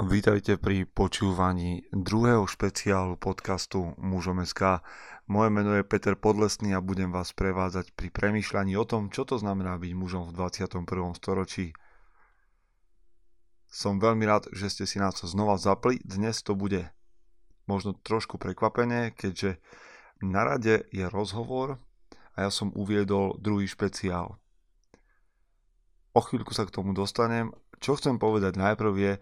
Vítajte 0.00 0.56
pri 0.56 0.88
počúvaní 0.88 1.84
druhého 1.92 2.48
špeciálu 2.48 3.20
podcastu 3.20 3.92
Mužom 4.00 4.40
SK. 4.40 4.80
Moje 5.28 5.52
meno 5.52 5.76
je 5.76 5.84
Peter 5.84 6.16
Podlesný 6.16 6.72
a 6.72 6.80
budem 6.80 7.12
vás 7.12 7.36
prevádzať 7.36 7.92
pri 7.92 8.08
premýšľaní 8.08 8.80
o 8.80 8.88
tom, 8.88 9.12
čo 9.12 9.28
to 9.28 9.36
znamená 9.36 9.76
byť 9.76 9.92
mužom 9.92 10.32
v 10.32 10.40
21. 10.40 10.88
storočí. 11.20 11.76
Som 13.68 14.00
veľmi 14.00 14.24
rád, 14.24 14.48
že 14.56 14.72
ste 14.72 14.88
si 14.88 14.96
nás 14.96 15.20
znova 15.20 15.60
zapli. 15.60 16.00
Dnes 16.00 16.40
to 16.40 16.56
bude 16.56 16.88
možno 17.68 17.92
trošku 17.92 18.40
prekvapenie, 18.40 19.12
keďže 19.12 19.60
na 20.24 20.48
rade 20.48 20.88
je 20.96 21.04
rozhovor 21.12 21.76
a 22.40 22.48
ja 22.48 22.50
som 22.50 22.72
uviedol 22.72 23.36
druhý 23.36 23.68
špeciál. 23.68 24.40
O 26.16 26.24
chvíľku 26.24 26.56
sa 26.56 26.64
k 26.64 26.72
tomu 26.72 26.96
dostanem. 26.96 27.52
Čo 27.84 28.00
chcem 28.00 28.16
povedať 28.16 28.56
najprv 28.56 28.94
je, 28.96 29.12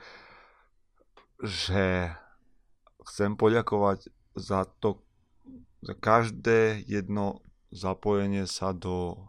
že 1.42 2.10
chcem 3.06 3.38
poďakovať 3.38 4.10
za 4.34 4.66
to, 4.82 4.98
za 5.82 5.94
každé 5.94 6.82
jedno 6.86 7.42
zapojenie 7.70 8.46
sa 8.46 8.74
do 8.74 9.28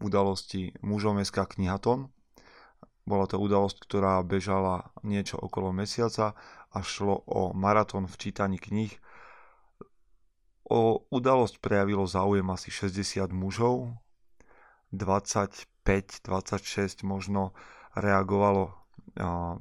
udalosti 0.00 0.72
mužom 0.80 1.20
SK 1.20 1.58
Knihaton. 1.58 2.08
Bola 3.08 3.24
to 3.24 3.40
udalosť, 3.40 3.88
ktorá 3.88 4.20
bežala 4.24 4.92
niečo 5.00 5.40
okolo 5.40 5.72
mesiaca 5.72 6.36
a 6.68 6.78
šlo 6.84 7.24
o 7.24 7.56
maratón 7.56 8.04
v 8.04 8.20
čítaní 8.20 8.60
kníh. 8.60 8.92
O 10.68 11.08
udalosť 11.08 11.64
prejavilo 11.64 12.04
záujem 12.04 12.44
asi 12.52 12.68
60 12.68 13.32
mužov, 13.32 13.96
25-26 14.92 17.08
možno 17.08 17.56
reagovalo 17.96 18.76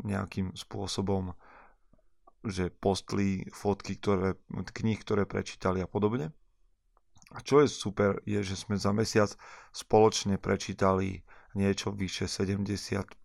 nejakým 0.04 0.52
spôsobom, 0.52 1.32
že 2.48 2.74
postli 2.74 3.46
fotky 3.52 4.00
ktoré, 4.00 4.40
kníh, 4.50 5.00
ktoré 5.00 5.24
prečítali 5.28 5.84
a 5.84 5.88
podobne. 5.88 6.32
A 7.36 7.44
čo 7.44 7.60
je 7.60 7.68
super, 7.68 8.24
je, 8.24 8.40
že 8.40 8.56
sme 8.56 8.80
za 8.80 8.96
mesiac 8.96 9.36
spoločne 9.76 10.40
prečítali 10.40 11.28
niečo 11.60 11.92
vyše 11.92 12.30
75 12.30 13.20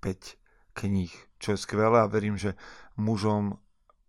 kníh, 0.75 1.13
čo 1.39 1.55
je 1.55 1.59
skvelé 1.59 2.03
a 2.03 2.11
verím, 2.11 2.35
že 2.35 2.59
mužom 2.99 3.61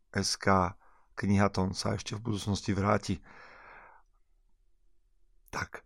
SK 0.10 0.74
knihaton 1.14 1.78
sa 1.78 1.94
ešte 1.94 2.18
v 2.18 2.26
budúcnosti 2.32 2.74
vráti. 2.74 3.16
Tak, 5.54 5.86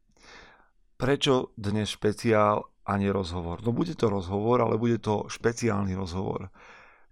prečo 0.96 1.52
dnes 1.60 1.92
špeciál 1.92 2.64
a 2.88 2.96
nie 2.96 3.12
rozhovor? 3.12 3.60
No 3.68 3.76
bude 3.76 3.92
to 4.00 4.08
rozhovor, 4.08 4.64
ale 4.64 4.80
bude 4.80 5.04
to 5.04 5.28
špeciálny 5.28 5.92
rozhovor. 5.92 6.48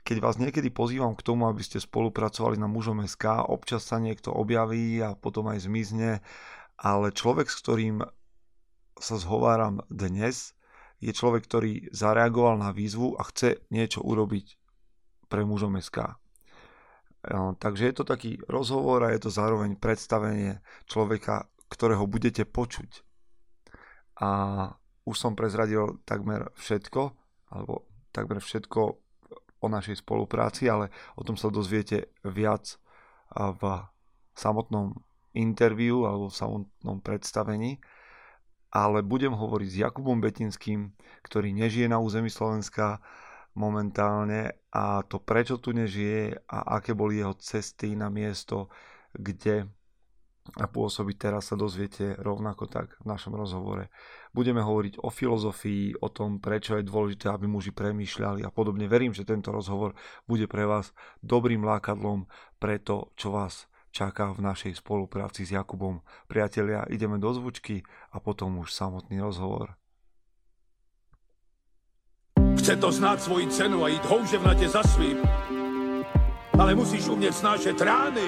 Keď 0.06 0.18
vás 0.22 0.38
niekedy 0.38 0.70
pozývam 0.70 1.18
k 1.18 1.26
tomu, 1.26 1.50
aby 1.50 1.66
ste 1.66 1.82
spolupracovali 1.82 2.62
na 2.62 2.70
mužom 2.70 3.02
SK, 3.02 3.50
občas 3.50 3.90
sa 3.90 3.98
niekto 3.98 4.30
objaví 4.30 5.02
a 5.02 5.18
potom 5.18 5.50
aj 5.50 5.66
zmizne, 5.66 6.22
ale 6.78 7.10
človek, 7.10 7.50
s 7.50 7.58
ktorým 7.58 8.06
sa 9.02 9.16
zhováram 9.18 9.82
dnes, 9.90 10.54
je 11.02 11.10
človek, 11.10 11.50
ktorý 11.50 11.90
zareagoval 11.90 12.62
na 12.62 12.70
výzvu 12.70 13.18
a 13.18 13.26
chce 13.26 13.66
niečo 13.74 14.06
urobiť 14.06 14.62
pre 15.26 15.42
mužom 15.42 15.74
SK. 15.82 16.14
Takže 17.58 17.90
je 17.90 17.96
to 17.98 18.06
taký 18.06 18.38
rozhovor 18.46 19.10
a 19.10 19.12
je 19.18 19.26
to 19.26 19.34
zároveň 19.34 19.74
predstavenie 19.82 20.62
človeka, 20.86 21.50
ktorého 21.66 22.06
budete 22.06 22.46
počuť 22.46 23.02
a 24.22 24.30
už 25.06 25.16
som 25.16 25.36
prezradil 25.36 26.00
takmer 26.08 26.50
všetko, 26.56 27.02
alebo 27.52 27.86
takmer 28.16 28.40
všetko 28.40 28.96
o 29.66 29.74
našej 29.74 30.06
spolupráci, 30.06 30.70
ale 30.70 30.94
o 31.18 31.26
tom 31.26 31.34
sa 31.34 31.50
dozviete 31.50 32.14
viac 32.22 32.78
v 33.34 33.62
samotnom 34.38 34.94
interviu 35.34 36.06
alebo 36.06 36.30
v 36.30 36.38
samotnom 36.38 37.02
predstavení. 37.02 37.82
Ale 38.76 39.02
budem 39.02 39.32
hovoriť 39.32 39.70
s 39.72 39.82
Jakubom 39.88 40.20
Betinským, 40.20 40.94
ktorý 41.24 41.56
nežije 41.56 41.88
na 41.88 41.98
území 41.98 42.28
Slovenska 42.28 43.00
momentálne 43.56 44.52
a 44.76 45.00
to 45.08 45.24
prečo 45.24 45.56
tu 45.64 45.72
nežije 45.72 46.36
a 46.52 46.76
aké 46.80 46.92
boli 46.92 47.24
jeho 47.24 47.32
cesty 47.40 47.96
na 47.96 48.12
miesto, 48.12 48.68
kde 49.16 49.72
a 50.54 50.70
pôsobiť 50.70 51.16
teraz 51.18 51.50
sa 51.50 51.58
dozviete 51.58 52.14
rovnako 52.22 52.70
tak 52.70 52.94
v 53.02 53.06
našom 53.10 53.34
rozhovore. 53.34 53.90
Budeme 54.30 54.62
hovoriť 54.62 55.02
o 55.02 55.10
filozofii, 55.10 55.98
o 56.00 56.08
tom, 56.14 56.38
prečo 56.38 56.78
je 56.78 56.86
dôležité, 56.86 57.34
aby 57.34 57.50
muži 57.50 57.74
premýšľali 57.74 58.46
a 58.46 58.54
podobne. 58.54 58.86
Verím, 58.86 59.12
že 59.12 59.26
tento 59.26 59.50
rozhovor 59.50 59.98
bude 60.30 60.46
pre 60.46 60.70
vás 60.70 60.94
dobrým 61.26 61.66
lákadlom 61.66 62.30
pre 62.62 62.78
to, 62.78 63.10
čo 63.18 63.34
vás 63.34 63.66
čaká 63.90 64.36
v 64.36 64.46
našej 64.46 64.84
spolupráci 64.86 65.48
s 65.48 65.56
Jakubom. 65.56 66.06
Priatelia, 66.30 66.86
ideme 66.92 67.18
do 67.18 67.32
zvučky 67.34 67.82
a 68.14 68.22
potom 68.22 68.62
už 68.62 68.70
samotný 68.70 69.24
rozhovor. 69.24 69.80
Chce 72.60 72.76
to 72.78 72.90
znáť 72.92 73.20
svoji 73.24 73.46
cenu 73.50 73.82
a 73.82 73.92
ísť 73.92 74.06
houževnate 74.10 74.68
za 74.68 74.84
svým. 74.84 75.20
Ale 76.56 76.72
musíš 76.76 77.08
umieť 77.12 77.34
snášať 77.40 77.78
rány 77.84 78.28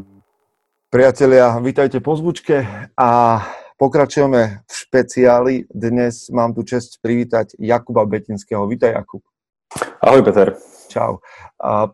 Priatelia, 0.91 1.55
vítajte 1.63 2.03
po 2.03 2.19
zvučke 2.19 2.67
a 2.99 3.39
pokračujeme 3.79 4.67
v 4.67 4.73
špeciáli. 4.75 5.63
Dnes 5.71 6.27
mám 6.27 6.51
tu 6.51 6.67
čest 6.67 6.99
privítať 6.99 7.55
Jakuba 7.55 8.03
Betinského. 8.03 8.67
Vítaj, 8.67 8.99
Jakub. 8.99 9.23
Ahoj, 10.03 10.19
Peter. 10.19 10.59
Čau. 10.91 11.23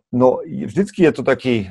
No, 0.09 0.41
vždycky 0.41 1.05
je 1.05 1.13
to 1.13 1.21
taký 1.21 1.69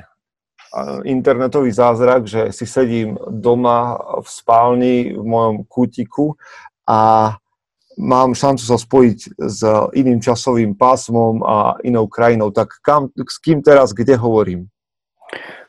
internetový 1.03 1.67
zázrak, 1.75 2.31
že 2.31 2.55
si 2.55 2.63
sedím 2.63 3.19
doma 3.27 3.99
v 4.23 4.27
spálni 4.31 5.11
v 5.11 5.23
mojom 5.27 5.67
kútiku 5.67 6.39
a 6.87 7.35
mám 7.99 8.39
šancu 8.39 8.63
sa 8.63 8.79
spojiť 8.79 9.19
s 9.35 9.67
iným 9.99 10.23
časovým 10.23 10.79
pásmom 10.79 11.43
a 11.43 11.75
inou 11.83 12.07
krajinou. 12.07 12.55
Tak 12.55 12.79
kam, 12.79 13.11
s 13.11 13.35
kým 13.43 13.59
teraz, 13.59 13.91
kde 13.91 14.15
hovorím? 14.15 14.71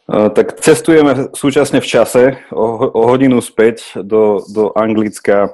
Tak 0.08 0.56
cestujeme 0.64 1.28
súčasne 1.36 1.84
v 1.84 1.88
čase 1.88 2.22
o, 2.48 2.64
o 2.88 3.02
hodinu 3.12 3.44
späť 3.44 4.00
do, 4.00 4.40
do 4.48 4.72
Anglicka. 4.72 5.52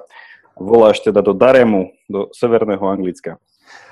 Voláš 0.54 1.02
teda 1.02 1.26
do 1.26 1.34
Daremu, 1.34 1.90
do 2.06 2.30
severného 2.30 2.86
Anglicka. 2.86 3.42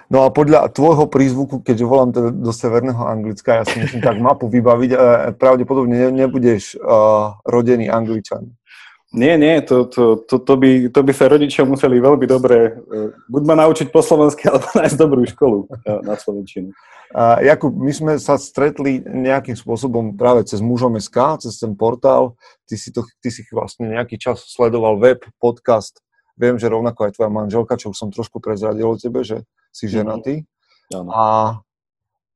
No 0.07 0.23
a 0.23 0.31
podľa 0.31 0.71
tvojho 0.71 1.11
prízvuku, 1.11 1.67
keďže 1.67 1.89
volám 1.89 2.11
teda 2.15 2.31
do 2.31 2.53
severného 2.55 3.03
Anglicka, 3.03 3.59
ja 3.59 3.65
si 3.67 3.81
musím 3.81 3.99
tak 4.05 4.23
mapu 4.23 4.47
vybaviť, 4.47 4.91
pravdepodobne 5.35 6.15
nebudeš 6.15 6.79
uh, 6.79 7.43
rodený 7.43 7.91
Angličan. 7.91 8.55
Nie, 9.13 9.37
nie, 9.37 9.61
to, 9.61 9.85
to, 9.85 10.25
to, 10.25 10.41
to, 10.41 10.55
by, 10.57 10.89
to 10.89 11.01
by 11.05 11.13
sa 11.13 11.29
rodičia 11.29 11.69
museli 11.69 12.01
veľmi 12.01 12.25
dobre 12.25 12.81
uh, 12.81 13.13
buď 13.29 13.43
ma 13.45 13.55
naučiť 13.61 13.93
po 13.93 14.01
slovensky, 14.01 14.47
alebo 14.49 14.65
nájsť 14.73 14.97
dobrú 14.97 15.21
školu 15.29 15.69
na 16.01 16.17
Slovenčinu. 16.17 16.73
Uh, 17.13 17.37
Jakub, 17.45 17.77
my 17.77 17.93
sme 17.93 18.13
sa 18.17 18.41
stretli 18.41 19.05
nejakým 19.05 19.53
spôsobom 19.53 20.17
práve 20.17 20.49
cez 20.49 20.65
mužom 20.65 20.97
SK, 20.97 21.45
cez 21.45 21.61
ten 21.61 21.77
portál. 21.77 22.41
Ty 22.65 22.75
si, 22.81 22.89
to, 22.89 23.05
ty 23.21 23.29
si 23.29 23.45
vlastne 23.53 23.93
nejaký 23.93 24.17
čas 24.17 24.49
sledoval 24.49 24.97
web, 24.97 25.21
podcast. 25.37 26.01
Viem, 26.41 26.57
že 26.57 26.73
rovnako 26.73 27.05
aj 27.05 27.21
tvoja 27.21 27.29
manželka, 27.29 27.77
čo 27.77 27.93
už 27.93 28.01
som 28.01 28.09
trošku 28.09 28.41
prezradil 28.41 28.89
o 28.89 28.97
tebe, 28.97 29.21
že 29.29 29.45
si 29.69 29.93
mhm. 29.93 29.93
ženatý. 29.93 30.35
Mm-hmm. 30.89 31.13
A, 31.13 31.25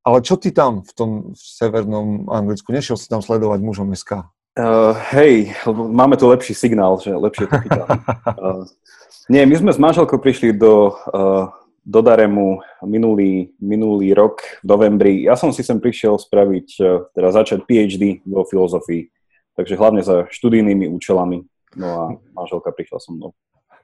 ale 0.04 0.18
čo 0.20 0.36
ty 0.36 0.52
tam 0.52 0.84
v 0.84 0.92
tom 0.92 1.10
v 1.32 1.40
severnom 1.40 2.28
Anglicku? 2.28 2.68
Nešiel 2.68 3.00
si 3.00 3.08
tam 3.08 3.24
sledovať 3.24 3.64
mužom 3.64 3.88
SK? 3.96 4.28
Uh, 4.56 4.96
hej, 5.12 5.52
máme 5.68 6.16
tu 6.16 6.32
lepší 6.32 6.56
signál, 6.56 6.96
že 6.96 7.12
lepšie 7.12 7.44
to 7.44 7.56
uh, 7.60 8.64
Nie, 9.32 9.44
my 9.44 9.52
sme 9.52 9.70
s 9.74 9.76
manželkou 9.76 10.16
prišli 10.16 10.56
do 10.56 10.96
uh, 11.12 11.52
do 11.86 12.02
Daremu 12.02 12.58
minulý, 12.82 13.54
minulý 13.62 14.10
rok 14.10 14.42
v 14.42 14.66
novembri. 14.66 15.22
Ja 15.22 15.38
som 15.38 15.54
si 15.54 15.62
sem 15.62 15.78
prišiel 15.78 16.18
spraviť, 16.18 16.68
e, 16.82 16.84
teda 17.14 17.28
začať 17.30 17.62
PhD 17.62 18.26
vo 18.26 18.42
filozofii, 18.42 19.06
takže 19.54 19.78
hlavne 19.78 20.02
za 20.02 20.26
študijnými 20.26 20.90
účelami. 20.90 21.46
No 21.78 21.86
a 21.86 22.02
manželka 22.34 22.74
prišla 22.74 22.98
so 22.98 23.14
mnou. 23.14 23.30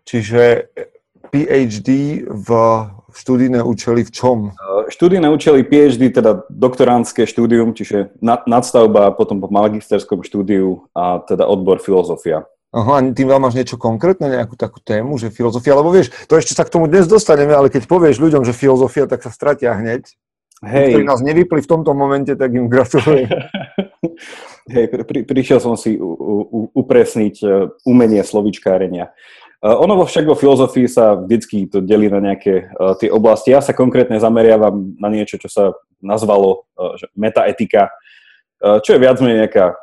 Čiže 0.02 0.74
PhD 1.30 2.22
v 2.26 2.48
študijné 3.12 3.62
účely 3.62 4.02
v 4.02 4.10
čom? 4.10 4.38
Uh, 4.56 4.88
študijné 4.88 5.28
účely 5.28 5.62
PhD, 5.62 6.10
teda 6.10 6.42
doktorantské 6.48 7.28
štúdium, 7.28 7.76
čiže 7.76 8.16
nad, 8.18 8.48
nadstavba, 8.48 9.12
potom 9.14 9.38
po 9.38 9.52
magisterskom 9.52 10.24
štúdiu 10.26 10.88
a 10.96 11.20
teda 11.22 11.46
odbor 11.46 11.78
filozofia. 11.78 12.48
Aha, 12.72 13.04
tým 13.12 13.28
vám 13.28 13.44
máš 13.44 13.60
niečo 13.60 13.76
konkrétne, 13.76 14.32
nejakú 14.32 14.56
takú 14.56 14.80
tému, 14.80 15.20
že 15.20 15.28
filozofia, 15.28 15.76
lebo 15.76 15.92
vieš, 15.92 16.08
to 16.24 16.40
ešte 16.40 16.56
sa 16.56 16.64
k 16.64 16.72
tomu 16.72 16.88
dnes 16.88 17.04
dostaneme, 17.04 17.52
ale 17.52 17.68
keď 17.68 17.84
povieš 17.84 18.16
ľuďom, 18.16 18.48
že 18.48 18.56
filozofia, 18.56 19.04
tak 19.04 19.20
sa 19.20 19.28
stratia 19.28 19.76
hneď. 19.76 20.08
Hej. 20.64 20.94
Ktorí 20.94 21.04
nás 21.04 21.20
nevypli 21.20 21.60
v 21.60 21.68
tomto 21.68 21.92
momente, 21.92 22.32
tak 22.32 22.54
im 22.54 22.72
gratulujem. 22.72 23.28
Hej, 24.72 24.94
pri, 24.94 25.26
prišiel 25.26 25.58
som 25.58 25.74
si 25.74 25.98
u, 25.98 26.06
u, 26.06 26.58
upresniť 26.70 27.34
e, 27.42 27.46
umenie 27.82 28.22
slovičkárenia. 28.22 29.10
Uh, 29.62 29.78
ono 29.78 29.94
vo 29.94 30.02
však 30.10 30.26
vo 30.26 30.34
filozofii 30.34 30.90
sa 30.90 31.14
vždycky 31.14 31.70
to 31.70 31.78
delí 31.78 32.10
na 32.10 32.18
nejaké 32.18 32.66
uh, 32.74 32.98
tie 32.98 33.06
oblasti. 33.14 33.54
Ja 33.54 33.62
sa 33.62 33.70
konkrétne 33.70 34.18
zameriavam 34.18 34.98
na 34.98 35.06
niečo, 35.06 35.38
čo 35.38 35.46
sa 35.46 35.70
nazvalo 36.02 36.66
uh, 36.74 36.98
metaetika, 37.14 37.86
uh, 38.58 38.82
čo 38.82 38.98
je 38.98 39.02
viac 39.06 39.22
menej 39.22 39.46
nejaká 39.46 39.78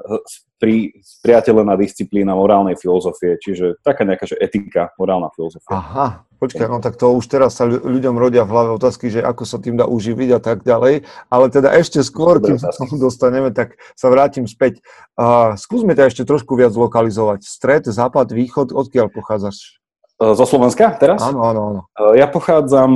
pri, 0.59 0.91
spriateľená 0.99 1.79
disciplína 1.79 2.35
morálnej 2.35 2.75
filozofie, 2.75 3.39
čiže 3.39 3.79
taká 3.79 4.03
nejaká 4.03 4.27
že 4.27 4.35
etika, 4.35 4.91
morálna 4.99 5.31
filozofia. 5.31 5.71
Aha, 5.71 6.27
počkaj, 6.37 6.67
no 6.67 6.83
tak 6.83 6.99
to 6.99 7.15
už 7.15 7.25
teraz 7.31 7.55
sa 7.55 7.63
ľuďom 7.65 8.19
rodia 8.19 8.43
v 8.43 8.51
hlave 8.51 8.75
otázky, 8.75 9.07
že 9.07 9.23
ako 9.23 9.47
sa 9.47 9.57
tým 9.63 9.79
dá 9.79 9.87
uživiť 9.87 10.29
a 10.35 10.39
tak 10.43 10.67
ďalej, 10.67 11.07
ale 11.31 11.45
teda 11.47 11.71
ešte 11.79 12.03
skôr, 12.03 12.43
kým 12.43 12.59
sa 12.59 12.75
tomu 12.75 12.99
dostaneme, 12.99 13.55
tak 13.55 13.79
sa 13.95 14.11
vrátim 14.11 14.43
späť. 14.45 14.83
Uh, 15.15 15.55
skúsme 15.55 15.95
ťa 15.95 16.11
ešte 16.11 16.27
trošku 16.27 16.59
viac 16.59 16.75
lokalizovať. 16.75 17.47
Stred, 17.47 17.87
západ, 17.87 18.35
východ, 18.35 18.75
odkiaľ 18.75 19.09
pochádzaš? 19.15 19.79
Zo 20.19 20.43
Slovenska 20.43 20.99
teraz? 20.99 21.23
Áno, 21.23 21.47
áno, 21.47 21.61
áno. 21.71 21.81
Ja 22.11 22.27
pochádzam, 22.27 22.91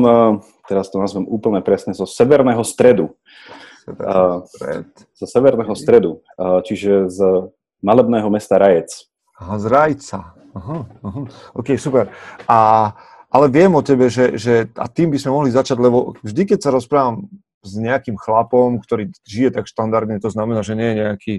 teraz 0.68 0.92
to 0.92 1.00
nazvem 1.00 1.24
úplne 1.24 1.63
presne, 1.63 1.95
zo 1.95 2.04
severného 2.04 2.60
stredu. 2.68 3.15
Uh, 3.83 4.47
zo 5.12 5.27
severného 5.27 5.75
stredu, 5.75 6.24
uh, 6.39 6.63
čiže 6.63 7.12
z 7.12 7.19
malebného 7.83 8.31
mesta 8.31 8.56
Rajec. 8.56 9.12
Aha, 9.35 9.59
z 9.59 9.65
Rajca. 9.68 10.19
Aha, 10.56 10.77
aha. 11.03 11.21
OK, 11.51 11.75
super. 11.75 12.07
A, 12.47 12.91
ale 13.27 13.45
viem 13.51 13.74
o 13.75 13.83
tebe, 13.83 14.07
že, 14.07 14.39
že 14.39 14.71
a 14.80 14.88
tým 14.88 15.12
by 15.12 15.18
sme 15.19 15.35
mohli 15.35 15.51
začať, 15.51 15.77
lebo 15.83 16.15
vždy, 16.24 16.56
keď 16.56 16.59
sa 16.63 16.71
rozprávam 16.71 17.27
s 17.59 17.75
nejakým 17.75 18.15
chlapom, 18.15 18.80
ktorý 18.80 19.12
žije 19.27 19.51
tak 19.51 19.68
štandardne, 19.68 20.21
to 20.24 20.31
znamená, 20.31 20.63
že 20.63 20.79
nie 20.79 20.88
je 20.88 20.95
nejaký, 21.03 21.33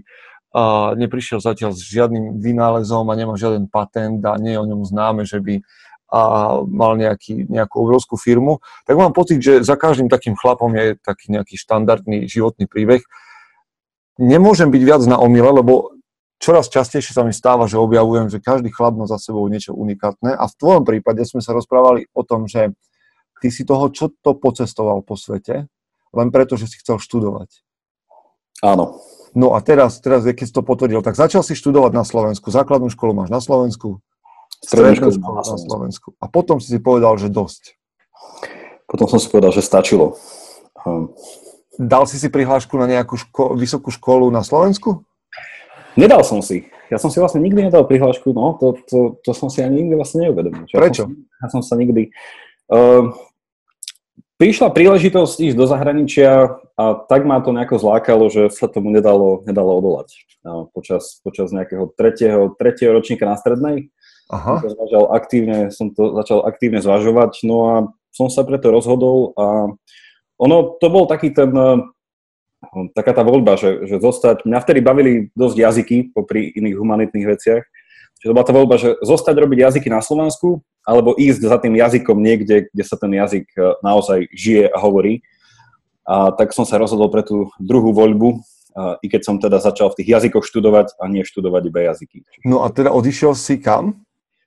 uh, 0.53 0.93
neprišiel 1.01 1.41
zatiaľ 1.41 1.73
s 1.73 1.81
žiadnym 1.81 2.45
vynálezom 2.45 3.09
a 3.09 3.15
nemá 3.17 3.41
žiaden 3.41 3.73
patent 3.73 4.21
a 4.27 4.37
nie 4.37 4.53
je 4.53 4.61
o 4.61 4.69
ňom 4.69 4.85
známe, 4.85 5.25
že 5.25 5.41
by 5.41 5.65
a 6.13 6.21
mal 6.69 6.95
nejaký, 6.95 7.49
nejakú 7.49 7.77
obrovskú 7.85 8.15
firmu, 8.15 8.61
tak 8.87 8.95
mám 8.95 9.17
pocit, 9.17 9.41
že 9.41 9.65
za 9.65 9.75
každým 9.75 10.07
takým 10.07 10.37
chlapom 10.37 10.71
je 10.77 10.95
taký 11.01 11.33
nejaký 11.33 11.57
štandardný 11.59 12.29
životný 12.29 12.69
príbeh. 12.69 13.03
Nemôžem 14.21 14.71
byť 14.71 14.83
viac 14.85 15.03
na 15.11 15.19
omyle, 15.19 15.51
lebo 15.51 15.95
čoraz 16.39 16.71
častejšie 16.71 17.17
sa 17.17 17.27
mi 17.27 17.35
stáva, 17.35 17.67
že 17.67 17.81
objavujem, 17.81 18.31
že 18.31 18.39
každý 18.39 18.71
chlap 18.71 18.95
má 18.95 19.09
za 19.09 19.19
sebou 19.19 19.43
niečo 19.49 19.75
unikátne 19.75 20.37
a 20.37 20.45
v 20.45 20.55
tvojom 20.55 20.85
prípade 20.87 21.25
sme 21.27 21.43
sa 21.43 21.57
rozprávali 21.57 22.07
o 22.15 22.23
tom, 22.23 22.47
že 22.47 22.77
ty 23.43 23.51
si 23.51 23.67
toho 23.67 23.91
čo 23.91 24.13
to 24.23 24.39
pocestoval 24.39 25.03
po 25.03 25.19
svete, 25.19 25.67
len 26.15 26.29
preto, 26.31 26.55
že 26.55 26.71
si 26.71 26.79
chcel 26.79 27.03
študovať. 27.03 27.65
Áno. 28.63 29.03
No 29.35 29.59
a 29.59 29.59
teraz, 29.67 29.99
teraz 29.99 30.23
keď 30.23 30.47
si 30.47 30.55
to 30.55 30.63
potvrdil, 30.63 31.03
tak 31.03 31.19
začal 31.19 31.43
si 31.43 31.59
študovať 31.59 31.91
na 31.91 32.07
Slovensku. 32.07 32.55
Základnú 32.55 32.87
školu 32.87 33.19
máš 33.19 33.35
na 33.35 33.43
Slovensku, 33.43 33.99
strednú 34.65 35.13
školu 35.13 35.35
na 35.37 35.57
Slovensku. 35.61 36.09
A 36.19 36.27
potom 36.27 36.57
si 36.57 36.73
si 36.73 36.81
povedal, 36.81 37.21
že 37.21 37.29
dosť. 37.29 37.77
Potom 38.89 39.07
som 39.09 39.21
si 39.21 39.29
povedal, 39.29 39.53
že 39.53 39.61
stačilo. 39.61 40.17
Um. 40.85 41.13
Dal 41.75 42.07
si 42.07 42.23
si 42.23 42.31
prihlášku 42.31 42.79
na 42.79 42.87
nejakú 42.87 43.19
ško- 43.19 43.59
vysokú 43.59 43.91
školu 43.91 44.31
na 44.31 44.47
Slovensku? 44.47 45.03
Nedal 45.99 46.23
som 46.23 46.39
si. 46.39 46.71
Ja 46.87 47.03
som 47.03 47.11
si 47.11 47.19
vlastne 47.19 47.43
nikdy 47.43 47.67
nedal 47.67 47.83
prihlášku, 47.89 48.31
no, 48.31 48.55
to, 48.63 48.79
to, 48.87 48.99
to 49.27 49.31
som 49.35 49.51
si 49.51 49.59
ani 49.59 49.83
nikdy 49.83 49.99
vlastne 49.99 50.29
neuvedomil. 50.29 50.71
Prečo? 50.71 51.11
Ja 51.11 51.11
som, 51.11 51.11
ja 51.19 51.47
som 51.51 51.63
sa 51.67 51.75
nikdy... 51.75 52.15
Uh, 52.71 53.11
prišla 54.39 54.71
príležitosť 54.71 55.51
ísť 55.51 55.57
do 55.59 55.67
zahraničia 55.67 56.59
a 56.79 56.85
tak 57.07 57.27
ma 57.27 57.43
to 57.43 57.51
nejako 57.51 57.79
zlákalo, 57.83 58.31
že 58.31 58.51
sa 58.55 58.71
tomu 58.71 58.95
nedalo, 58.95 59.43
nedalo 59.43 59.75
odolať. 59.79 60.15
Uh, 60.47 60.71
počas, 60.71 61.19
počas 61.27 61.51
nejakého 61.51 61.91
tretieho, 61.91 62.55
tretieho 62.55 62.95
ročníka 62.95 63.27
na 63.27 63.35
strednej 63.35 63.91
Aha. 64.33 64.65
To 64.65 65.13
aktívne, 65.13 65.69
som 65.69 65.93
to 65.93 66.17
začal 66.17 66.49
aktívne 66.49 66.81
zvažovať, 66.81 67.45
no 67.45 67.57
a 67.69 67.75
som 68.15 68.33
sa 68.33 68.47
preto 68.47 68.73
rozhodol 68.73 69.37
a 69.37 69.75
ono, 70.41 70.57
to 70.81 70.87
bol 70.89 71.05
taký 71.05 71.31
ten, 71.31 71.53
eh, 71.53 71.81
taká 72.97 73.13
tá 73.13 73.23
voľba, 73.23 73.61
že, 73.61 73.85
že 73.85 74.01
zostať, 74.01 74.49
mňa 74.49 74.59
vtedy 74.65 74.81
bavili 74.81 75.13
dosť 75.37 75.57
jazyky 75.57 75.97
popri 76.17 76.51
iných 76.55 76.77
humanitných 76.79 77.29
veciach, 77.29 77.65
Čiže 78.15 78.31
to 78.31 78.37
bola 78.41 78.49
tá 78.49 78.55
voľba, 78.57 78.77
že 78.81 78.97
zostať 79.05 79.37
robiť 79.37 79.59
jazyky 79.69 79.93
na 79.93 80.01
Slovensku, 80.01 80.65
alebo 80.87 81.13
ísť 81.19 81.45
za 81.45 81.59
tým 81.61 81.77
jazykom 81.77 82.17
niekde, 82.17 82.73
kde 82.73 82.85
sa 82.87 82.97
ten 82.97 83.13
jazyk 83.13 83.47
eh, 83.53 83.77
naozaj 83.85 84.33
žije 84.33 84.73
a 84.73 84.79
hovorí. 84.81 85.21
A 86.05 86.33
tak 86.37 86.53
som 86.53 86.69
sa 86.69 86.77
rozhodol 86.81 87.09
pre 87.09 87.25
tú 87.25 87.49
druhú 87.57 87.93
voľbu, 87.97 88.45
i 88.75 89.07
keď 89.07 89.23
som 89.23 89.37
teda 89.39 89.63
začal 89.63 89.89
v 89.89 90.03
tých 90.03 90.19
jazykoch 90.19 90.45
študovať 90.45 90.99
a 90.99 91.09
nie 91.09 91.23
študovať 91.23 91.63
iba 91.71 91.81
jazyky. 91.95 92.27
No 92.45 92.67
a 92.67 92.69
teda 92.69 92.91
odišiel 92.91 93.33
si 93.39 93.57
kam? 93.63 94.04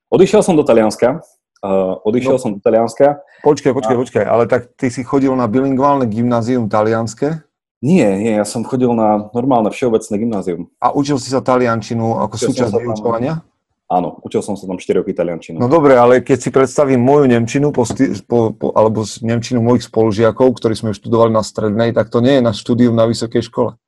Odišiel 0.07 0.39
som 0.39 0.56
do 0.56 0.63
Talianska. 0.63 1.19
Uh, 1.57 2.00
odišiel 2.06 2.38
no, 2.38 2.39
som 2.39 2.50
do 2.56 2.59
Talianska. 2.63 3.19
Počkaj, 3.44 3.74
počkaj, 3.75 3.95
a... 3.95 4.00
počkaj, 4.00 4.24
ale 4.24 4.44
tak 4.48 4.71
ty 4.77 4.88
si 4.88 5.04
chodil 5.04 5.33
na 5.36 5.50
bilingválne 5.50 6.07
gymnázium 6.07 6.69
talianské? 6.69 7.44
Nie, 7.83 8.18
nie, 8.18 8.33
ja 8.39 8.45
som 8.45 8.65
chodil 8.65 8.89
na 8.94 9.30
normálne 9.33 9.69
všeobecné 9.69 10.15
gymnázium. 10.18 10.62
A 10.81 10.94
učil 10.94 11.21
si 11.21 11.30
sa 11.30 11.44
taliančinu 11.44 12.24
ako 12.24 12.33
učil 12.39 12.48
súčasť 12.54 12.74
vyučovania? 12.74 13.42
Áno, 13.88 14.19
učil 14.19 14.44
som 14.44 14.59
sa 14.59 14.68
tam 14.68 14.75
4 14.75 15.00
roky 15.00 15.15
taliančinu. 15.15 15.63
No 15.63 15.71
dobre, 15.71 15.95
ale 15.95 16.19
keď 16.19 16.38
si 16.44 16.50
predstavím 16.51 17.00
moju 17.00 17.24
nemčinu 17.31 17.71
po, 17.71 17.88
po, 18.27 18.51
po, 18.51 18.68
alebo 18.75 19.07
nemčinu 19.24 19.63
mojich 19.63 19.88
spolužiakov, 19.88 20.59
ktorí 20.59 20.75
sme 20.75 20.92
študovali 20.92 21.31
na 21.31 21.39
strednej, 21.39 21.95
tak 21.95 22.12
to 22.12 22.19
nie 22.19 22.39
je 22.39 22.44
na 22.44 22.51
štúdium 22.51 23.00
na 23.00 23.07
vysokej 23.07 23.48
škole. 23.48 23.80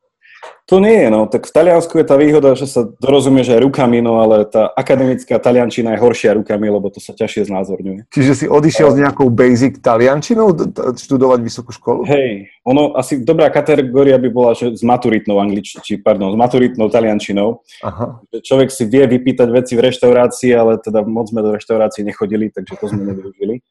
To 0.70 0.78
nie 0.78 1.02
je, 1.02 1.10
no. 1.10 1.26
Tak 1.26 1.50
v 1.50 1.56
Taliansku 1.58 1.98
je 1.98 2.06
tá 2.06 2.14
výhoda, 2.14 2.54
že 2.54 2.70
sa 2.70 2.86
dorozumieš 2.86 3.58
aj 3.58 3.66
rukami, 3.66 4.06
no 4.06 4.22
ale 4.22 4.46
tá 4.46 4.70
akademická 4.70 5.42
taliančina 5.42 5.98
je 5.98 6.02
horšia 6.06 6.38
rukami, 6.38 6.70
lebo 6.70 6.94
to 6.94 7.02
sa 7.02 7.18
ťažšie 7.18 7.50
znázorňuje. 7.50 8.06
Čiže 8.14 8.34
si 8.38 8.46
odišiel 8.46 8.88
uh, 8.88 8.94
s 8.94 9.00
nejakou 9.02 9.34
basic 9.34 9.82
taliančinou 9.82 10.54
študovať 10.94 11.40
vysokú 11.42 11.74
školu? 11.74 12.06
Hej, 12.06 12.54
ono 12.62 12.94
asi 12.94 13.18
dobrá 13.26 13.50
kategória 13.50 14.22
by 14.22 14.30
bola, 14.30 14.54
že 14.54 14.78
s 14.78 14.86
maturitnou 14.86 15.42
angličtinou, 15.42 15.82
či 15.82 15.98
pardon, 15.98 16.30
s 16.30 16.38
maturitnou 16.38 16.86
taliančinou. 16.94 17.66
Aha. 17.82 18.22
Človek 18.38 18.70
si 18.70 18.86
vie 18.86 19.10
vypýtať 19.10 19.50
veci 19.50 19.74
v 19.74 19.90
reštaurácii, 19.90 20.54
ale 20.54 20.78
teda 20.78 21.02
moc 21.02 21.34
sme 21.34 21.42
do 21.42 21.58
reštaurácie 21.58 22.06
nechodili, 22.06 22.54
takže 22.54 22.78
to 22.78 22.86
sme 22.94 23.10
nevyužili. 23.10 23.66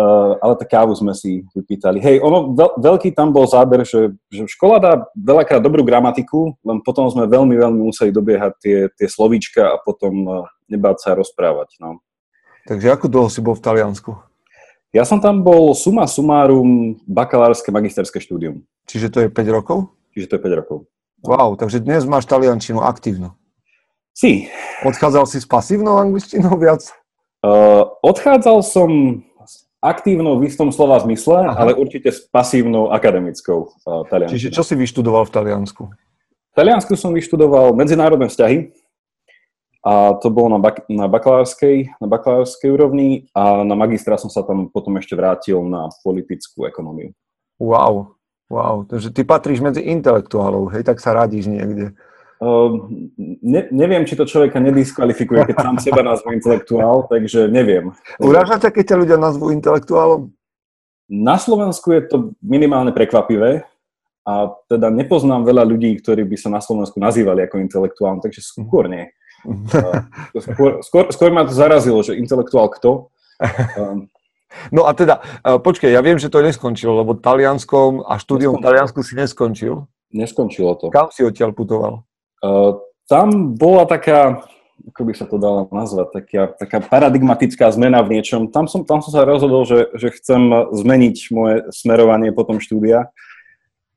Uh, 0.00 0.40
ale 0.40 0.56
tak 0.56 0.72
kávu 0.72 0.96
sme 0.96 1.12
si 1.12 1.44
vypýtali. 1.52 2.00
Hej, 2.00 2.24
ono, 2.24 2.56
veľ, 2.56 2.80
veľký 2.80 3.12
tam 3.12 3.36
bol 3.36 3.44
záber, 3.44 3.84
že, 3.84 4.16
že 4.32 4.48
škola 4.48 4.80
dá 4.80 4.92
veľakrát 5.12 5.60
dobrú 5.60 5.84
gramatiku, 5.84 6.56
len 6.64 6.80
potom 6.80 7.04
sme 7.12 7.28
veľmi, 7.28 7.52
veľmi 7.52 7.80
museli 7.84 8.08
dobiehať 8.08 8.52
tie, 8.64 8.78
tie 8.96 9.08
slovíčka 9.10 9.60
a 9.60 9.76
potom 9.76 10.14
uh, 10.24 10.48
nebáť 10.72 11.04
sa 11.04 11.10
rozprávať. 11.12 11.76
No. 11.84 12.00
Takže 12.64 12.96
ako 12.96 13.12
dlho 13.12 13.28
si 13.28 13.44
bol 13.44 13.52
v 13.52 13.60
Taliansku? 13.60 14.16
Ja 14.96 15.04
som 15.04 15.20
tam 15.20 15.44
bol 15.44 15.76
suma 15.76 16.08
sumárum 16.08 16.96
bakalárske, 17.04 17.68
magisterské 17.68 18.24
štúdium. 18.24 18.64
Čiže 18.88 19.06
to 19.12 19.18
je 19.22 19.28
5 19.28 19.36
rokov? 19.52 19.92
Čiže 20.16 20.32
to 20.32 20.34
je 20.40 20.44
5 20.48 20.60
rokov. 20.64 20.78
Wow, 21.20 21.60
takže 21.60 21.84
dnes 21.84 22.08
máš 22.08 22.24
taliančinu 22.24 22.80
aktívnu. 22.80 23.36
Si. 24.16 24.48
Odchádzal 24.80 25.28
si 25.28 25.38
s 25.38 25.46
pasívnou 25.46 26.00
angličtinou 26.00 26.56
viac? 26.56 26.88
Uh, 27.44 27.86
odchádzal 28.00 28.64
som 28.64 28.88
aktívnou 29.80 30.36
v 30.36 30.46
istom 30.46 30.68
slova 30.68 31.00
zmysle, 31.00 31.48
Aha. 31.48 31.56
ale 31.56 31.72
určite 31.72 32.12
s 32.12 32.28
pasívnou 32.28 32.92
akademickou 32.92 33.72
uh, 33.72 34.04
taliančinou. 34.06 34.36
Čiže 34.36 34.48
čo 34.52 34.62
si 34.62 34.76
vyštudoval 34.76 35.24
v 35.24 35.32
Taliansku? 35.32 35.82
V 36.52 36.54
Taliansku 36.54 36.92
som 37.00 37.16
vyštudoval 37.16 37.72
medzinárodné 37.72 38.28
vzťahy 38.28 38.76
a 39.80 40.12
to 40.20 40.28
bolo 40.28 40.52
na, 40.52 40.60
bak- 40.60 40.84
na, 40.92 41.08
bakalárskej, 41.08 41.96
na 41.96 42.06
bakalárskej 42.06 42.68
úrovni 42.68 43.32
a 43.32 43.64
na 43.64 43.72
magistra 43.72 44.20
som 44.20 44.28
sa 44.28 44.44
tam 44.44 44.68
potom 44.68 45.00
ešte 45.00 45.16
vrátil 45.16 45.56
na 45.64 45.88
politickú 46.04 46.68
ekonómiu. 46.68 47.16
Wow, 47.56 48.20
wow, 48.52 48.84
takže 48.84 49.08
ty 49.08 49.24
patríš 49.24 49.64
medzi 49.64 49.80
intelektuálov, 49.80 50.76
hej, 50.76 50.84
tak 50.84 51.00
sa 51.00 51.16
radíš 51.16 51.48
niekde. 51.48 51.96
Uh, 52.40 52.88
ne, 53.44 53.68
neviem, 53.68 54.08
či 54.08 54.16
to 54.16 54.24
človeka 54.24 54.56
nediskvalifikuje, 54.64 55.52
keď 55.52 55.56
sám 55.60 55.76
seba 55.76 56.00
nazvu 56.00 56.32
intelektuál, 56.32 57.04
takže 57.04 57.52
neviem. 57.52 57.92
Uráža 58.16 58.56
ťa, 58.56 58.70
keď 58.72 58.84
ťa 58.88 58.96
ľudia 58.96 59.18
nazvú 59.20 59.52
intelektuálom? 59.52 60.32
Na 61.12 61.36
Slovensku 61.36 61.92
je 61.92 62.08
to 62.08 62.16
minimálne 62.40 62.96
prekvapivé 62.96 63.68
a 64.24 64.56
teda 64.72 64.88
nepoznám 64.88 65.44
veľa 65.44 65.68
ľudí, 65.68 66.00
ktorí 66.00 66.24
by 66.24 66.36
sa 66.40 66.48
na 66.48 66.64
Slovensku 66.64 66.96
nazývali 66.96 67.44
ako 67.44 67.60
intelektuál, 67.60 68.24
takže 68.24 68.40
skôr 68.40 68.88
nie. 68.88 69.04
Uh, 69.44 70.08
skôr, 70.48 70.80
skôr, 70.80 71.04
skôr 71.12 71.28
ma 71.28 71.44
to 71.44 71.52
zarazilo, 71.52 72.00
že 72.00 72.16
intelektuál 72.16 72.72
kto? 72.72 73.12
Uh, 73.36 74.08
No 74.74 74.82
a 74.82 74.90
teda, 74.98 75.22
uh, 75.46 75.62
počkej, 75.62 75.94
ja 75.94 76.02
viem, 76.02 76.18
že 76.18 76.26
to 76.26 76.42
neskončilo, 76.42 77.06
lebo 77.06 77.14
Talianskom 77.14 78.02
a 78.02 78.18
štúdium 78.18 78.58
v 78.58 78.66
Taliansku 78.66 78.98
si 79.06 79.14
neskončil. 79.14 79.86
Neskončilo 80.10 80.74
to. 80.74 80.90
Kam 80.90 81.14
si 81.14 81.22
odtiaľ 81.22 81.54
putoval? 81.54 82.02
Tam 83.10 83.26
bola 83.54 83.84
taká, 83.84 84.44
ako 84.88 85.02
by 85.04 85.12
sa 85.12 85.28
to 85.28 85.36
dalo 85.36 85.68
nazvať, 85.68 86.08
taká, 86.24 86.42
taká 86.56 86.78
paradigmatická 86.80 87.68
zmena 87.70 88.00
v 88.00 88.18
niečom. 88.18 88.48
Tam 88.48 88.64
som, 88.64 88.82
tam 88.88 89.04
som 89.04 89.12
sa 89.12 89.28
rozhodol, 89.28 89.68
že, 89.68 89.92
že 89.98 90.08
chcem 90.16 90.72
zmeniť 90.72 91.16
moje 91.30 91.56
smerovanie 91.70 92.32
potom 92.32 92.58
štúdia 92.62 93.12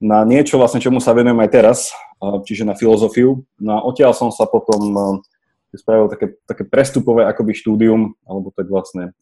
na 0.03 0.27
niečo, 0.27 0.59
vlastne, 0.59 0.83
čomu 0.83 1.00
sa 1.00 1.15
venujem 1.15 1.39
aj 1.39 1.50
teraz, 1.55 1.95
čiže 2.43 2.67
na 2.67 2.75
filozofiu. 2.75 3.47
No 3.55 3.79
a 3.79 3.83
odtiaľ 3.88 4.12
som 4.12 4.35
sa 4.35 4.43
potom 4.43 5.23
spravil 5.71 6.12
také, 6.12 6.35
také 6.43 6.67
prestupové 6.67 7.23
akoby 7.23 7.55
štúdium, 7.55 8.12
alebo 8.27 8.51
tak 8.51 8.67
vlastne 8.67 9.15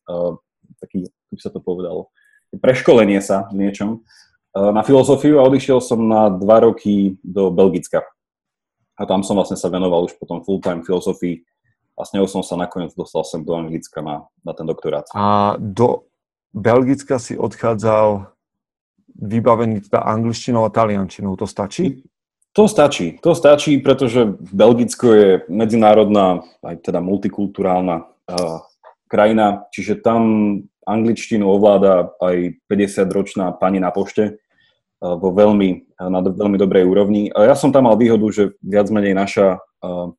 taký, 0.81 1.05
ako 1.05 1.31
by 1.37 1.41
sa 1.45 1.51
to 1.53 1.59
povedalo, 1.61 2.09
preškolenie 2.57 3.21
sa 3.21 3.45
v 3.53 3.69
niečom 3.69 4.01
na 4.57 4.81
filozofiu 4.81 5.37
a 5.37 5.45
odišiel 5.45 5.79
som 5.79 6.01
na 6.01 6.33
dva 6.33 6.65
roky 6.65 7.21
do 7.21 7.53
Belgicka. 7.53 8.01
A 8.99 9.07
tam 9.07 9.23
som 9.23 9.39
vlastne 9.39 9.57
sa 9.57 9.71
venoval 9.71 10.05
už 10.05 10.19
potom 10.19 10.43
full-time 10.43 10.83
filozofii 10.83 11.41
a 11.97 12.01
s 12.07 12.11
ňou 12.17 12.25
som 12.25 12.41
sa 12.41 12.57
nakoniec 12.57 12.95
dostal 12.97 13.21
sem 13.27 13.45
do 13.45 13.53
Anglicka 13.53 14.01
na, 14.01 14.25
na 14.41 14.51
ten 14.57 14.65
doktorát. 14.65 15.05
A 15.13 15.55
do 15.59 16.09
Belgicka 16.51 17.19
si 17.19 17.37
odchádzal 17.37 18.31
vybavený 19.15 19.87
teda 19.87 20.03
angličtinou 20.07 20.65
a 20.65 20.73
taliančinou. 20.73 21.35
To 21.35 21.47
stačí? 21.47 22.03
To 22.51 22.67
stačí. 22.67 23.19
To 23.23 23.31
stačí, 23.31 23.79
pretože 23.79 24.27
Belgicko 24.51 25.07
je 25.13 25.29
medzinárodná, 25.47 26.43
aj 26.65 26.83
teda 26.83 26.99
multikulturálna 26.99 27.95
uh, 28.03 28.59
krajina, 29.07 29.67
čiže 29.71 30.03
tam 30.03 30.21
angličtinu 30.83 31.47
ovláda 31.47 32.11
aj 32.19 32.59
50-ročná 32.67 33.55
pani 33.55 33.79
na 33.79 33.93
pošte 33.93 34.40
vo 35.01 35.29
veľmi, 35.33 35.97
na 35.97 36.21
veľmi 36.21 36.61
dobrej 36.61 36.85
úrovni. 36.85 37.33
Ja 37.33 37.57
som 37.57 37.73
tam 37.73 37.89
mal 37.89 37.97
výhodu, 37.97 38.21
že 38.29 38.43
viac 38.61 38.93
menej 38.93 39.17
naša 39.17 39.57
uh, 39.57 40.13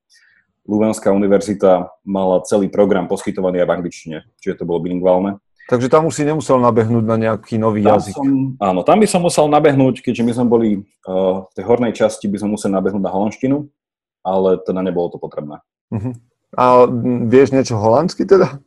Luvenská 0.62 1.10
univerzita 1.10 1.90
mala 2.06 2.42
celý 2.46 2.70
program 2.70 3.10
poskytovaný 3.10 3.62
aj 3.62 3.66
v 3.66 3.74
angličtine, 3.78 4.18
čiže 4.38 4.62
to 4.62 4.68
bolo 4.68 4.82
bilingválne. 4.82 5.42
Takže 5.70 5.90
tam 5.90 6.06
už 6.10 6.14
si 6.18 6.26
nemusel 6.26 6.58
nabehnúť 6.58 7.02
na 7.06 7.18
nejaký 7.18 7.58
nový 7.58 7.86
tam 7.86 7.98
jazyk. 7.98 8.14
Som, 8.14 8.58
áno, 8.58 8.82
tam 8.82 8.98
by 8.98 9.06
som 9.06 9.22
musel 9.22 9.46
nabehnúť, 9.46 10.02
keďže 10.02 10.22
my 10.26 10.32
sme 10.34 10.46
boli 10.46 10.68
uh, 11.06 11.46
v 11.46 11.52
tej 11.54 11.64
hornej 11.66 11.94
časti, 11.94 12.26
by 12.26 12.42
sme 12.42 12.58
museli 12.58 12.74
nabehnúť 12.74 13.02
na 13.02 13.10
holandštinu, 13.14 13.56
ale 14.26 14.58
teda 14.62 14.82
nebolo 14.82 15.10
to 15.14 15.18
potrebné. 15.18 15.62
Uh-huh. 15.90 16.14
A 16.58 16.86
vieš 17.30 17.54
niečo 17.54 17.78
holandsky 17.78 18.26
teda? 18.26 18.58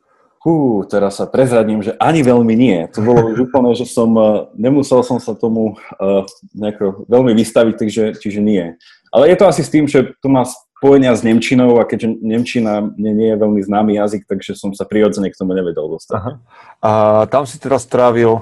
Hú, 0.46 0.86
teraz 0.86 1.18
sa 1.18 1.26
prezradím, 1.26 1.82
že 1.82 1.98
ani 1.98 2.22
veľmi 2.22 2.54
nie. 2.54 2.86
To 2.94 3.02
bolo 3.02 3.34
už 3.34 3.50
úplne, 3.50 3.74
že 3.74 3.90
som, 3.90 4.14
uh, 4.14 4.46
nemusel 4.54 5.02
som 5.02 5.18
sa 5.18 5.34
tomu 5.34 5.74
uh, 5.74 6.22
nejako 6.54 7.10
veľmi 7.10 7.34
vystaviť, 7.34 7.74
takže, 7.82 8.04
čiže 8.22 8.46
nie. 8.46 8.78
Ale 9.10 9.26
je 9.34 9.42
to 9.42 9.50
asi 9.50 9.66
s 9.66 9.74
tým, 9.74 9.90
že 9.90 10.14
to 10.22 10.30
má 10.30 10.46
spojenia 10.46 11.18
s 11.18 11.26
Nemčinou 11.26 11.82
a 11.82 11.88
keďže 11.90 12.22
Nemčina 12.22 12.86
mne 12.94 13.12
nie 13.18 13.30
je 13.34 13.42
veľmi 13.42 13.62
známy 13.66 13.98
jazyk, 13.98 14.30
takže 14.30 14.54
som 14.54 14.70
sa 14.78 14.86
prirodzene 14.86 15.34
k 15.34 15.40
tomu 15.40 15.58
nevedel 15.58 15.90
dostať. 15.90 16.14
Aha. 16.14 16.32
A 16.78 16.92
tam 17.26 17.50
si 17.50 17.58
teraz 17.58 17.90
strávil? 17.90 18.38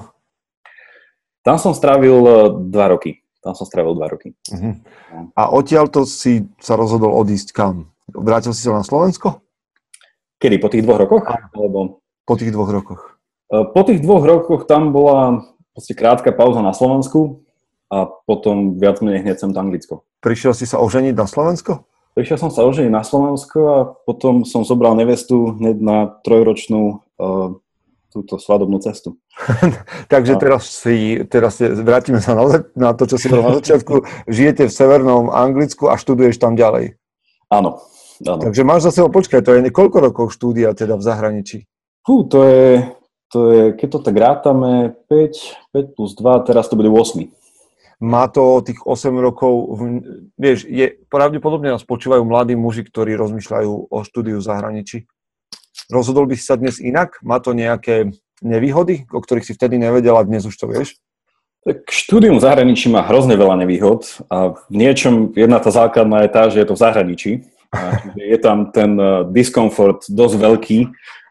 Tam 1.40 1.56
som 1.56 1.72
strávil 1.72 2.20
uh, 2.20 2.52
dva 2.68 2.92
roky. 2.92 3.24
Tam 3.40 3.56
som 3.56 3.64
strávil 3.64 3.96
dva 3.96 4.08
roky. 4.08 4.32
Uh-huh. 4.48 4.76
A 5.36 5.52
odtiaľ 5.52 5.88
to 5.92 6.08
si 6.08 6.48
sa 6.60 6.76
rozhodol 6.80 7.12
odísť 7.16 7.52
kam? 7.52 7.92
Vrátil 8.08 8.56
si 8.56 8.64
sa 8.64 8.76
na 8.76 8.84
Slovensko? 8.84 9.43
Kedy? 10.44 10.60
Po 10.60 10.68
tých 10.68 10.84
dvoch 10.84 11.00
rokoch? 11.00 11.24
Alebo... 11.56 12.04
Po 12.28 12.36
tých 12.36 12.52
dvoch 12.52 12.68
rokoch. 12.68 13.16
E, 13.48 13.64
po 13.64 13.80
tých 13.80 14.04
dvoch 14.04 14.20
rokoch 14.28 14.68
tam 14.68 14.92
bola 14.92 15.48
proste 15.72 15.96
krátka 15.96 16.36
pauza 16.36 16.60
na 16.60 16.76
Slovensku 16.76 17.40
a 17.88 18.04
potom 18.28 18.76
viac 18.76 19.00
menej 19.00 19.24
hneď 19.24 19.40
sem 19.40 19.56
Anglicko. 19.56 20.04
Prišiel 20.20 20.52
si 20.52 20.68
sa 20.68 20.84
oženiť 20.84 21.16
na 21.16 21.24
Slovensko? 21.24 21.88
Prišiel 22.12 22.36
som 22.36 22.52
sa 22.52 22.60
oženiť 22.68 22.92
na 22.92 23.00
Slovensko 23.00 23.58
a 23.72 23.78
potom 24.04 24.44
som 24.44 24.68
zobral 24.68 24.92
nevestu 25.00 25.56
hneď 25.56 25.80
na 25.80 25.98
trojročnú 26.20 27.00
uh, 27.00 27.56
túto 28.12 28.36
svadobnú 28.36 28.84
cestu. 28.84 29.16
Takže 30.12 30.36
teraz 30.36 30.68
si, 30.68 31.24
teraz 31.24 31.56
si, 31.56 31.72
vrátime 31.72 32.20
sa 32.20 32.36
na, 32.36 32.44
na 32.76 32.90
to, 32.92 33.08
čo 33.08 33.16
si 33.16 33.32
bol 33.32 33.40
na 33.40 33.56
začiatku. 33.64 34.28
Žijete 34.28 34.68
v 34.68 34.76
severnom 34.76 35.32
Anglicku 35.32 35.88
a 35.88 35.96
študuješ 35.96 36.36
tam 36.36 36.52
ďalej. 36.52 37.00
Áno, 37.48 37.80
Ano. 38.22 38.38
Takže 38.38 38.62
máš 38.62 38.86
za 38.86 38.90
sebou, 38.94 39.10
počkaj, 39.10 39.42
to 39.42 39.58
je 39.58 39.74
koľko 39.74 39.98
rokov 39.98 40.26
štúdia 40.30 40.70
teda 40.70 40.94
v 40.94 41.02
zahraničí? 41.02 41.58
Fú, 42.06 42.22
to 42.30 42.46
je, 42.46 42.66
to 43.32 43.38
je, 43.50 43.62
keď 43.74 43.88
to 43.90 43.98
tak 43.98 44.16
rátame, 44.16 44.94
5, 45.10 45.74
5 45.74 45.96
plus 45.98 46.14
2, 46.14 46.46
teraz 46.46 46.70
to 46.70 46.78
bude 46.78 46.86
8. 46.86 47.26
Má 48.04 48.30
to 48.30 48.62
tých 48.62 48.78
8 48.86 49.10
rokov, 49.18 49.80
vieš, 50.38 50.68
je, 50.68 50.94
pravdepodobne 51.10 51.74
nás 51.74 51.82
počúvajú 51.82 52.22
mladí 52.22 52.54
muži, 52.54 52.86
ktorí 52.86 53.18
rozmýšľajú 53.18 53.90
o 53.90 53.98
štúdiu 54.06 54.38
v 54.38 54.46
zahraničí. 54.46 54.98
Rozhodol 55.90 56.30
by 56.30 56.34
si 56.38 56.44
sa 56.46 56.54
dnes 56.54 56.78
inak? 56.78 57.18
Má 57.24 57.42
to 57.42 57.50
nejaké 57.50 58.14
nevýhody, 58.44 59.10
o 59.10 59.18
ktorých 59.18 59.46
si 59.46 59.56
vtedy 59.56 59.80
nevedel 59.80 60.14
a 60.14 60.22
dnes 60.22 60.46
už 60.46 60.54
to 60.54 60.70
vieš? 60.70 61.00
Tak 61.64 61.88
štúdium 61.88 62.36
v 62.36 62.44
zahraničí 62.44 62.92
má 62.92 63.00
hrozne 63.08 63.40
veľa 63.40 63.64
nevýhod 63.64 64.20
a 64.28 64.52
v 64.52 64.74
niečom 64.84 65.32
jedna 65.32 65.56
tá 65.64 65.72
základná 65.72 66.28
je 66.28 66.30
tá, 66.30 66.42
že 66.52 66.60
je 66.60 66.68
to 66.68 66.76
v 66.76 66.82
zahraničí 66.84 67.32
Je 68.16 68.38
tam 68.38 68.70
ten 68.70 68.96
eh, 68.98 69.24
diskomfort 69.30 70.06
dosť 70.08 70.36
veľký, 70.38 70.78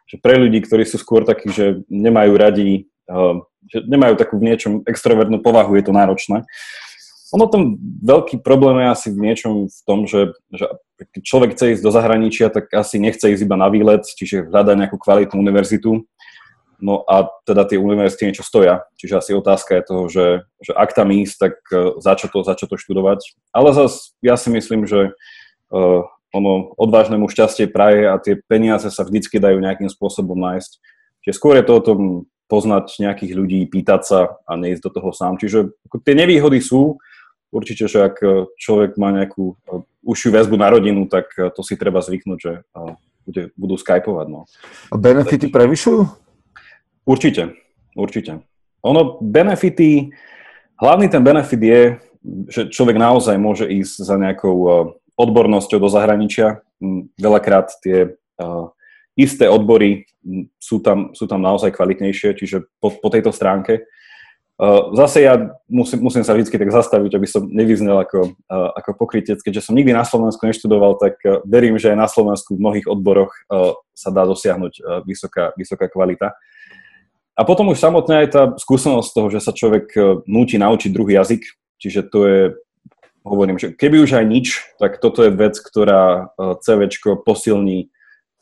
že 0.10 0.16
pre 0.22 0.38
ľudí, 0.38 0.62
ktorí 0.62 0.84
sú 0.86 1.02
skôr 1.02 1.26
takí, 1.26 1.50
že 1.50 1.82
nemajú 1.90 2.34
radi, 2.38 2.88
eh, 2.88 3.36
že 3.72 3.78
nemajú 3.88 4.20
takú 4.20 4.38
v 4.38 4.46
niečom 4.52 4.74
extrovertnú 4.86 5.42
povahu, 5.42 5.74
je 5.80 5.86
to 5.86 5.94
náročné. 5.96 6.44
Ono 7.34 7.50
ten 7.50 7.82
veľký 8.06 8.46
problém 8.46 8.86
je 8.86 8.88
asi 8.94 9.08
v 9.10 9.18
niečom 9.26 9.54
v 9.66 9.80
tom, 9.90 10.06
že, 10.06 10.38
že 10.54 10.70
keď 11.02 11.22
človek 11.26 11.50
chce 11.58 11.66
ísť 11.74 11.84
do 11.84 11.90
zahraničia, 11.90 12.54
tak 12.54 12.70
asi 12.70 13.02
nechce 13.02 13.26
ísť 13.26 13.42
iba 13.42 13.58
na 13.58 13.74
výlet, 13.74 14.06
čiže 14.06 14.54
hľada 14.54 14.78
nejakú 14.78 15.02
kvalitnú 15.02 15.42
univerzitu. 15.42 16.06
No 16.78 17.02
a 17.10 17.26
teda 17.48 17.66
tie 17.66 17.82
univerzity 17.82 18.30
niečo 18.30 18.46
stoja, 18.46 18.86
čiže 19.02 19.18
asi 19.18 19.32
otázka 19.34 19.82
je 19.82 19.88
toho, 19.88 20.04
že, 20.12 20.26
že 20.62 20.78
ak 20.78 20.94
tam 20.94 21.10
ísť, 21.10 21.36
tak 21.42 21.54
eh, 21.74 21.98
za 21.98 22.14
čo 22.14 22.30
to, 22.30 22.46
za 22.46 22.54
čo 22.54 22.70
to 22.70 22.78
študovať. 22.78 23.26
Ale 23.50 23.74
zase 23.74 24.14
ja 24.22 24.38
si 24.38 24.54
myslím, 24.54 24.86
že 24.86 25.18
ono 26.34 26.74
odvážnemu 26.75 27.30
šťastie 27.30 27.70
praje 27.70 28.10
a 28.10 28.18
tie 28.18 28.42
peniaze 28.50 28.90
sa 28.90 29.06
vždycky 29.06 29.38
dajú 29.38 29.62
nejakým 29.62 29.88
spôsobom 29.88 30.36
nájsť. 30.36 30.72
Čiže 31.24 31.38
skôr 31.38 31.56
je 31.62 31.66
to 31.70 31.74
o 31.78 31.86
tom 31.86 32.00
poznať 32.50 33.00
nejakých 33.00 33.34
ľudí, 33.38 33.60
pýtať 33.70 34.02
sa 34.04 34.20
a 34.44 34.58
neísť 34.58 34.84
do 34.90 34.92
toho 34.92 35.10
sám. 35.13 35.40
Čiže 35.40 35.72
tie 36.04 36.16
nevýhody 36.18 36.60
sú, 36.60 37.00
určite, 37.54 37.86
že 37.86 38.10
ak 38.10 38.18
človek 38.58 38.98
má 38.98 39.13
nejakú 39.13 39.54
uh, 39.54 39.86
užšiu 40.02 40.34
väzbu 40.34 40.58
na 40.58 40.74
rodinu, 40.74 41.06
tak 41.06 41.30
uh, 41.38 41.54
to 41.54 41.62
si 41.62 41.78
treba 41.78 42.02
zvyknúť, 42.02 42.40
že 42.42 42.54
uh, 42.74 42.98
bude, 43.30 43.54
budú 43.54 43.78
skypovať. 43.78 44.28
No. 44.28 44.50
A 44.90 44.96
benefity 44.98 45.48
prevyšujú? 45.54 46.02
Určite, 47.06 47.54
určite. 47.94 48.42
Ono, 48.84 49.22
benefity, 49.22 50.12
hlavný 50.82 51.08
ten 51.08 51.24
benefit 51.24 51.62
je, 51.62 51.82
že 52.52 52.62
človek 52.72 53.00
naozaj 53.00 53.36
môže 53.40 53.70
ísť 53.70 53.96
za 54.04 54.16
nejakou 54.20 54.56
odbornosťou 55.13 55.77
do 55.77 55.89
zahraničia. 55.89 56.65
Veľakrát 57.17 57.70
tie 57.86 58.17
uh, 58.17 58.65
isté 59.13 59.46
odbory 59.46 60.10
sú 60.58 60.82
tam, 60.82 61.13
sú 61.13 61.29
tam 61.29 61.43
naozaj 61.43 61.75
kvalitnejšie, 61.75 62.34
čiže 62.34 62.65
po, 62.82 62.89
po 62.89 63.08
tejto 63.13 63.29
stránke. 63.29 63.86
Uh, 64.53 64.93
zase 64.98 65.25
ja 65.25 65.53
musím, 65.65 66.05
musím 66.05 66.22
sa 66.25 66.34
vždy 66.34 66.50
tak 66.50 66.70
zastaviť, 66.70 67.12
aby 67.17 67.27
som 67.29 67.46
nevyznel 67.46 68.05
ako, 68.05 68.38
uh, 68.50 68.70
ako 68.77 68.89
pokrytec, 69.01 69.41
keďže 69.41 69.70
som 69.70 69.77
nikdy 69.77 69.93
na 69.93 70.05
Slovensku 70.05 70.46
neštudoval, 70.46 70.98
tak 70.98 71.22
verím, 71.46 71.77
že 71.77 71.93
aj 71.93 71.98
na 71.98 72.10
Slovensku 72.10 72.58
v 72.58 72.62
mnohých 72.62 72.88
odboroch 72.89 73.34
sa 73.93 74.10
dá 74.10 74.25
dosiahnuť 74.25 75.05
vysoká, 75.05 75.53
vysoká 75.53 75.89
kvalita. 75.89 76.34
A 77.34 77.41
potom 77.50 77.74
už 77.74 77.82
samotná 77.82 78.22
aj 78.22 78.29
tá 78.29 78.43
skúsenosť 78.53 79.10
toho, 79.10 79.27
že 79.34 79.41
sa 79.41 79.58
človek 79.58 79.93
núti 80.29 80.62
naučiť 80.62 80.93
druhý 80.93 81.17
jazyk, 81.17 81.41
čiže 81.82 82.01
to 82.13 82.20
je 82.29 82.41
hovorím, 83.24 83.58
že 83.58 83.72
keby 83.72 84.03
už 84.03 84.20
aj 84.20 84.25
nič, 84.27 84.48
tak 84.77 85.00
toto 85.00 85.24
je 85.24 85.32
vec, 85.32 85.56
ktorá 85.56 86.32
e, 86.36 86.60
CVčko 86.60 87.24
posilní 87.24 87.89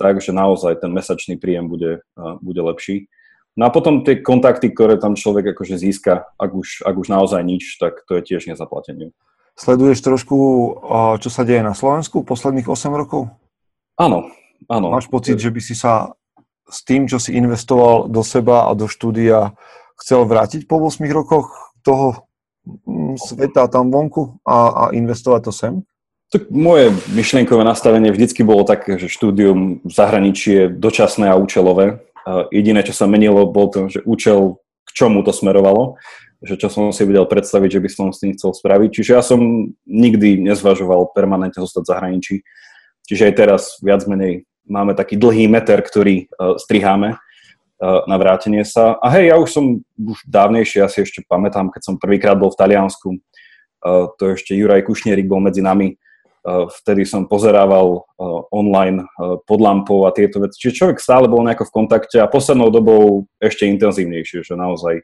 tak, 0.01 0.17
že 0.17 0.33
naozaj 0.33 0.81
ten 0.81 0.89
mesačný 0.89 1.37
príjem 1.37 1.69
bude, 1.69 2.01
e, 2.01 2.21
bude 2.41 2.61
lepší. 2.61 3.07
No 3.53 3.69
a 3.69 3.73
potom 3.73 4.01
tie 4.01 4.19
kontakty, 4.19 4.73
ktoré 4.73 4.97
tam 4.97 5.13
človek 5.13 5.53
akože 5.53 5.77
získa, 5.77 6.33
ak 6.35 6.51
už, 6.51 6.81
ak 6.81 6.95
už 6.97 7.07
naozaj 7.13 7.41
nič, 7.45 7.77
tak 7.77 8.01
to 8.09 8.17
je 8.17 8.25
tiež 8.25 8.49
nezaplatenie. 8.49 9.13
Sleduješ 9.53 10.01
trošku, 10.01 10.37
e, 10.37 10.69
čo 11.21 11.29
sa 11.29 11.45
deje 11.45 11.61
na 11.61 11.77
Slovensku 11.77 12.25
posledných 12.25 12.65
8 12.65 12.97
rokov? 12.97 13.29
Áno, 14.01 14.33
áno. 14.65 14.87
Máš 14.89 15.05
pocit, 15.07 15.37
že 15.37 15.53
by 15.53 15.61
si 15.61 15.77
sa 15.77 16.17
s 16.65 16.81
tým, 16.81 17.05
čo 17.05 17.21
si 17.21 17.37
investoval 17.37 18.09
do 18.09 18.25
seba 18.25 18.65
a 18.65 18.73
do 18.73 18.89
štúdia, 18.89 19.53
chcel 20.01 20.25
vrátiť 20.25 20.65
po 20.65 20.81
8 20.81 21.05
rokoch 21.13 21.75
toho 21.85 22.30
sveta 23.17 23.67
tam 23.67 23.89
vonku 23.89 24.39
a, 24.45 24.57
a 24.69 24.83
investovať 24.93 25.41
to 25.47 25.51
sem? 25.51 25.73
Tak 26.31 26.47
moje 26.47 26.95
myšlienkové 27.11 27.67
nastavenie 27.67 28.07
vždycky 28.07 28.47
bolo 28.47 28.63
také, 28.63 28.95
že 28.95 29.11
štúdium 29.11 29.83
v 29.83 29.91
zahraničí 29.91 30.49
je 30.51 30.65
dočasné 30.71 31.27
a 31.27 31.35
účelové, 31.35 31.99
Jediné, 32.53 32.85
čo 32.85 32.93
sa 32.93 33.09
menilo, 33.09 33.49
bol 33.49 33.73
to, 33.73 33.89
že 33.89 34.05
účel, 34.05 34.61
k 34.85 34.89
čomu 34.93 35.25
to 35.25 35.33
smerovalo, 35.33 35.97
že 36.41 36.57
čo 36.57 36.69
som 36.69 36.89
si 36.93 37.05
vedel 37.05 37.25
predstaviť, 37.25 37.69
že 37.77 37.81
by 37.81 37.89
som 37.89 38.07
s 38.13 38.21
tým 38.21 38.33
chcel 38.37 38.53
spraviť. 38.53 38.89
Čiže 38.93 39.11
ja 39.13 39.23
som 39.25 39.41
nikdy 39.85 40.41
nezvažoval 40.41 41.13
permanentne 41.13 41.61
zostať 41.61 41.81
v 41.85 41.91
zahraničí. 41.91 42.35
Čiže 43.05 43.29
aj 43.29 43.33
teraz 43.37 43.61
viac 43.81 44.05
menej 44.05 44.45
máme 44.65 44.93
taký 44.93 45.17
dlhý 45.17 45.49
meter, 45.49 45.81
ktorý 45.81 46.29
uh, 46.29 46.57
striháme 46.57 47.17
na 47.81 48.15
vrátenie 48.21 48.61
sa. 48.61 49.01
A 49.01 49.09
hej, 49.17 49.33
ja 49.33 49.41
už 49.41 49.49
som 49.49 49.65
už 49.97 50.21
dávnejšie, 50.29 50.85
asi 50.85 51.01
ešte 51.01 51.25
pamätám, 51.25 51.73
keď 51.73 51.81
som 51.81 51.95
prvýkrát 51.97 52.37
bol 52.37 52.53
v 52.53 52.59
Taliansku, 52.61 53.09
uh, 53.17 54.05
to 54.21 54.37
ešte 54.37 54.53
Juraj 54.53 54.85
Kušnierik 54.85 55.25
bol 55.25 55.41
medzi 55.41 55.65
nami, 55.65 55.97
uh, 55.97 56.69
vtedy 56.69 57.09
som 57.09 57.25
pozerával 57.25 58.05
online 58.53 59.01
pod 59.49 59.59
lampou 59.59 60.05
a 60.05 60.13
tieto 60.13 60.37
veci. 60.45 60.61
Čiže 60.61 60.77
človek 60.77 60.97
stále 61.01 61.25
bol 61.25 61.41
nejako 61.41 61.65
v 61.65 61.75
kontakte 61.81 62.17
a 62.21 62.29
poslednou 62.29 62.69
dobou 62.69 63.25
ešte 63.41 63.65
intenzívnejšie, 63.65 64.45
že 64.45 64.53
naozaj 64.53 65.01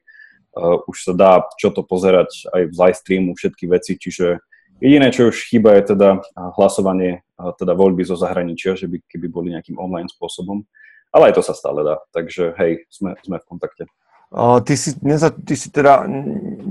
už 0.86 0.98
sa 1.02 1.14
dá 1.14 1.46
čo 1.58 1.70
to 1.70 1.86
pozerať 1.86 2.50
aj 2.50 2.62
v 2.70 2.76
live 2.78 2.98
streamu, 2.98 3.30
všetky 3.38 3.66
veci, 3.70 3.94
čiže 3.98 4.42
jediné, 4.82 5.14
čo 5.14 5.30
už 5.30 5.50
chýba 5.50 5.78
je 5.78 5.94
teda 5.94 6.22
hlasovanie, 6.58 7.22
teda 7.58 7.74
voľby 7.78 8.06
zo 8.06 8.18
zahraničia, 8.18 8.74
že 8.78 8.90
by 8.90 8.98
keby 9.06 9.28
boli 9.30 9.48
nejakým 9.54 9.78
online 9.78 10.10
spôsobom, 10.10 10.66
ale 11.12 11.32
aj 11.32 11.40
to 11.40 11.44
sa 11.44 11.54
stále 11.56 11.84
dá, 11.84 12.02
takže 12.12 12.56
hej, 12.60 12.88
sme, 12.92 13.16
sme 13.24 13.38
v 13.40 13.48
kontakte. 13.48 13.84
Uh, 14.28 14.60
ty, 14.60 14.76
si, 14.76 14.92
neza, 15.00 15.32
ty 15.32 15.56
si 15.56 15.72
teda 15.72 16.04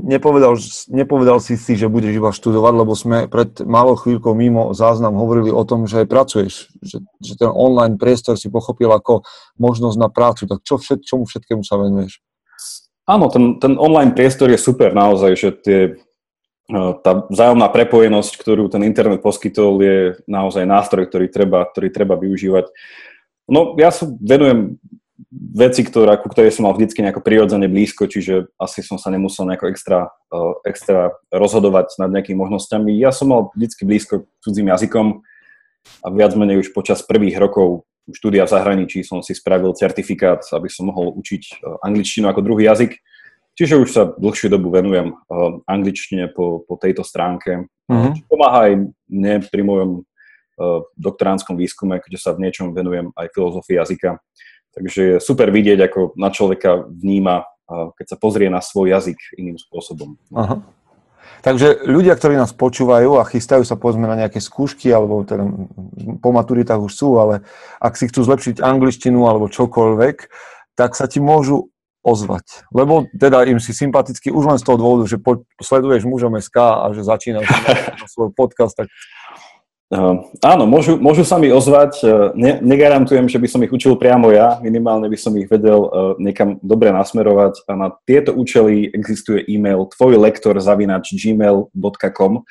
nepovedal, 0.04 0.60
nepovedal 0.92 1.40
si 1.40 1.56
si, 1.56 1.72
že 1.72 1.88
budeš 1.88 2.12
iba 2.20 2.28
študovať, 2.28 2.72
lebo 2.76 2.92
sme 2.92 3.32
pred 3.32 3.48
malou 3.64 3.96
chvíľkou 3.96 4.36
mimo 4.36 4.76
záznam 4.76 5.16
hovorili 5.16 5.48
o 5.48 5.64
tom, 5.64 5.88
že 5.88 6.04
aj 6.04 6.12
pracuješ, 6.12 6.68
že, 6.84 7.00
že 7.16 7.32
ten 7.40 7.48
online 7.48 7.96
priestor 7.96 8.36
si 8.36 8.52
pochopil 8.52 8.92
ako 8.92 9.24
možnosť 9.56 9.96
na 9.96 10.12
prácu. 10.12 10.44
Tak 10.44 10.68
čo 10.68 10.76
všet, 10.76 11.00
čomu 11.08 11.24
všetkému 11.24 11.64
sa 11.64 11.80
venuješ? 11.80 12.20
Áno, 13.08 13.32
ten, 13.32 13.56
ten 13.56 13.80
online 13.80 14.12
priestor 14.12 14.52
je 14.52 14.60
super 14.60 14.92
naozaj, 14.92 15.32
že 15.40 15.48
tie, 15.56 15.80
tá 17.00 17.24
vzájomná 17.30 17.70
prepojenosť, 17.70 18.36
ktorú 18.36 18.66
ten 18.66 18.82
internet 18.82 19.22
poskytol, 19.22 19.78
je 19.78 19.98
naozaj 20.26 20.66
nástroj, 20.66 21.06
ktorý 21.06 21.30
treba, 21.30 21.62
ktorý 21.62 21.88
treba 21.94 22.18
využívať. 22.18 22.66
No, 23.46 23.78
ja 23.78 23.94
sa 23.94 24.10
venujem 24.18 24.78
veci, 25.54 25.82
ktoré, 25.82 26.18
ku 26.18 26.30
ktorej 26.30 26.54
som 26.54 26.66
mal 26.66 26.74
vždycky 26.74 27.02
nejako 27.02 27.22
prirodzene 27.22 27.66
blízko, 27.70 28.10
čiže 28.10 28.50
asi 28.58 28.82
som 28.82 28.98
sa 28.98 29.10
nemusel 29.10 29.46
nejako 29.46 29.70
extra, 29.70 30.10
uh, 30.30 30.58
extra 30.66 31.14
rozhodovať 31.30 31.98
nad 32.02 32.10
nejakými 32.10 32.38
možnosťami. 32.38 32.94
Ja 32.98 33.10
som 33.10 33.30
mal 33.30 33.52
vždycky 33.54 33.86
blízko 33.86 34.26
cudzím 34.42 34.70
jazykom 34.70 35.22
a 36.02 36.06
viac 36.10 36.34
menej 36.34 36.66
už 36.66 36.74
počas 36.74 37.02
prvých 37.02 37.38
rokov 37.38 37.86
štúdia 38.14 38.46
v 38.46 38.52
zahraničí 38.54 39.02
som 39.02 39.18
si 39.24 39.34
spravil 39.34 39.74
certifikát, 39.74 40.46
aby 40.54 40.70
som 40.70 40.86
mohol 40.86 41.10
učiť 41.18 41.42
e, 41.42 41.52
angličtinu 41.82 42.30
ako 42.30 42.40
druhý 42.44 42.70
jazyk. 42.70 42.94
Čiže 43.56 43.74
už 43.80 43.88
sa 43.90 44.02
dlhšiu 44.06 44.52
dobu 44.52 44.70
venujem 44.70 45.10
e, 45.10 45.14
angličtine 45.66 46.30
po, 46.30 46.62
po 46.62 46.78
tejto 46.78 47.02
stránke. 47.02 47.66
Mm-hmm. 47.90 48.12
Čo 48.14 48.22
pomáha 48.30 48.70
aj 48.70 48.74
mne 49.10 49.34
pri 49.50 49.62
mojom 49.66 49.90
e, 49.98 50.00
doktoránskom 50.96 51.54
výskume, 51.56 52.00
keďže 52.00 52.20
sa 52.20 52.30
v 52.32 52.48
niečom 52.48 52.72
venujem 52.72 53.12
aj 53.12 53.32
filozofii 53.32 53.76
jazyka. 53.76 54.20
Takže 54.76 55.00
je 55.00 55.16
super 55.20 55.48
vidieť, 55.48 55.78
ako 55.88 56.16
na 56.20 56.28
človeka 56.28 56.84
vníma, 56.84 57.48
keď 57.68 58.06
sa 58.12 58.16
pozrie 58.16 58.48
na 58.52 58.60
svoj 58.60 58.92
jazyk 58.92 59.16
iným 59.40 59.56
spôsobom. 59.56 60.20
Aha. 60.36 60.60
Takže 61.44 61.84
ľudia, 61.86 62.16
ktorí 62.16 62.34
nás 62.34 62.50
počúvajú 62.56 63.20
a 63.20 63.28
chystajú 63.28 63.62
sa 63.62 63.76
povedzme 63.76 64.08
na 64.08 64.18
nejaké 64.18 64.40
skúšky, 64.40 64.90
alebo 64.90 65.22
teda 65.22 65.44
po 66.18 66.30
maturitách 66.32 66.80
už 66.80 66.92
sú, 66.92 67.20
ale 67.20 67.44
ak 67.78 67.94
si 67.94 68.08
chcú 68.10 68.24
zlepšiť 68.24 68.64
angličtinu 68.64 69.22
alebo 69.28 69.52
čokoľvek, 69.52 70.16
tak 70.74 70.98
sa 70.98 71.06
ti 71.06 71.22
môžu 71.22 71.70
ozvať. 72.06 72.66
Lebo 72.70 73.10
teda 73.10 73.42
im 73.50 73.58
si 73.58 73.74
sympatický 73.74 74.30
už 74.30 74.44
len 74.46 74.58
z 74.62 74.64
toho 74.64 74.78
dôvodu, 74.78 75.10
že 75.10 75.18
po, 75.18 75.42
sleduješ 75.58 76.06
mužom 76.06 76.38
SK 76.38 76.56
a 76.56 76.86
že 76.94 77.02
začínaš 77.02 77.46
na 77.98 78.06
svoj 78.06 78.30
podcast, 78.30 78.78
tak 78.78 78.86
Áno, 80.42 80.66
môžu, 80.66 80.98
môžu 80.98 81.22
sa 81.22 81.38
mi 81.38 81.46
ozvať. 81.46 82.02
Uh, 82.02 82.34
ne, 82.34 82.58
negarantujem, 82.58 83.30
že 83.30 83.38
by 83.38 83.46
som 83.46 83.62
ich 83.62 83.70
učil 83.70 83.94
priamo 83.94 84.34
ja, 84.34 84.58
minimálne 84.58 85.06
by 85.06 85.14
som 85.14 85.30
ich 85.38 85.46
vedel 85.46 85.78
uh, 85.86 85.90
niekam 86.18 86.58
dobre 86.58 86.90
nasmerovať 86.90 87.62
a 87.70 87.72
na 87.78 87.88
tieto 88.02 88.34
účely 88.34 88.90
existuje 88.90 89.46
e-mail 89.46 89.86
tvojlektor 89.94 90.58
zavinač 90.58 91.14
gmail.com, 91.14 92.42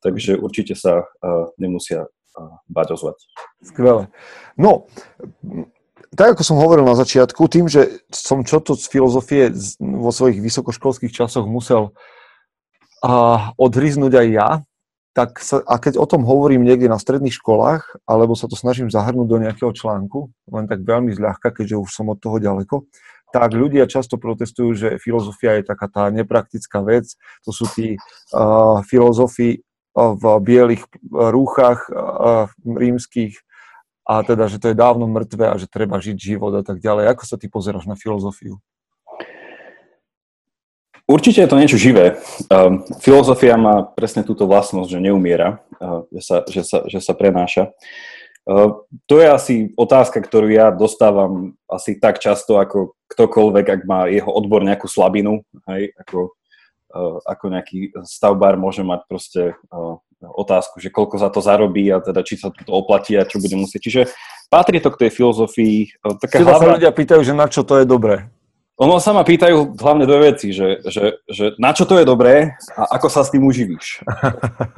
takže 0.00 0.40
určite 0.40 0.72
sa 0.80 1.04
uh, 1.04 1.52
nemusia 1.60 2.08
uh, 2.08 2.56
bať 2.72 2.96
ozvať. 2.96 3.20
Skvelé. 3.68 4.08
No, 4.56 4.88
tak 6.16 6.40
ako 6.40 6.42
som 6.42 6.56
hovoril 6.56 6.88
na 6.88 6.96
začiatku, 6.96 7.52
tým, 7.52 7.68
že 7.68 8.00
som 8.08 8.48
čo 8.48 8.64
to 8.64 8.72
z 8.72 8.88
filozofie 8.88 9.52
vo 9.76 10.08
svojich 10.08 10.40
vysokoškolských 10.40 11.12
časoch 11.12 11.44
musel 11.44 11.92
uh, 13.04 13.52
odhryznúť 13.60 14.12
aj 14.16 14.28
ja, 14.32 14.48
tak 15.18 15.42
sa, 15.42 15.58
a 15.66 15.82
keď 15.82 15.98
o 15.98 16.06
tom 16.06 16.22
hovorím 16.22 16.62
niekde 16.62 16.86
na 16.86 16.94
stredných 16.94 17.34
školách, 17.34 18.06
alebo 18.06 18.38
sa 18.38 18.46
to 18.46 18.54
snažím 18.54 18.86
zahrnúť 18.86 19.26
do 19.26 19.42
nejakého 19.42 19.74
článku, 19.74 20.30
len 20.46 20.70
tak 20.70 20.86
veľmi 20.86 21.10
zľahka, 21.10 21.50
keďže 21.50 21.82
už 21.82 21.90
som 21.90 22.06
od 22.06 22.22
toho 22.22 22.38
ďaleko, 22.38 22.86
tak 23.34 23.50
ľudia 23.50 23.90
často 23.90 24.14
protestujú, 24.14 24.78
že 24.78 24.88
filozofia 25.02 25.58
je 25.58 25.66
taká 25.66 25.90
tá 25.90 26.06
nepraktická 26.14 26.86
vec. 26.86 27.18
To 27.42 27.50
sú 27.50 27.66
tí 27.66 27.98
uh, 27.98 28.78
filozofi 28.86 29.66
v 29.98 30.24
bielých 30.38 30.86
rúchach 31.10 31.90
uh, 31.90 32.46
rímskych 32.62 33.42
a 34.06 34.22
teda, 34.22 34.46
že 34.46 34.62
to 34.62 34.70
je 34.70 34.78
dávno 34.78 35.10
mŕtve 35.10 35.50
a 35.50 35.58
že 35.58 35.66
treba 35.66 35.98
žiť 35.98 36.14
život 36.14 36.54
a 36.54 36.62
tak 36.62 36.78
ďalej. 36.78 37.10
Ako 37.10 37.26
sa 37.26 37.34
ty 37.36 37.50
pozeráš 37.50 37.90
na 37.90 37.98
filozofiu? 37.98 38.62
Určite 41.08 41.40
je 41.40 41.48
to 41.48 41.56
niečo 41.56 41.80
živé. 41.80 42.20
Um, 42.52 42.84
filozofia 43.00 43.56
má 43.56 43.80
presne 43.96 44.28
túto 44.28 44.44
vlastnosť, 44.44 44.92
že 44.92 45.00
neumiera, 45.00 45.64
uh, 45.80 46.04
že, 46.12 46.20
sa, 46.20 46.36
že, 46.44 46.62
sa, 46.68 46.84
že 46.84 47.00
sa 47.00 47.16
prenáša. 47.16 47.72
Uh, 48.44 48.84
to 49.08 49.16
je 49.16 49.28
asi 49.32 49.54
otázka, 49.72 50.20
ktorú 50.20 50.52
ja 50.52 50.68
dostávam 50.68 51.56
asi 51.64 51.96
tak 51.96 52.20
často, 52.20 52.60
ako 52.60 52.92
ktokoľvek, 53.08 53.66
ak 53.72 53.80
má 53.88 54.04
jeho 54.12 54.28
odbor 54.28 54.60
nejakú 54.60 54.84
slabinu, 54.84 55.40
hej, 55.72 55.96
ako, 55.96 56.36
uh, 56.92 57.24
ako 57.24 57.44
nejaký 57.56 57.96
stavbár 58.04 58.60
môže 58.60 58.84
mať 58.84 59.00
proste 59.08 59.56
uh, 59.72 59.96
otázku, 60.20 60.76
že 60.76 60.92
koľko 60.92 61.24
za 61.24 61.32
to 61.32 61.40
zarobí 61.40 61.88
a 61.88 62.04
teda 62.04 62.20
či 62.20 62.36
sa 62.36 62.52
to 62.52 62.68
oplatí 62.68 63.16
a 63.16 63.24
čo 63.24 63.40
bude 63.40 63.56
musieť. 63.56 63.80
Čiže 63.80 64.02
patrí 64.52 64.76
to 64.82 64.92
k 64.92 65.08
tej 65.08 65.10
filozofii. 65.14 66.04
Taká 66.20 66.44
hlavná... 66.44 66.58
sa 66.58 66.76
ľudia 66.76 66.92
pýtajú, 66.92 67.20
že 67.24 67.32
na 67.32 67.46
čo 67.48 67.64
to 67.64 67.80
je 67.80 67.88
dobré. 67.88 68.28
Ono 68.78 69.02
sa 69.02 69.10
ma 69.10 69.26
pýtajú 69.26 69.74
hlavne 69.74 70.06
dve 70.06 70.30
veci, 70.30 70.54
že, 70.54 70.78
že, 70.86 71.18
že 71.26 71.58
na 71.58 71.74
čo 71.74 71.82
to 71.82 71.98
je 71.98 72.06
dobré 72.06 72.54
a 72.78 72.94
ako 72.94 73.10
sa 73.10 73.26
s 73.26 73.34
tým 73.34 73.42
uživíš. 73.42 74.06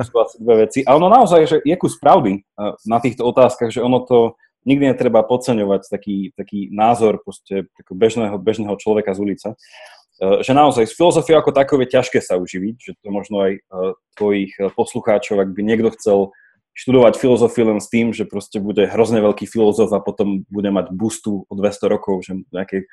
To 0.01 0.03
sú 0.09 0.15
asi 0.25 0.37
dve 0.41 0.65
veci. 0.65 0.81
A 0.89 0.97
ono 0.97 1.13
naozaj, 1.13 1.41
že 1.45 1.57
je 1.61 1.77
kus 1.77 2.01
pravdy 2.01 2.41
eh, 2.41 2.73
na 2.89 2.97
týchto 2.97 3.29
otázkach, 3.29 3.69
že 3.69 3.85
ono 3.85 4.01
to 4.01 4.41
nikdy 4.65 4.89
netreba 4.89 5.21
podceňovať 5.21 5.93
taký, 5.93 6.33
taký 6.33 6.73
názor 6.73 7.21
proste 7.21 7.69
bežného, 7.93 8.41
bežného 8.41 8.73
človeka 8.81 9.13
z 9.13 9.21
ulice. 9.21 9.49
Eh, 9.53 10.41
že 10.41 10.57
naozaj 10.57 10.89
s 10.89 10.97
filozofiou 10.97 11.37
ako 11.37 11.53
takou 11.53 11.77
je 11.85 11.93
ťažké 11.93 12.25
sa 12.25 12.41
uživiť, 12.41 12.77
že 12.81 12.93
to 13.05 13.13
možno 13.13 13.45
aj 13.45 13.53
eh, 13.53 13.93
tvojich 14.17 14.57
poslucháčov, 14.81 15.45
ak 15.45 15.53
by 15.53 15.61
niekto 15.61 15.93
chcel 16.01 16.33
študovať 16.73 17.21
filozofiu 17.21 17.69
len 17.69 17.85
s 17.85 17.93
tým, 17.93 18.17
že 18.17 18.25
proste 18.25 18.57
bude 18.65 18.89
hrozne 18.89 19.21
veľký 19.21 19.45
filozof 19.45 19.93
a 19.93 20.01
potom 20.01 20.49
bude 20.49 20.73
mať 20.73 20.89
bustu 20.97 21.45
o 21.45 21.53
200 21.53 21.93
rokov, 21.93 22.25
že 22.25 22.41
nejakej 22.49 22.89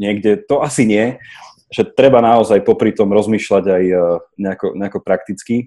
niekde, 0.00 0.40
to 0.40 0.64
asi 0.64 0.88
nie, 0.88 1.20
že 1.68 1.84
treba 1.84 2.24
naozaj 2.24 2.64
popri 2.64 2.90
tom 2.96 3.12
rozmýšľať 3.12 3.64
aj 3.68 3.84
e, 3.84 3.96
nejako, 4.40 4.66
nejako 4.74 4.98
prakticky. 5.04 5.56
E, 5.60 5.66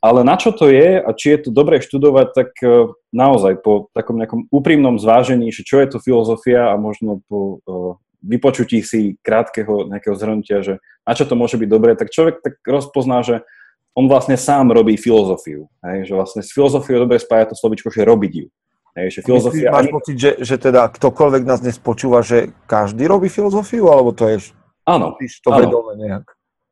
ale 0.00 0.20
na 0.24 0.38
čo 0.38 0.54
to 0.54 0.70
je 0.70 1.02
a 1.02 1.10
či 1.12 1.36
je 1.36 1.38
to 1.44 1.50
dobré 1.52 1.82
študovať, 1.82 2.28
tak 2.32 2.50
e, 2.64 2.88
naozaj 3.12 3.60
po 3.60 3.92
takom 3.92 4.16
nejakom 4.16 4.48
úprimnom 4.48 4.96
zvážení, 4.96 5.52
že 5.52 5.66
čo 5.66 5.82
je 5.82 5.90
to 5.90 5.98
filozofia 5.98 6.72
a 6.72 6.80
možno 6.80 7.20
po 7.26 7.60
vypočutí 8.20 8.84
si 8.84 9.16
krátkeho 9.24 9.88
nejakého 9.88 10.16
zhrnutia, 10.16 10.60
že 10.60 10.80
na 11.04 11.12
čo 11.16 11.24
to 11.24 11.34
môže 11.36 11.56
byť 11.56 11.68
dobré, 11.68 11.96
tak 11.96 12.12
človek 12.12 12.44
tak 12.44 12.60
rozpozná, 12.64 13.24
že 13.24 13.40
on 13.96 14.06
vlastne 14.06 14.38
sám 14.38 14.70
robí 14.70 14.94
filozofiu. 14.94 15.66
Hej? 15.82 16.08
Že 16.08 16.14
vlastne 16.14 16.40
s 16.44 16.52
filozofiou 16.54 17.02
dobre 17.02 17.18
spája 17.18 17.50
to 17.50 17.58
slovičko, 17.58 17.90
že 17.90 18.06
robiť 18.06 18.32
ju. 18.32 18.46
Hej, 19.00 19.08
že 19.16 19.20
filozofia... 19.24 19.72
Máš 19.72 19.88
pocit, 19.88 20.16
že, 20.20 20.30
že 20.44 20.56
teda 20.60 20.84
ktokoľvek 20.92 21.42
nás 21.48 21.64
dnes 21.64 21.80
počúva, 21.80 22.20
že 22.20 22.52
každý 22.68 23.08
robí 23.08 23.32
filozofiu, 23.32 23.88
alebo 23.88 24.12
to 24.12 24.28
je... 24.28 24.52
Áno. 24.84 25.16
to 25.16 25.48
áno. 25.48 25.60
vedome 25.64 25.92
nejak? 25.96 26.28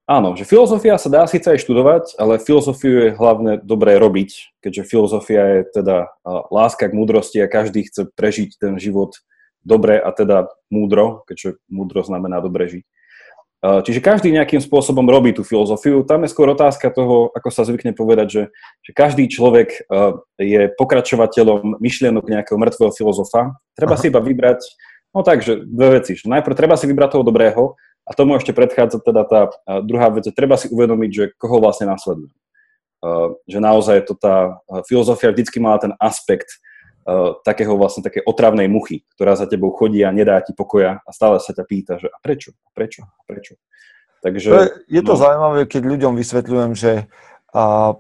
Áno, 0.09 0.33
že 0.37 0.49
filozofia 0.49 0.97
sa 0.97 1.13
dá 1.13 1.29
síce 1.29 1.53
aj 1.53 1.61
študovať, 1.61 2.17
ale 2.17 2.41
filozofiu 2.41 3.09
je 3.09 3.11
hlavne 3.13 3.61
dobré 3.61 4.01
robiť, 4.01 4.61
keďže 4.65 4.89
filozofia 4.89 5.61
je 5.61 5.61
teda 5.81 6.09
láska 6.49 6.89
k 6.89 6.97
múdrosti 6.97 7.45
a 7.45 7.49
každý 7.49 7.85
chce 7.85 8.09
prežiť 8.17 8.57
ten 8.57 8.81
život 8.81 9.21
dobre 9.61 10.01
a 10.01 10.09
teda 10.17 10.49
múdro, 10.73 11.29
keďže 11.29 11.61
múdro 11.69 12.01
znamená 12.01 12.41
dobre 12.41 12.73
žiť. 12.73 12.85
Čiže 13.59 13.99
každý 13.99 14.31
nejakým 14.31 14.63
spôsobom 14.63 15.03
robí 15.03 15.35
tú 15.35 15.43
filozofiu. 15.43 16.07
Tam 16.07 16.23
je 16.23 16.31
skôr 16.31 16.47
otázka 16.55 16.95
toho, 16.95 17.35
ako 17.35 17.51
sa 17.51 17.67
zvykne 17.67 17.91
povedať, 17.91 18.27
že, 18.31 18.43
že 18.87 18.91
každý 18.95 19.27
človek 19.27 19.83
je 20.39 20.71
pokračovateľom 20.79 21.83
myšlienok 21.83 22.23
nejakého 22.23 22.55
mŕtvého 22.55 22.95
filozofa. 22.95 23.59
Treba 23.75 23.99
Aha. 23.99 24.01
si 24.01 24.15
iba 24.15 24.23
vybrať, 24.23 24.63
No 25.15 25.25
takže 25.25 25.65
dve 25.65 26.01
veci. 26.01 26.15
Že 26.17 26.29
najprv 26.29 26.55
treba 26.57 26.77
si 26.77 26.85
vybrať 26.85 27.17
toho 27.17 27.25
dobrého 27.25 27.75
a 28.05 28.11
tomu 28.13 28.37
ešte 28.37 28.53
predchádza 28.53 29.01
teda 29.01 29.23
tá 29.25 29.41
uh, 29.49 29.81
druhá 29.81 30.13
vec, 30.13 30.29
že 30.29 30.37
treba 30.37 30.57
si 30.61 30.69
uvedomiť, 30.69 31.11
že 31.11 31.25
koho 31.41 31.61
vlastne 31.61 31.89
nasleduje. 31.89 32.33
Uh, 32.99 33.39
že 33.47 33.63
naozaj 33.63 34.11
to 34.11 34.19
tá 34.19 34.59
filozofia 34.91 35.31
vždycky 35.31 35.63
mala 35.63 35.79
ten 35.79 35.93
aspekt 36.03 36.51
takého 37.41 37.73
vlastne 37.81 38.05
také 38.05 38.21
otravnej 38.21 38.69
muchy, 38.69 39.05
ktorá 39.17 39.33
za 39.33 39.49
tebou 39.49 39.73
chodí 39.73 40.05
a 40.05 40.13
nedá 40.13 40.37
ti 40.45 40.53
pokoja 40.53 41.01
a 41.01 41.11
stále 41.11 41.41
sa 41.41 41.57
ťa 41.57 41.65
pýta, 41.65 41.93
že 41.97 42.13
a 42.13 42.19
prečo, 42.21 42.53
a 42.53 42.71
prečo, 42.77 43.09
a 43.09 43.23
prečo. 43.25 43.57
Takže, 44.19 44.49
to 44.51 44.59
je, 44.61 44.71
je 44.99 45.03
to 45.07 45.15
no. 45.15 45.21
zaujímavé, 45.21 45.61
keď 45.71 45.83
ľuďom 45.89 46.13
vysvetľujem, 46.19 46.73
že 46.75 46.93
a 47.49 47.97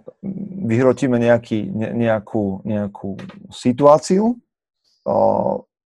vyhrotíme 0.68 1.16
nejaký, 1.16 1.72
ne, 1.72 1.88
nejakú, 1.96 2.60
nejakú 2.68 3.16
situáciu 3.48 4.36
a, 5.08 5.16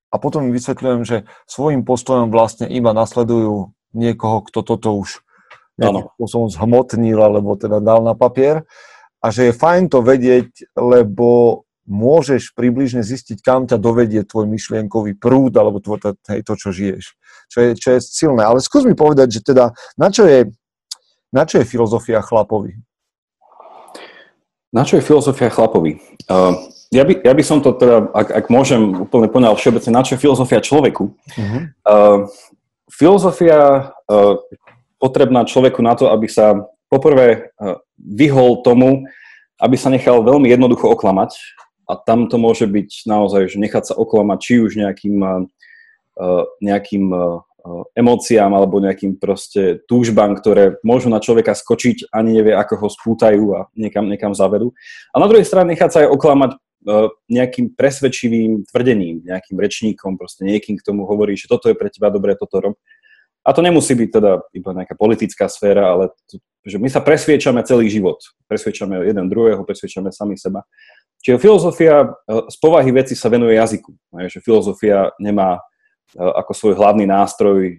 a 0.09 0.15
potom 0.17 0.49
im 0.49 0.53
vysvetľujem, 0.57 1.01
že 1.05 1.29
svojim 1.45 1.85
postojom 1.85 2.33
vlastne 2.33 2.65
iba 2.65 2.89
nasledujú 2.89 3.69
niekoho, 3.93 4.41
kto 4.49 4.65
toto 4.65 4.97
už 4.97 5.21
nejakým 5.77 6.09
spôsobom 6.17 6.49
zhmotnil 6.49 7.21
alebo 7.21 7.53
teda 7.53 7.77
dal 7.77 8.01
na 8.01 8.17
papier 8.17 8.65
a 9.21 9.29
že 9.29 9.49
je 9.49 9.53
fajn 9.53 9.93
to 9.93 10.01
vedieť, 10.01 10.73
lebo 10.73 11.61
môžeš 11.91 12.55
približne 12.55 13.03
zistiť, 13.03 13.43
kam 13.43 13.67
ťa 13.67 13.75
dovedie 13.75 14.23
tvoj 14.23 14.47
myšlienkový 14.47 15.19
prúd 15.19 15.51
alebo 15.59 15.83
tvoj, 15.83 16.15
hej, 16.31 16.41
to, 16.47 16.55
čo 16.55 16.71
žiješ. 16.71 17.19
Čo 17.51 17.57
je, 17.59 17.69
čo 17.75 17.89
je 17.93 17.99
silné. 17.99 18.47
Ale 18.47 18.63
skús 18.63 18.87
mi 18.87 18.95
povedať, 18.95 19.27
že 19.35 19.41
teda 19.43 19.75
na 19.99 20.07
čo 20.07 20.23
je, 20.23 20.47
na 21.35 21.43
čo 21.43 21.59
je 21.59 21.67
filozofia 21.67 22.23
chlapovi? 22.23 22.79
Na 24.71 24.87
čo 24.87 24.95
je 24.95 25.03
filozofia 25.03 25.51
chlapovi? 25.51 25.99
Uh, 26.31 26.55
ja, 26.95 27.03
by, 27.03 27.19
ja 27.27 27.35
by 27.35 27.43
som 27.43 27.59
to 27.59 27.75
teda, 27.75 28.07
ak, 28.15 28.27
ak 28.31 28.45
môžem 28.47 29.03
úplne 29.03 29.27
poňal 29.27 29.59
všeobecne, 29.59 29.91
na 29.91 30.03
čo 30.07 30.15
je 30.15 30.23
filozofia 30.23 30.63
človeku? 30.63 31.11
Uh-huh. 31.11 31.61
Uh, 31.83 32.17
filozofia 32.87 33.91
uh, 34.07 34.39
potrebná 34.95 35.43
človeku 35.43 35.83
na 35.83 35.99
to, 35.99 36.07
aby 36.07 36.31
sa 36.31 36.55
poprvé 36.87 37.51
uh, 37.59 37.83
vyhol 37.99 38.63
tomu, 38.63 39.03
aby 39.59 39.75
sa 39.75 39.91
nechal 39.91 40.23
veľmi 40.23 40.47
jednoducho 40.47 40.87
oklamať. 40.87 41.35
A 41.91 41.99
tam 41.99 42.31
to 42.31 42.39
môže 42.39 42.63
byť 42.71 43.03
naozaj, 43.03 43.51
že 43.51 43.57
nechať 43.59 43.91
sa 43.91 43.93
oklamať 43.99 44.39
či 44.39 44.53
už 44.63 44.71
nejakým, 44.79 45.17
uh, 45.19 46.47
nejakým 46.63 47.11
uh, 47.11 47.43
Eh, 47.61 47.83
emóciám 47.93 48.49
alebo 48.57 48.81
nejakým 48.81 49.21
proste 49.21 49.85
túžbám, 49.85 50.33
ktoré 50.33 50.81
môžu 50.81 51.13
na 51.13 51.21
človeka 51.21 51.53
skočiť, 51.53 52.09
ani 52.09 52.41
nevie, 52.41 52.57
ako 52.57 52.73
ho 52.73 52.87
spútajú 52.89 53.53
a 53.53 53.59
niekam, 53.77 54.09
niekam 54.09 54.33
zavedú. 54.33 54.73
A 55.13 55.21
na 55.21 55.29
druhej 55.29 55.45
strane 55.45 55.77
nechať 55.77 55.89
sa 55.93 55.99
aj 56.01 56.09
oklamať 56.09 56.51
eh, 56.57 57.07
nejakým 57.29 57.77
presvedčivým 57.77 58.65
tvrdením, 58.65 59.21
nejakým 59.29 59.61
rečníkom, 59.61 60.17
proste 60.17 60.41
niekým 60.41 60.73
k 60.73 60.85
tomu 60.89 61.05
hovorí, 61.05 61.37
že 61.37 61.45
toto 61.45 61.69
je 61.69 61.77
pre 61.77 61.93
teba 61.93 62.09
dobré, 62.09 62.33
toto 62.33 62.57
rob. 62.57 62.75
A 63.45 63.53
to 63.53 63.61
nemusí 63.61 63.93
byť 63.93 64.09
teda 64.09 64.41
iba 64.57 64.71
nejaká 64.81 64.97
politická 64.97 65.45
sféra, 65.45 65.93
ale 65.93 66.09
to, 66.33 66.41
že 66.65 66.81
my 66.81 66.89
sa 66.89 67.01
presviečame 67.01 67.61
celý 67.61 67.93
život. 67.93 68.17
Presviečame 68.49 69.05
jeden 69.05 69.29
druhého, 69.29 69.61
presviečame 69.69 70.09
sami 70.09 70.33
seba. 70.33 70.65
Čiže 71.21 71.41
filozofia 71.41 71.95
eh, 72.05 72.41
z 72.49 72.55
povahy 72.59 72.91
veci 72.91 73.13
sa 73.13 73.29
venuje 73.29 73.55
jazyku. 73.55 73.91
Že 74.27 74.39
filozofia 74.41 75.13
nemá 75.21 75.61
E, 76.11 76.19
ako 76.19 76.51
svoj 76.51 76.73
hlavný 76.75 77.07
nástroj, 77.07 77.59
e, 77.71 77.75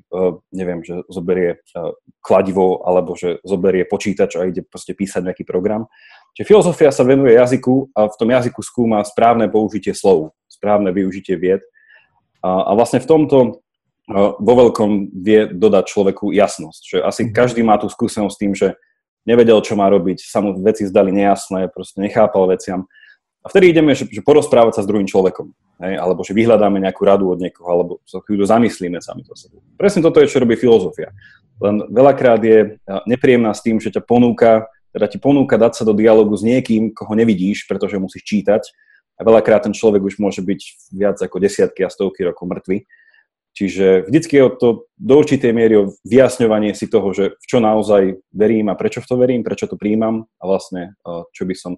neviem, 0.56 0.80
že 0.80 1.04
zoberie 1.12 1.60
e, 1.60 1.80
kladivo 2.24 2.80
alebo 2.80 3.12
že 3.12 3.44
zoberie 3.44 3.84
počítač 3.84 4.40
a 4.40 4.48
ide 4.48 4.64
proste 4.64 4.96
písať 4.96 5.20
nejaký 5.28 5.44
program. 5.44 5.84
Čiže 6.32 6.48
filozofia 6.48 6.88
sa 6.88 7.04
venuje 7.04 7.36
jazyku 7.36 7.92
a 7.92 8.08
v 8.08 8.16
tom 8.16 8.32
jazyku 8.32 8.60
skúma 8.64 9.04
správne 9.04 9.52
použitie 9.52 9.92
slov, 9.92 10.32
správne 10.48 10.96
využitie 10.96 11.36
vied. 11.36 11.60
A, 12.40 12.64
a 12.64 12.70
vlastne 12.72 13.04
v 13.04 13.08
tomto 13.08 13.38
vo 14.42 14.54
veľkom 14.58 15.14
vie 15.22 15.46
dodať 15.46 15.84
človeku 15.86 16.34
jasnosť. 16.34 16.82
Že 16.88 16.98
asi 17.04 17.22
mhm. 17.28 17.32
každý 17.36 17.60
má 17.60 17.76
tú 17.76 17.92
skúsenosť 17.92 18.32
s 18.32 18.40
tým, 18.40 18.52
že 18.56 18.74
nevedel, 19.28 19.60
čo 19.60 19.76
má 19.76 19.92
robiť, 19.92 20.24
sa 20.24 20.40
mu 20.40 20.56
veci 20.58 20.88
zdali 20.88 21.12
nejasné, 21.12 21.68
proste 21.68 22.00
nechápal 22.00 22.48
veciam. 22.48 22.88
A 23.42 23.50
vtedy 23.50 23.74
ideme, 23.74 23.98
že, 23.98 24.06
že 24.06 24.22
porozprávať 24.22 24.78
sa 24.78 24.82
s 24.86 24.88
druhým 24.88 25.06
človekom. 25.10 25.50
Hej? 25.82 25.98
Alebo 25.98 26.22
že 26.22 26.30
vyhľadáme 26.30 26.78
nejakú 26.78 27.02
radu 27.02 27.26
od 27.34 27.42
niekoho, 27.42 27.66
alebo 27.66 27.92
sa 28.06 28.22
chvíľu 28.22 28.46
zamyslíme 28.46 29.02
sami 29.02 29.26
to 29.26 29.34
sebou. 29.34 29.58
Presne 29.74 29.98
toto 29.98 30.22
je, 30.22 30.30
čo 30.30 30.38
robí 30.38 30.54
filozofia. 30.54 31.10
Len 31.58 31.82
veľakrát 31.90 32.38
je 32.38 32.78
nepríjemná 33.06 33.50
s 33.50 33.66
tým, 33.66 33.82
že 33.82 33.90
ťa 33.90 34.06
ponúka, 34.06 34.70
teda 34.94 35.10
ti 35.10 35.18
ponúka 35.18 35.58
dať 35.58 35.82
sa 35.82 35.82
do 35.82 35.94
dialogu 35.94 36.38
s 36.38 36.46
niekým, 36.46 36.94
koho 36.94 37.18
nevidíš, 37.18 37.66
pretože 37.66 37.98
musíš 37.98 38.22
čítať. 38.22 38.62
A 39.18 39.26
veľakrát 39.26 39.66
ten 39.66 39.74
človek 39.74 40.06
už 40.06 40.22
môže 40.22 40.38
byť 40.38 40.60
viac 40.94 41.18
ako 41.18 41.42
desiatky 41.42 41.82
a 41.82 41.90
stovky 41.90 42.22
rokov 42.22 42.46
mŕtvy. 42.46 42.86
Čiže 43.52 44.08
vždycky 44.08 44.40
je 44.40 44.44
to 44.56 44.68
do 44.96 45.14
určitej 45.20 45.52
miery 45.52 45.76
o 45.76 45.92
vyjasňovanie 46.08 46.72
si 46.72 46.88
toho, 46.88 47.12
že 47.12 47.36
v 47.36 47.44
čo 47.44 47.60
naozaj 47.60 48.16
verím 48.32 48.72
a 48.72 48.78
prečo 48.78 49.04
v 49.04 49.08
to 49.12 49.14
verím, 49.20 49.44
prečo 49.44 49.68
to 49.68 49.76
príjmam 49.76 50.24
a 50.40 50.44
vlastne 50.48 50.96
čo 51.36 51.44
by 51.44 51.52
som 51.52 51.76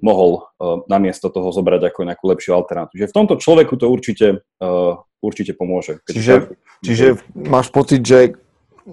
mohol 0.00 0.44
uh, 0.60 0.84
namiesto 0.86 1.32
toho 1.32 1.48
zobrať 1.52 1.88
ako 1.88 2.00
nejakú 2.04 2.24
lepšiu 2.28 2.52
alternatívu. 2.52 3.00
Že 3.00 3.10
v 3.10 3.16
tomto 3.16 3.34
človeku 3.40 3.74
to 3.80 3.86
určite, 3.88 4.44
uh, 4.60 5.00
určite 5.24 5.56
pomôže. 5.56 6.04
Keď 6.04 6.12
čiže, 6.12 6.32
tak... 6.32 6.42
čiže 6.84 7.06
máš 7.32 7.68
pocit, 7.72 8.04
že 8.04 8.36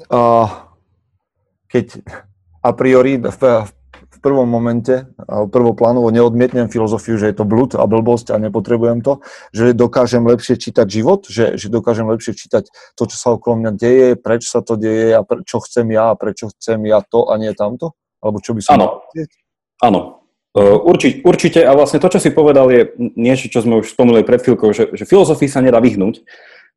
uh, 0.08 0.48
keď 1.68 2.00
a 2.64 2.72
priori 2.72 3.20
v, 3.20 3.44
v 3.68 4.18
prvom 4.24 4.48
momente, 4.48 5.04
prvoplánovo 5.28 6.08
neodmietnem 6.08 6.72
filozofiu, 6.72 7.20
že 7.20 7.28
je 7.28 7.36
to 7.36 7.44
blud 7.44 7.76
a 7.76 7.84
blbosť 7.84 8.32
a 8.32 8.40
nepotrebujem 8.40 9.04
to, 9.04 9.20
že 9.52 9.76
dokážem 9.76 10.24
lepšie 10.24 10.56
čítať 10.56 10.88
život, 10.88 11.28
že, 11.28 11.60
že 11.60 11.68
dokážem 11.68 12.08
lepšie 12.08 12.32
čítať 12.40 12.72
to, 12.96 13.04
čo 13.04 13.18
sa 13.20 13.36
okolo 13.36 13.60
mňa 13.60 13.72
deje, 13.76 14.08
prečo 14.16 14.48
sa 14.48 14.62
to 14.64 14.80
deje 14.80 15.12
a 15.12 15.28
pre, 15.28 15.44
čo 15.44 15.60
chcem 15.68 15.92
ja 15.92 16.16
a 16.16 16.18
prečo 16.18 16.48
chcem 16.56 16.80
ja 16.88 17.04
to 17.04 17.28
a 17.28 17.36
nie 17.36 17.52
tamto? 17.52 18.00
Alebo 18.24 18.40
čo 18.40 18.56
by 18.56 18.62
som... 18.64 18.80
Áno, 18.80 19.04
áno, 19.84 20.23
Určite, 20.54 21.26
určite 21.26 21.60
a 21.66 21.74
vlastne 21.74 21.98
to, 21.98 22.14
čo 22.14 22.22
si 22.22 22.30
povedal, 22.30 22.70
je 22.70 22.94
niečo, 23.18 23.50
čo 23.50 23.66
sme 23.66 23.82
už 23.82 23.98
spomenuli 23.98 24.22
pred 24.22 24.38
chvíľkou, 24.38 24.70
že, 24.70 24.94
že 24.94 25.10
filozofii 25.10 25.50
sa 25.50 25.66
nedá 25.66 25.82
vyhnúť. 25.82 26.22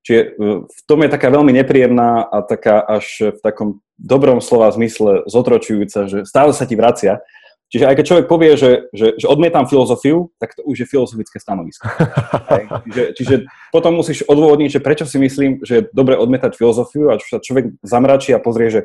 Čiže 0.01 0.21
e, 0.23 0.29
v 0.65 0.81
tom 0.89 1.05
je 1.05 1.13
taká 1.13 1.29
veľmi 1.29 1.53
nepríjemná 1.53 2.25
a 2.25 2.41
taká 2.41 2.81
až 2.81 3.37
v 3.37 3.39
takom 3.45 3.85
dobrom 4.01 4.41
slova 4.41 4.73
zmysle 4.73 5.29
zotročujúca, 5.29 6.09
že 6.09 6.19
stále 6.25 6.57
sa 6.57 6.65
ti 6.65 6.73
vracia. 6.73 7.21
Čiže 7.67 7.85
aj 7.91 7.95
keď 7.99 8.05
človek 8.07 8.27
povie, 8.31 8.55
že, 8.55 8.87
že, 8.95 9.19
že 9.19 9.27
odmietam 9.27 9.67
filozofiu, 9.67 10.31
tak 10.39 10.55
to 10.55 10.63
už 10.63 10.87
je 10.87 10.87
filozofické 10.87 11.43
stanovisko. 11.43 11.91
čiže, 12.87 13.05
čiže 13.19 13.35
potom 13.75 13.99
musíš 13.99 14.23
odôvodniť, 14.23 14.79
že 14.79 14.81
prečo 14.81 15.05
si 15.05 15.19
myslím, 15.19 15.67
že 15.67 15.83
je 15.83 15.87
dobre 15.91 16.15
odmietať 16.15 16.55
filozofiu 16.55 17.11
a 17.11 17.19
sa 17.19 17.43
človek 17.43 17.75
zamračí 17.83 18.31
a 18.31 18.39
pozrie, 18.39 18.71
že 18.71 18.81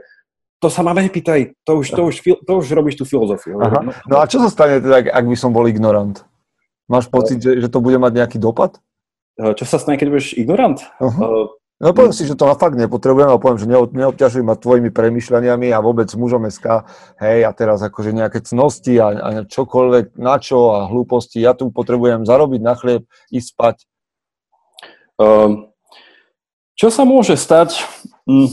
to 0.61 0.69
sa 0.69 0.85
ma 0.85 0.93
nepýtaj, 0.93 1.57
to 1.65 1.81
už, 1.81 1.97
to 1.97 2.01
už, 2.05 2.15
to 2.21 2.51
už 2.53 2.65
robíš 2.77 3.01
tú 3.01 3.05
filozofiu. 3.09 3.57
Aha. 3.57 3.81
No, 3.81 3.91
no 4.05 4.15
a 4.21 4.29
čo 4.29 4.37
sa 4.45 4.53
stane 4.53 4.77
teda, 4.77 5.09
ak 5.09 5.25
by 5.25 5.33
som 5.33 5.49
bol 5.49 5.65
ignorant? 5.65 6.21
Máš 6.85 7.09
pocit, 7.09 7.41
že, 7.41 7.57
že 7.57 7.67
to 7.67 7.81
bude 7.81 7.97
mať 7.97 8.13
nejaký 8.13 8.37
dopad? 8.37 8.77
Eh, 9.41 9.53
čo 9.57 9.65
sa 9.65 9.81
stane, 9.81 9.97
keď 9.97 10.07
budeš 10.13 10.37
ignorant? 10.37 10.85
Uh-huh. 11.01 11.17
Uh, 11.17 11.45
no 11.81 11.97
poviem 11.97 12.13
si, 12.13 12.29
že 12.29 12.37
to 12.37 12.45
na 12.45 12.53
fakt 12.53 12.77
nepotrebujem 12.77 13.33
a 13.33 13.41
poviem, 13.41 13.57
že 13.57 13.67
neobťažujem 13.73 14.45
ma 14.45 14.53
tvojimi 14.53 14.93
premyšľaniami 14.93 15.73
a 15.73 15.81
vôbec 15.81 16.13
mužom 16.13 16.45
SK, 16.45 16.85
hej, 17.17 17.41
a 17.41 17.51
teraz 17.57 17.81
akože 17.81 18.13
nejaké 18.13 18.45
cnosti 18.45 19.01
a, 19.01 19.07
a 19.17 19.29
čokoľvek, 19.49 20.21
na 20.21 20.37
čo 20.37 20.77
a 20.77 20.85
hlúposti, 20.85 21.41
ja 21.41 21.57
tu 21.57 21.73
potrebujem 21.73 22.21
zarobiť 22.21 22.61
na 22.61 22.77
chlieb, 22.77 23.09
ísť 23.33 23.47
spať. 23.49 23.75
Uh, 25.17 25.71
čo 26.77 26.93
sa 26.93 27.01
môže 27.01 27.33
stať? 27.33 27.81
Hm. 28.29 28.45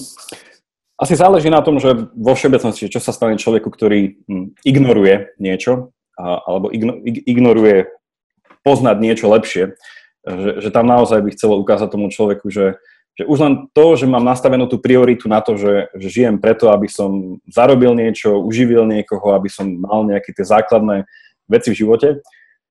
Asi 0.99 1.15
záleží 1.15 1.47
na 1.47 1.63
tom, 1.63 1.79
že 1.79 2.11
vo 2.11 2.35
všeobecnosti, 2.35 2.91
čo 2.91 2.99
sa 2.99 3.15
stane 3.15 3.39
človeku, 3.39 3.71
ktorý 3.71 4.19
hm, 4.27 4.47
ignoruje 4.67 5.39
niečo, 5.39 5.95
alebo 6.19 6.75
ignoruje 7.23 7.87
poznať 8.67 8.97
niečo 8.99 9.31
lepšie, 9.31 9.79
že, 10.27 10.51
že 10.59 10.69
tam 10.75 10.91
naozaj 10.91 11.23
by 11.23 11.31
chcelo 11.33 11.63
ukázať 11.63 11.89
tomu 11.95 12.11
človeku, 12.11 12.51
že, 12.51 12.75
že 13.15 13.23
už 13.25 13.39
len 13.39 13.55
to, 13.71 13.95
že 13.95 14.11
mám 14.11 14.27
nastavenú 14.27 14.67
tú 14.67 14.83
prioritu 14.83 15.31
na 15.31 15.39
to, 15.39 15.55
že, 15.55 15.95
že 15.95 16.09
žijem 16.11 16.43
preto, 16.43 16.75
aby 16.75 16.91
som 16.91 17.39
zarobil 17.47 17.95
niečo, 17.95 18.43
uživil 18.43 18.83
niekoho, 18.85 19.39
aby 19.39 19.47
som 19.47 19.71
mal 19.79 20.03
nejaké 20.03 20.35
tie 20.35 20.43
základné 20.43 21.07
veci 21.47 21.71
v 21.71 21.79
živote, 21.79 22.09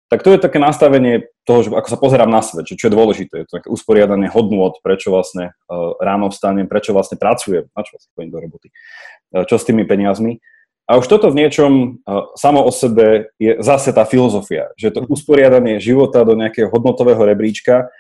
tak 0.08 0.24
to 0.24 0.32
je 0.32 0.40
také 0.40 0.56
nastavenie 0.56 1.28
toho, 1.44 1.68
že 1.68 1.70
ako 1.76 1.90
sa 1.92 2.00
pozerám 2.00 2.32
na 2.32 2.40
svet, 2.40 2.64
že 2.64 2.80
čo 2.80 2.88
je 2.88 2.96
dôležité, 2.96 3.34
je 3.44 3.48
to 3.48 3.60
také 3.60 3.68
usporiadanie 3.68 4.32
hodnôt, 4.32 4.80
prečo 4.80 5.12
vlastne 5.12 5.52
uh, 5.68 6.00
ráno 6.00 6.32
vstanem, 6.32 6.68
prečo 6.68 6.96
vlastne 6.96 7.20
pracujem, 7.20 7.68
na 7.76 7.82
čo 7.84 8.00
vlastne 8.00 8.12
chodím 8.16 8.32
do 8.32 8.40
roboty, 8.40 8.68
uh, 8.72 9.44
čo 9.44 9.60
s 9.60 9.68
tými 9.68 9.84
peniazmi. 9.84 10.40
A 10.88 10.96
už 10.96 11.12
toto 11.12 11.28
v 11.28 11.44
niečom 11.44 12.00
uh, 12.00 12.32
samo 12.40 12.64
o 12.64 12.72
sebe 12.72 13.36
je 13.36 13.60
zase 13.60 13.92
tá 13.92 14.08
filozofia, 14.08 14.72
že 14.80 14.96
to 14.96 15.04
usporiadanie 15.12 15.84
života 15.84 16.24
do 16.24 16.40
nejakého 16.40 16.72
hodnotového 16.72 17.28
rebríčka. 17.28 17.92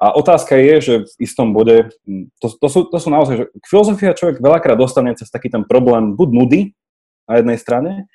A 0.00 0.16
otázka 0.16 0.56
je, 0.56 0.74
že 0.80 0.94
v 1.04 1.14
istom 1.20 1.52
bode, 1.52 1.92
to, 2.40 2.46
to, 2.48 2.68
sú, 2.72 2.88
to 2.88 2.96
sú 2.96 3.08
naozaj, 3.12 3.34
že 3.36 3.44
filozofia 3.68 4.16
človek 4.16 4.40
veľakrát 4.40 4.80
dostane 4.80 5.12
cez 5.12 5.28
taký 5.28 5.52
ten 5.52 5.64
problém 5.68 6.16
buď 6.16 6.28
nudy 6.32 6.60
na 7.28 7.40
jednej 7.40 7.56
strane, 7.60 8.08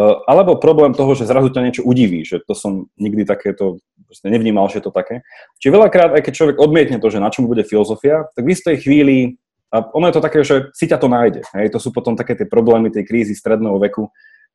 alebo 0.00 0.56
problém 0.56 0.96
toho, 0.96 1.12
že 1.12 1.28
zrazu 1.28 1.52
ťa 1.52 1.64
niečo 1.68 1.82
udiví, 1.84 2.24
že 2.24 2.40
to 2.48 2.56
som 2.56 2.88
nikdy 2.96 3.28
takéto 3.28 3.76
proste 4.08 4.28
nevnímal, 4.28 4.68
že 4.68 4.84
to 4.84 4.92
také. 4.92 5.24
Čiže 5.60 5.72
veľakrát, 5.72 6.10
aj 6.16 6.22
keď 6.24 6.32
človek 6.32 6.56
odmietne 6.60 7.00
to, 7.00 7.08
že 7.08 7.20
na 7.20 7.32
čom 7.32 7.48
bude 7.48 7.64
filozofia, 7.64 8.28
tak 8.36 8.44
v 8.44 8.52
istej 8.52 8.76
chvíli, 8.84 9.40
a 9.72 9.88
ono 9.96 10.12
je 10.12 10.14
to 10.16 10.22
také, 10.24 10.44
že 10.44 10.68
si 10.76 10.84
ťa 10.84 11.00
to 11.00 11.08
nájde. 11.08 11.40
Hej? 11.56 11.72
To 11.72 11.78
sú 11.80 11.96
potom 11.96 12.12
také 12.12 12.36
tie 12.36 12.44
problémy 12.44 12.92
tej 12.92 13.08
krízy 13.08 13.32
stredného 13.32 13.80
veku 13.80 14.12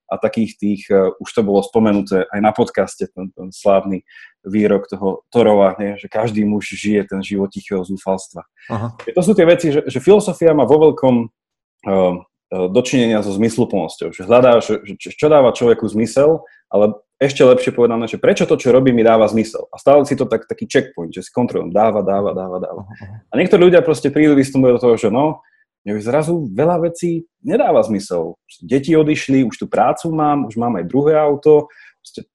a 0.07 0.15
takých 0.21 0.51
tých, 0.61 0.81
uh, 0.93 1.09
už 1.17 1.29
to 1.33 1.41
bolo 1.41 1.65
spomenuté 1.65 2.29
aj 2.29 2.39
na 2.39 2.53
podcaste, 2.53 3.09
ten, 3.11 3.33
ten 3.33 3.49
slávny 3.49 4.05
výrok 4.45 4.85
toho 4.85 5.25
Torova, 5.33 5.73
nie? 5.81 5.97
že 5.97 6.05
každý 6.05 6.45
muž 6.45 6.69
žije 6.77 7.09
ten 7.09 7.25
život 7.25 7.49
tichého 7.49 7.81
zúfalstva. 7.81 8.45
Aha. 8.69 8.93
To 8.93 9.21
sú 9.25 9.33
tie 9.33 9.49
veci, 9.49 9.73
že, 9.73 9.89
že 9.89 9.99
filozofia 9.99 10.53
má 10.53 10.69
vo 10.69 10.79
veľkom 10.85 11.15
uh, 11.25 12.21
dočinenia 12.47 13.19
so 13.23 13.35
zmysluplnosťou, 13.35 14.15
že 14.15 14.23
hľadá, 14.23 14.63
že, 14.63 14.79
že 14.83 15.11
čo 15.11 15.27
dáva 15.27 15.51
človeku 15.51 15.83
zmysel, 15.87 16.47
ale 16.71 16.95
ešte 17.17 17.41
lepšie 17.41 17.73
povedané, 17.73 18.05
že 18.05 18.21
prečo 18.21 18.45
to, 18.45 18.55
čo 18.55 18.69
robí, 18.69 18.93
mi 18.93 19.01
dáva 19.01 19.25
zmysel. 19.25 19.67
A 19.73 19.81
stále 19.81 20.05
si 20.05 20.13
to 20.13 20.29
tak, 20.29 20.45
taký 20.45 20.69
checkpoint, 20.69 21.11
že 21.11 21.25
si 21.25 21.31
kontrolujem, 21.33 21.73
dáva, 21.73 22.05
dáva, 22.05 22.31
dáva, 22.31 22.57
dáva. 22.61 22.81
A 23.27 23.33
niektorí 23.35 23.67
ľudia 23.67 23.81
proste 23.81 24.13
prídu 24.13 24.37
vystúpiť 24.37 24.77
do 24.77 24.81
toho, 24.81 24.95
že 24.95 25.09
no, 25.09 25.41
už 25.87 26.03
zrazu 26.03 26.45
veľa 26.51 26.83
vecí 26.87 27.25
nedáva 27.39 27.79
zmysel. 27.83 28.35
Deti 28.59 28.91
odišli, 28.93 29.47
už 29.47 29.55
tú 29.55 29.65
prácu 29.71 30.11
mám, 30.11 30.45
už 30.45 30.59
mám 30.59 30.75
aj 30.77 30.85
druhé 30.85 31.15
auto, 31.15 31.71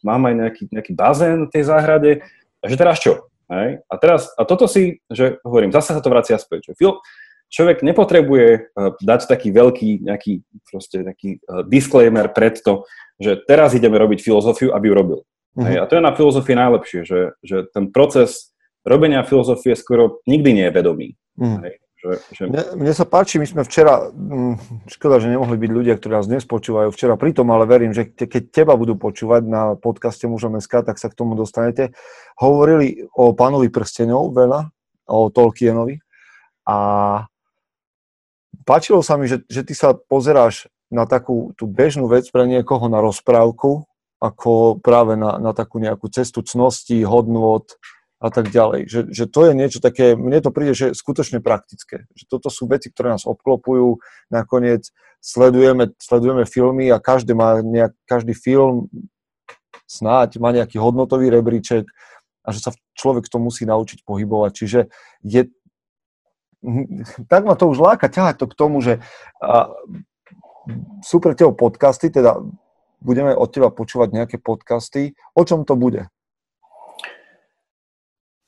mám 0.02 0.24
aj 0.28 0.34
nejaký, 0.34 0.62
nejaký 0.72 0.92
bazén 0.96 1.46
v 1.46 1.52
tej 1.52 1.64
záhrade, 1.68 2.10
a 2.62 2.70
že 2.70 2.78
teraz 2.78 3.02
čo? 3.02 3.26
Hej? 3.50 3.82
A, 3.90 3.94
teraz, 3.98 4.30
a 4.38 4.46
toto 4.46 4.70
si, 4.70 5.02
že 5.10 5.42
hovorím, 5.42 5.74
zase 5.74 5.92
sa 5.92 6.00
to 6.00 6.08
vracia 6.08 6.38
späť. 6.38 6.70
Že 6.70 6.74
fil, 6.78 6.92
človek 7.52 7.84
nepotrebuje 7.84 8.72
uh, 8.72 8.96
dať 8.96 9.28
taký 9.28 9.52
veľký 9.52 10.08
nejaký, 10.08 10.40
proste, 10.64 11.04
nejaký 11.04 11.44
uh, 11.44 11.60
disclaimer 11.68 12.32
pred 12.32 12.56
to, 12.64 12.88
že 13.20 13.44
teraz 13.44 13.76
ideme 13.76 14.00
robiť 14.00 14.24
filozofiu, 14.24 14.72
aby 14.72 14.88
ju 14.88 14.94
robil. 14.96 15.20
Hej, 15.52 15.84
a 15.84 15.86
to 15.86 16.00
je 16.00 16.06
na 16.08 16.16
filozofii 16.16 16.56
najlepšie, 16.56 17.00
že, 17.04 17.36
že 17.44 17.68
ten 17.76 17.92
proces 17.92 18.56
robenia 18.88 19.20
filozofie 19.20 19.76
skoro 19.76 20.24
nikdy 20.24 20.56
nie 20.56 20.66
je 20.72 20.72
vedomý. 20.72 21.08
Uh-huh. 21.36 21.60
Hej, 21.60 21.76
že, 22.02 22.10
že... 22.32 22.42
Mne, 22.48 22.62
mne 22.80 22.92
sa 22.96 23.04
páči, 23.04 23.36
my 23.36 23.44
sme 23.44 23.62
včera, 23.62 24.08
hm, 24.08 24.88
škoda, 24.88 25.20
že 25.20 25.28
nemohli 25.28 25.60
byť 25.60 25.70
ľudia, 25.70 25.94
ktorí 26.00 26.12
nás 26.18 26.26
dnes 26.26 26.48
počúvajú 26.48 26.88
včera 26.90 27.20
pri 27.20 27.36
tom, 27.36 27.52
ale 27.52 27.68
verím, 27.68 27.92
že 27.92 28.08
te, 28.10 28.24
keď 28.24 28.48
teba 28.48 28.74
budú 28.80 28.96
počúvať 28.96 29.44
na 29.44 29.62
podcaste 29.76 30.24
Mužom 30.24 30.56
SK, 30.56 30.88
tak 30.88 30.96
sa 30.96 31.12
k 31.12 31.18
tomu 31.20 31.36
dostanete. 31.36 31.92
Hovorili 32.40 33.06
o 33.12 33.36
pánovi 33.36 33.68
prstenov 33.68 34.32
veľa, 34.32 34.72
o 35.06 35.28
Tolkienovi 35.28 36.00
a 36.66 36.78
páčilo 38.64 39.00
sa 39.00 39.16
mi, 39.16 39.28
že, 39.28 39.44
že 39.48 39.64
ty 39.64 39.74
sa 39.76 39.94
pozeráš 39.96 40.68
na 40.92 41.08
takú 41.08 41.56
tú 41.56 41.64
bežnú 41.64 42.06
vec 42.06 42.28
pre 42.28 42.44
niekoho 42.44 42.86
na 42.86 43.00
rozprávku, 43.00 43.88
ako 44.22 44.78
práve 44.78 45.16
na, 45.16 45.40
na 45.40 45.50
takú 45.56 45.82
nejakú 45.82 46.06
cestu 46.12 46.44
cnosti, 46.44 47.02
hodnôt 47.02 47.64
a 48.22 48.28
tak 48.30 48.54
ďalej. 48.54 48.86
Že, 48.86 49.00
že 49.10 49.24
to 49.26 49.40
je 49.50 49.52
niečo 49.56 49.80
také, 49.82 50.14
mne 50.14 50.38
to 50.38 50.54
príde, 50.54 50.78
že 50.78 50.94
skutočne 50.94 51.42
praktické. 51.42 52.06
Že 52.14 52.24
toto 52.30 52.48
sú 52.52 52.70
veci, 52.70 52.92
ktoré 52.92 53.18
nás 53.18 53.26
obklopujú. 53.26 53.98
Nakoniec 54.30 54.94
sledujeme, 55.18 55.90
sledujeme 55.98 56.46
filmy 56.46 56.86
a 56.94 57.02
každý, 57.02 57.34
má 57.34 57.58
nejak, 57.58 57.98
každý 58.06 58.38
film 58.38 58.86
snáď 59.90 60.38
má 60.38 60.54
nejaký 60.54 60.78
hodnotový 60.78 61.28
rebríček 61.28 61.84
a 62.42 62.48
že 62.54 62.62
sa 62.62 62.70
človek 62.94 63.26
to 63.26 63.42
musí 63.42 63.66
naučiť 63.66 64.06
pohybovať. 64.06 64.50
Čiže 64.54 64.80
je, 65.26 65.42
tak 67.30 67.42
ma 67.44 67.54
to 67.58 67.68
už 67.68 67.78
láka 67.82 68.06
ťahať 68.08 68.42
to 68.42 68.46
k 68.50 68.58
tomu, 68.58 68.78
že 68.80 69.02
sú 71.02 71.18
pre 71.18 71.34
teba 71.34 71.50
podcasty, 71.50 72.10
teda 72.10 72.38
budeme 73.02 73.34
od 73.34 73.50
teba 73.50 73.68
počúvať 73.74 74.14
nejaké 74.14 74.36
podcasty. 74.38 75.18
O 75.34 75.42
čom 75.42 75.66
to 75.66 75.74
bude? 75.74 76.06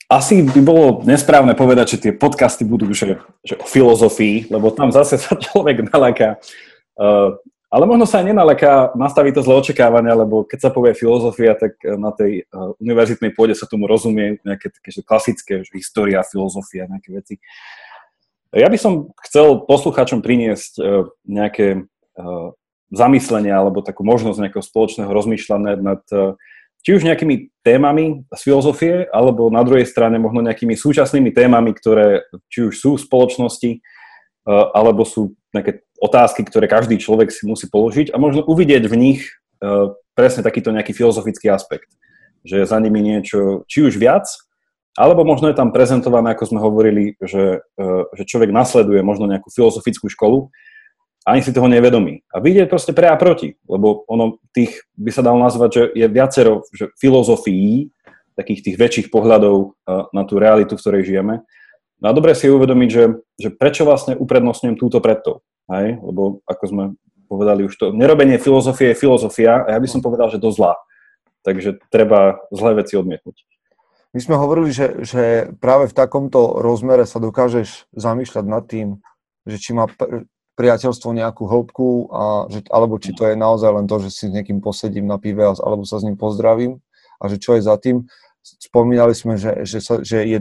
Asi 0.07 0.47
by 0.47 0.61
bolo 0.63 1.03
nesprávne 1.03 1.59
povedať, 1.59 1.99
že 1.99 2.03
tie 2.07 2.13
podcasty 2.15 2.63
budú 2.63 2.87
že, 2.95 3.19
že 3.43 3.59
o 3.59 3.67
filozofii, 3.67 4.47
lebo 4.53 4.71
tam 4.71 4.95
zase 4.95 5.19
sa 5.19 5.35
človek 5.35 5.91
nalaká. 5.91 6.39
Uh, 6.95 7.35
ale 7.67 7.91
možno 7.91 8.07
sa 8.07 8.23
aj 8.23 8.31
nenalaká, 8.31 8.95
nastaví 8.95 9.35
to 9.35 9.43
zlé 9.43 9.59
očakávania, 9.59 10.15
lebo 10.15 10.47
keď 10.47 10.69
sa 10.69 10.71
povie 10.71 10.95
filozofia, 10.95 11.59
tak 11.59 11.75
na 11.83 12.15
tej 12.15 12.47
uh, 12.47 12.71
univerzitnej 12.79 13.35
pôde 13.35 13.59
sa 13.59 13.67
tomu 13.67 13.91
rozumie 13.91 14.39
nejaké 14.47 14.71
také 14.71 14.95
že 14.95 15.03
klasické, 15.03 15.67
že 15.67 15.75
história, 15.75 16.23
filozofia, 16.23 16.87
nejaké 16.87 17.11
veci. 17.11 17.35
Ja 18.55 18.71
by 18.71 18.79
som 18.79 19.11
chcel 19.27 19.67
poslucháčom 19.67 20.23
priniesť 20.23 20.73
uh, 20.79 21.11
nejaké 21.27 21.91
zamyslenia 22.95 23.59
alebo 23.59 23.83
takú 23.83 24.07
možnosť 24.07 24.39
nejakého 24.39 24.63
spoločného 24.63 25.11
rozmýšľania 25.11 25.83
nad 25.83 25.99
či 26.85 26.95
už 26.95 27.03
nejakými 27.03 27.51
témami 27.67 28.23
z 28.31 28.41
filozofie, 28.45 29.11
alebo 29.11 29.51
na 29.51 29.67
druhej 29.67 29.83
strane 29.89 30.21
možno 30.23 30.47
nejakými 30.47 30.79
súčasnými 30.79 31.35
témami, 31.35 31.75
ktoré 31.75 32.23
či 32.53 32.71
už 32.71 32.75
sú 32.79 32.91
v 32.95 33.03
spoločnosti, 33.03 33.71
alebo 34.47 35.03
sú 35.03 35.35
nejaké 35.51 35.83
otázky, 35.99 36.47
ktoré 36.47 36.71
každý 36.71 37.01
človek 37.01 37.35
si 37.35 37.49
musí 37.51 37.67
položiť 37.67 38.15
a 38.15 38.21
možno 38.23 38.47
uvidieť 38.47 38.87
v 38.87 38.95
nich 38.95 39.21
presne 40.15 40.47
takýto 40.47 40.71
nejaký 40.71 40.95
filozofický 40.95 41.51
aspekt. 41.51 41.91
Že 42.47 42.69
za 42.69 42.79
nimi 42.79 43.03
niečo, 43.03 43.67
či 43.67 43.83
už 43.83 43.99
viac, 43.99 44.29
alebo 44.95 45.27
možno 45.27 45.51
je 45.51 45.59
tam 45.59 45.75
prezentované, 45.75 46.33
ako 46.35 46.55
sme 46.55 46.61
hovorili, 46.63 47.19
že, 47.19 47.67
že 48.15 48.23
človek 48.25 48.55
nasleduje 48.55 49.03
možno 49.03 49.27
nejakú 49.27 49.51
filozofickú 49.51 50.07
školu, 50.07 50.55
ani 51.25 51.41
si 51.41 51.57
toho 51.57 51.67
nevedomí. 51.67 52.21
A 52.31 52.39
vidieť 52.39 52.69
proste 52.69 52.93
pre 52.93 53.09
a 53.09 53.17
proti, 53.17 53.57
lebo 53.65 54.05
ono 54.07 54.39
tých 54.53 54.85
by 54.95 55.11
sa 55.11 55.25
dalo 55.25 55.41
nazvať, 55.41 55.71
že 55.73 55.83
je 55.97 56.07
viacero 56.07 56.63
že 56.71 56.93
filozofií, 57.01 57.91
takých 58.37 58.61
tých 58.71 58.77
väčších 58.77 59.09
pohľadov 59.15 59.79
na 60.11 60.23
tú 60.27 60.37
realitu, 60.37 60.75
v 60.77 60.83
ktorej 60.83 61.03
žijeme. 61.07 61.47
No 62.03 62.11
a 62.11 62.13
dobre 62.13 62.35
si 62.37 62.51
uvedomiť, 62.51 62.91
že, 62.91 63.05
že 63.41 63.49
prečo 63.55 63.87
vlastne 63.87 64.19
uprednostňujem 64.19 64.77
túto 64.77 64.99
pred 65.01 65.23
tou. 65.25 65.41
Hej? 65.71 65.97
Lebo 66.03 66.45
ako 66.45 66.65
sme 66.67 66.85
povedali 67.31 67.65
už 67.65 67.75
to, 67.79 67.87
nerobenie 67.95 68.37
filozofie 68.37 68.93
je 68.93 69.01
filozofia 69.01 69.65
a 69.65 69.75
ja 69.75 69.79
by 69.81 69.89
som 69.89 70.05
povedal, 70.05 70.29
že 70.29 70.43
to 70.43 70.53
zlá. 70.53 70.77
Takže 71.47 71.81
treba 71.89 72.43
zlé 72.53 72.85
veci 72.85 73.01
odmietnúť. 73.01 73.37
My 74.15 74.21
sme 74.23 74.39
hovorili, 74.39 74.71
že, 74.71 75.03
že 75.03 75.51
práve 75.59 75.91
v 75.91 75.97
takomto 75.99 76.63
rozmere 76.63 77.03
sa 77.03 77.19
dokážeš 77.19 77.91
zamýšľať 77.99 78.45
nad 78.47 78.63
tým, 78.63 79.03
že 79.43 79.59
či 79.59 79.75
má 79.75 79.91
priateľstvo 80.55 81.11
nejakú 81.11 81.51
hĺbku, 81.51 82.15
a 82.15 82.47
že, 82.47 82.63
alebo 82.71 83.03
či 83.03 83.11
to 83.11 83.27
je 83.27 83.35
naozaj 83.35 83.75
len 83.75 83.91
to, 83.91 83.99
že 84.07 84.15
si 84.15 84.25
s 84.31 84.35
niekým 84.35 84.63
posedím 84.63 85.11
na 85.11 85.19
pive 85.19 85.43
alebo 85.43 85.83
sa 85.83 85.99
s 85.99 86.07
ním 86.07 86.15
pozdravím 86.15 86.79
a 87.19 87.27
že 87.27 87.43
čo 87.43 87.59
je 87.59 87.67
za 87.67 87.75
tým. 87.75 88.07
Spomínali 88.39 89.19
sme, 89.19 89.35
že, 89.35 89.67
že, 89.67 89.83
sa, 89.83 89.99
že 89.99 90.23
je 90.23 90.39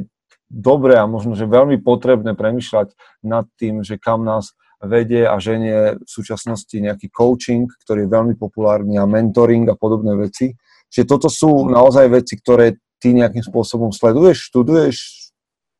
dobré 0.53 0.93
a 1.01 1.09
možno, 1.09 1.33
že 1.33 1.49
veľmi 1.49 1.81
potrebné 1.81 2.37
premyšľať 2.37 2.93
nad 3.25 3.49
tým, 3.57 3.81
že 3.81 3.97
kam 3.97 4.21
nás 4.21 4.53
vedie 4.85 5.25
a 5.25 5.41
ženie 5.41 5.97
v 5.97 6.05
súčasnosti 6.05 6.75
nejaký 6.77 7.09
coaching, 7.09 7.65
ktorý 7.87 8.05
je 8.05 8.13
veľmi 8.13 8.35
populárny 8.37 9.01
a 9.01 9.09
mentoring 9.09 9.65
a 9.65 9.73
podobné 9.73 10.13
veci. 10.13 10.53
Čiže 10.93 11.09
toto 11.09 11.25
sú 11.25 11.65
naozaj 11.65 12.05
veci, 12.11 12.37
ktoré 12.37 12.77
ty 13.03 13.11
nejakým 13.11 13.43
spôsobom 13.43 13.91
sleduješ, 13.91 14.47
študuješ? 14.47 14.95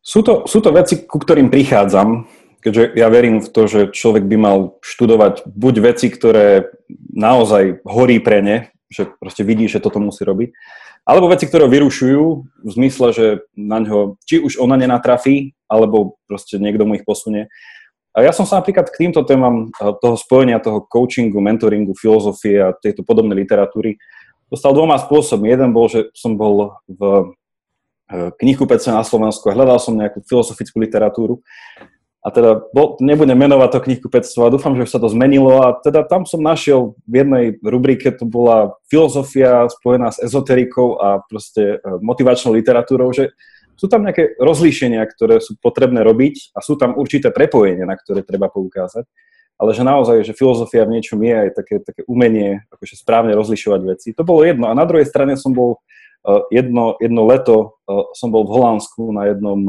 Sú 0.03 0.19
to, 0.19 0.43
sú 0.43 0.59
to 0.59 0.75
veci, 0.75 1.07
ku 1.07 1.15
ktorým 1.15 1.47
prichádzam 1.47 2.27
keďže 2.63 2.95
ja 2.95 3.11
verím 3.11 3.43
v 3.43 3.51
to, 3.51 3.67
že 3.67 3.91
človek 3.91 4.23
by 4.23 4.37
mal 4.39 4.57
študovať 4.79 5.43
buď 5.43 5.75
veci, 5.83 6.07
ktoré 6.07 6.71
naozaj 7.11 7.83
horí 7.83 8.23
pre 8.23 8.39
ne, 8.39 8.57
že 8.87 9.11
proste 9.19 9.43
vidí, 9.43 9.67
že 9.67 9.83
toto 9.83 9.99
musí 9.99 10.23
robiť, 10.23 10.55
alebo 11.03 11.27
veci, 11.27 11.43
ktoré 11.43 11.67
vyrušujú 11.67 12.23
v 12.63 12.69
zmysle, 12.71 13.07
že 13.11 13.25
na 13.59 13.83
ňo, 13.83 14.15
či 14.23 14.39
už 14.39 14.55
ona 14.63 14.79
nenatrafí, 14.79 15.51
alebo 15.67 16.15
proste 16.31 16.55
niekto 16.55 16.87
mu 16.87 16.95
ich 16.95 17.03
posunie. 17.03 17.51
A 18.15 18.23
ja 18.23 18.31
som 18.31 18.47
sa 18.47 18.63
napríklad 18.63 18.87
k 18.93 19.09
týmto 19.09 19.25
témam 19.27 19.73
toho 19.75 20.15
spojenia, 20.15 20.63
toho 20.63 20.85
coachingu, 20.85 21.43
mentoringu, 21.43 21.97
filozofie 21.97 22.61
a 22.61 22.77
tejto 22.77 23.03
podobnej 23.03 23.43
literatúry 23.43 23.99
dostal 24.53 24.77
dvoma 24.77 25.01
spôsobmi. 25.01 25.49
Jeden 25.49 25.73
bol, 25.73 25.89
že 25.89 26.13
som 26.13 26.37
bol 26.37 26.77
v 26.85 27.33
eh, 28.13 28.29
knihkupectve 28.37 28.93
na 28.93 29.01
Slovensku 29.01 29.49
a 29.49 29.57
hľadal 29.57 29.81
som 29.81 29.97
nejakú 29.97 30.21
filozofickú 30.21 30.77
literatúru 30.77 31.41
a 32.23 32.31
teda 32.31 32.63
bo, 32.71 32.95
nebudem 33.03 33.35
menovať 33.35 33.69
to 33.75 33.83
knihkupectvo 33.83 34.47
a 34.47 34.53
dúfam, 34.55 34.79
že 34.79 34.87
sa 34.87 34.95
to 34.95 35.11
zmenilo 35.11 35.59
a 35.59 35.75
teda 35.75 36.07
tam 36.07 36.23
som 36.23 36.39
našiel 36.39 36.95
v 37.03 37.13
jednej 37.19 37.45
rubrike, 37.59 38.15
to 38.15 38.23
bola 38.23 38.79
filozofia 38.87 39.67
spojená 39.67 40.07
s 40.15 40.23
ezoterikou 40.23 40.95
a 41.03 41.19
proste 41.27 41.83
e, 41.83 41.99
motivačnou 41.99 42.55
literatúrou, 42.55 43.11
že 43.11 43.35
sú 43.75 43.91
tam 43.91 44.07
nejaké 44.07 44.39
rozlíšenia, 44.39 45.03
ktoré 45.03 45.43
sú 45.43 45.59
potrebné 45.59 45.99
robiť 45.99 46.55
a 46.55 46.63
sú 46.63 46.79
tam 46.79 46.95
určité 46.95 47.27
prepojenia, 47.27 47.83
na 47.83 47.99
ktoré 47.99 48.23
treba 48.23 48.47
poukázať. 48.47 49.03
Ale 49.57 49.71
že 49.71 49.85
naozaj, 49.85 50.25
že 50.25 50.33
filozofia 50.35 50.83
v 50.83 50.97
niečom 50.97 51.21
je 51.21 51.33
aj 51.33 51.49
také, 51.53 51.75
také 51.79 52.01
umenie, 52.09 52.65
akože 52.73 52.99
správne 52.99 53.37
rozlišovať 53.37 53.81
veci. 53.85 54.07
To 54.17 54.25
bolo 54.25 54.43
jedno. 54.43 54.67
A 54.67 54.73
na 54.73 54.83
druhej 54.83 55.05
strane 55.05 55.37
som 55.39 55.53
bol 55.53 55.77
e, 56.25 56.57
jedno, 56.57 56.97
jedno 56.97 57.21
leto, 57.29 57.77
e, 57.85 57.93
som 58.17 58.33
bol 58.33 58.43
v 58.43 58.53
Holandsku 58.59 59.13
na 59.13 59.29
jednom 59.29 59.61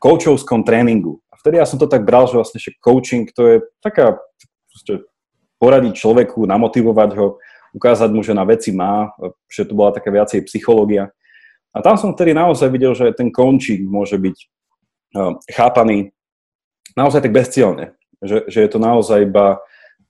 coachovskom 0.00 0.64
tréningu 0.64 1.20
vtedy 1.40 1.56
ja 1.56 1.66
som 1.66 1.80
to 1.80 1.88
tak 1.88 2.04
bral, 2.04 2.28
že 2.28 2.36
vlastne 2.36 2.60
že 2.60 2.76
coaching 2.76 3.32
to 3.32 3.42
je 3.48 3.56
taká 3.80 4.20
poradiť 5.56 5.92
človeku, 5.96 6.44
namotivovať 6.44 7.10
ho, 7.16 7.36
ukázať 7.76 8.08
mu, 8.12 8.20
že 8.24 8.36
na 8.36 8.44
veci 8.44 8.72
má, 8.72 9.12
že 9.48 9.68
to 9.68 9.76
bola 9.76 9.92
taká 9.92 10.08
viacej 10.08 10.44
psychológia. 10.48 11.12
A 11.70 11.84
tam 11.84 12.00
som 12.00 12.16
vtedy 12.16 12.32
naozaj 12.32 12.68
videl, 12.72 12.96
že 12.96 13.12
ten 13.12 13.28
končík 13.28 13.84
môže 13.84 14.16
byť 14.16 14.36
uh, 14.40 15.36
chápaný 15.52 16.16
naozaj 16.96 17.28
tak 17.28 17.36
bezcielne. 17.36 17.92
Že, 18.20 18.52
že 18.52 18.58
je 18.60 18.70
to 18.70 18.78
naozaj 18.78 19.24
iba 19.24 19.60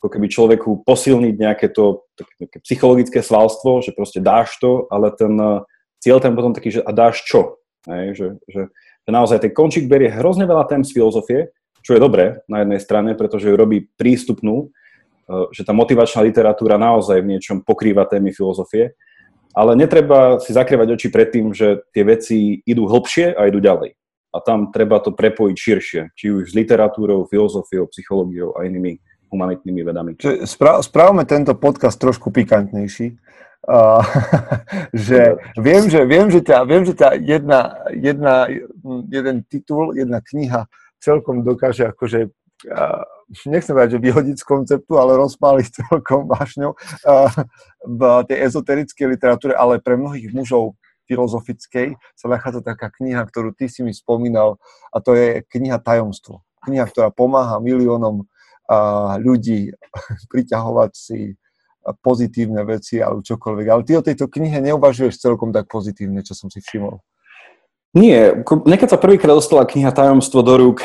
ako 0.00 0.08
keby 0.16 0.26
človeku 0.32 0.70
posilniť 0.88 1.34
nejaké 1.36 1.68
to 1.76 2.08
také, 2.16 2.48
také 2.48 2.58
psychologické 2.64 3.20
svalstvo, 3.20 3.84
že 3.84 3.92
proste 3.92 4.16
dáš 4.16 4.56
to, 4.56 4.88
ale 4.88 5.12
ten 5.12 5.36
uh, 5.36 5.60
cieľ 6.00 6.24
ten 6.24 6.32
potom 6.32 6.56
taký, 6.56 6.72
že 6.72 6.80
a 6.80 6.90
dáš 6.90 7.20
čo? 7.28 7.60
Hej, 7.84 8.16
že, 8.16 8.26
že, 8.48 8.62
že 9.04 9.10
naozaj 9.12 9.44
ten 9.44 9.52
končík 9.52 9.92
berie 9.92 10.08
hrozne 10.08 10.48
veľa 10.48 10.64
tém 10.72 10.80
z 10.80 10.96
filozofie, 10.96 11.52
čo 11.84 11.96
je 11.96 12.00
dobré 12.00 12.40
na 12.48 12.64
jednej 12.64 12.80
strane, 12.80 13.12
pretože 13.12 13.52
ju 13.52 13.54
robí 13.60 13.92
prístupnú, 14.00 14.72
uh, 14.72 15.52
že 15.52 15.68
tá 15.68 15.76
motivačná 15.76 16.24
literatúra 16.24 16.80
naozaj 16.80 17.20
v 17.20 17.36
niečom 17.36 17.60
pokrýva 17.60 18.08
témy 18.08 18.32
filozofie, 18.32 18.96
ale 19.52 19.76
netreba 19.76 20.40
si 20.40 20.56
zakrývať 20.56 20.96
oči 20.96 21.08
pred 21.12 21.28
tým, 21.28 21.52
že 21.52 21.84
tie 21.92 22.08
veci 22.08 22.64
idú 22.64 22.88
hlbšie 22.88 23.36
a 23.36 23.52
idú 23.52 23.60
ďalej. 23.60 23.99
A 24.30 24.38
tam 24.38 24.70
treba 24.70 25.02
to 25.02 25.10
prepojiť 25.10 25.56
širšie, 25.58 26.02
či 26.14 26.30
už 26.30 26.50
s 26.50 26.54
literatúrou, 26.54 27.26
filozofiou, 27.26 27.90
psychológiou 27.90 28.54
a 28.54 28.62
inými 28.62 29.02
humanitnými 29.30 29.82
vedami. 29.82 30.10
Spra- 30.46 30.82
správame 30.82 31.26
tento 31.26 31.54
podcast 31.54 31.98
trošku 31.98 32.34
pikantnejší. 32.34 33.18
Uh, 33.60 34.00
že 34.96 35.36
viem, 35.60 35.84
že, 35.90 36.00
viem, 36.08 36.32
že 36.32 36.40
ťa, 36.40 36.64
viem, 36.64 36.82
že 36.82 36.94
ťa 36.96 37.08
jedna, 37.20 37.60
jedna, 37.92 38.48
jeden 39.12 39.44
titul, 39.46 39.92
jedna 39.92 40.18
kniha 40.24 40.64
celkom 41.00 41.44
dokáže 41.44 41.92
akože 41.92 42.32
uh, 42.72 43.04
nechcem 43.46 43.72
povedať, 43.72 43.96
že 43.96 44.04
vyhodiť 44.04 44.36
z 44.40 44.48
konceptu, 44.48 44.92
ale 44.98 45.20
rozpáliť 45.20 45.66
celkom 45.86 46.26
vášňou 46.26 46.74
v 47.86 48.00
tej 48.26 48.38
ezoterickej 48.50 49.06
literatúre, 49.06 49.52
ale 49.54 49.78
pre 49.80 49.96
mnohých 49.96 50.32
mužov 50.34 50.79
filozofickej 51.10 51.98
sa 52.14 52.26
nachádza 52.30 52.62
taká 52.62 52.94
kniha, 52.94 53.26
ktorú 53.26 53.50
ty 53.50 53.66
si 53.66 53.82
mi 53.82 53.90
spomínal 53.90 54.62
a 54.94 55.02
to 55.02 55.18
je 55.18 55.42
kniha 55.50 55.82
Tajomstvo. 55.82 56.46
Kniha, 56.62 56.86
ktorá 56.86 57.10
pomáha 57.10 57.58
miliónom 57.58 58.30
ľudí 59.18 59.74
priťahovať 60.32 60.92
si 60.94 61.34
pozitívne 62.04 62.62
veci 62.62 63.02
alebo 63.02 63.24
čokoľvek. 63.24 63.66
Ale 63.66 63.82
ty 63.82 63.98
o 63.98 64.04
tejto 64.04 64.30
knihe 64.30 64.62
neuvažuješ 64.62 65.18
celkom 65.18 65.50
tak 65.50 65.66
pozitívne, 65.66 66.22
čo 66.22 66.38
som 66.38 66.46
si 66.46 66.62
všimol. 66.62 67.02
Nie, 67.90 68.46
nekedy 68.46 68.86
sa 68.86 69.02
prvýkrát 69.02 69.34
dostala 69.34 69.66
kniha 69.66 69.90
Tajomstvo 69.90 70.46
do 70.46 70.54
rúk, 70.54 70.78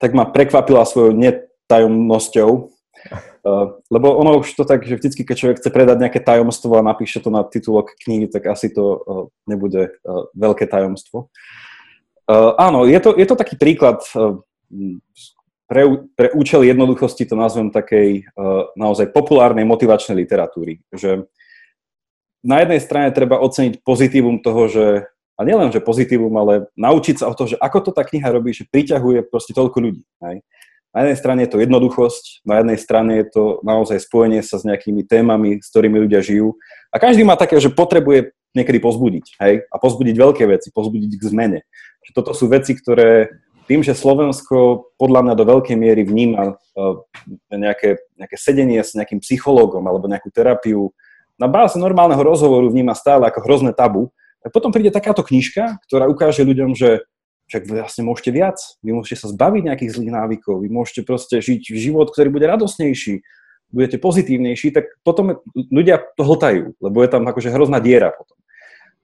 tak 0.00 0.16
ma 0.16 0.24
prekvapila 0.24 0.88
svojou 0.88 1.12
netajomnosťou. 1.12 2.71
Uh, 3.42 3.82
lebo 3.90 4.14
ono 4.14 4.38
už 4.38 4.54
to 4.54 4.62
tak, 4.62 4.86
že 4.86 4.94
vždycky, 4.94 5.26
keď 5.26 5.36
človek 5.38 5.58
chce 5.58 5.70
predať 5.74 5.96
nejaké 5.98 6.20
tajomstvo 6.22 6.78
a 6.78 6.86
napíše 6.86 7.18
to 7.18 7.34
na 7.34 7.42
titulok 7.42 7.94
knihy, 8.06 8.30
tak 8.30 8.46
asi 8.46 8.70
to 8.70 8.84
uh, 8.84 8.98
nebude 9.50 9.90
uh, 9.90 10.30
veľké 10.34 10.70
tajomstvo. 10.70 11.30
Áno, 12.32 12.86
je 12.86 12.96
to, 13.02 13.18
je 13.18 13.26
to 13.26 13.34
taký 13.34 13.58
príklad 13.58 13.98
pre, 15.66 15.82
pre 16.14 16.28
účel 16.32 16.64
jednoduchosti 16.64 17.26
to 17.28 17.34
nazvem 17.34 17.68
takej 17.68 18.24
naozaj 18.78 19.10
populárnej 19.10 19.66
motivačnej 19.66 20.22
literatúry. 20.22 20.80
Že 20.94 21.26
na 22.46 22.62
jednej 22.62 22.80
strane 22.80 23.10
treba 23.10 23.42
oceniť 23.42 23.82
pozitívum 23.84 24.38
toho, 24.38 24.70
že 24.70 24.86
a 25.34 25.40
nielen, 25.42 25.74
že 25.74 25.82
pozitívum, 25.82 26.32
ale 26.38 26.70
naučiť 26.78 27.20
sa 27.20 27.26
o 27.28 27.34
to, 27.34 27.50
že 27.50 27.58
ako 27.58 27.90
to 27.90 27.90
tá 27.90 28.06
kniha 28.06 28.30
robí, 28.30 28.54
že 28.54 28.70
priťahuje 28.70 29.26
proste 29.26 29.52
toľko 29.52 29.82
ľudí. 29.82 30.06
Hej. 30.22 30.46
Na 30.92 31.08
jednej 31.08 31.16
strane 31.16 31.40
je 31.48 31.50
to 31.56 31.58
jednoduchosť, 31.64 32.44
na 32.44 32.60
jednej 32.60 32.78
strane 32.78 33.12
je 33.24 33.26
to 33.32 33.44
naozaj 33.64 33.96
spojenie 33.96 34.44
sa 34.44 34.60
s 34.60 34.68
nejakými 34.68 35.08
témami, 35.08 35.64
s 35.64 35.72
ktorými 35.72 36.04
ľudia 36.04 36.20
žijú. 36.20 36.60
A 36.92 37.00
každý 37.00 37.24
má 37.24 37.32
také, 37.32 37.56
že 37.56 37.72
potrebuje 37.72 38.36
niekedy 38.52 38.76
pozbudiť, 38.76 39.40
hej, 39.40 39.64
a 39.64 39.76
pozbudiť 39.80 40.14
veľké 40.20 40.44
veci, 40.44 40.68
pozbudiť 40.68 41.12
k 41.16 41.22
zmene. 41.24 41.60
Že 42.04 42.10
toto 42.12 42.36
sú 42.36 42.52
veci, 42.52 42.76
ktoré 42.76 43.32
tým, 43.64 43.80
že 43.80 43.96
Slovensko 43.96 44.92
podľa 45.00 45.24
mňa 45.24 45.34
do 45.38 45.48
veľkej 45.48 45.76
miery 45.80 46.04
vníma 46.04 46.52
uh, 46.52 47.00
nejaké, 47.48 47.96
nejaké 48.20 48.36
sedenie 48.36 48.84
s 48.84 48.92
nejakým 48.92 49.24
psychológom 49.24 49.80
alebo 49.88 50.10
nejakú 50.10 50.28
terapiu, 50.28 50.92
na 51.40 51.48
báze 51.48 51.74
normálneho 51.80 52.20
rozhovoru 52.20 52.68
vníma 52.68 52.94
stále 52.94 53.26
ako 53.26 53.42
hrozné 53.42 53.72
tabu, 53.72 54.12
tak 54.42 54.50
potom 54.54 54.70
príde 54.74 54.94
takáto 54.94 55.26
knižka, 55.26 55.82
ktorá 55.86 56.10
ukáže 56.10 56.46
ľuďom, 56.46 56.74
že 56.74 57.06
však 57.52 57.68
vlastne 57.68 58.08
môžete 58.08 58.32
viac, 58.32 58.56
vy 58.80 58.96
môžete 58.96 59.20
sa 59.20 59.28
zbaviť 59.28 59.68
nejakých 59.68 59.92
zlých 59.92 60.12
návykov, 60.16 60.64
vy 60.64 60.72
môžete 60.72 61.04
proste 61.04 61.44
žiť 61.44 61.68
život, 61.76 62.08
ktorý 62.08 62.32
bude 62.32 62.48
radosnejší, 62.48 63.20
budete 63.68 64.00
pozitívnejší, 64.00 64.72
tak 64.72 64.88
potom 65.04 65.36
ľudia 65.52 66.00
to 66.16 66.24
hltajú, 66.24 66.72
lebo 66.80 66.96
je 67.04 67.08
tam 67.12 67.28
akože 67.28 67.52
hrozná 67.52 67.76
diera 67.76 68.08
potom. 68.08 68.40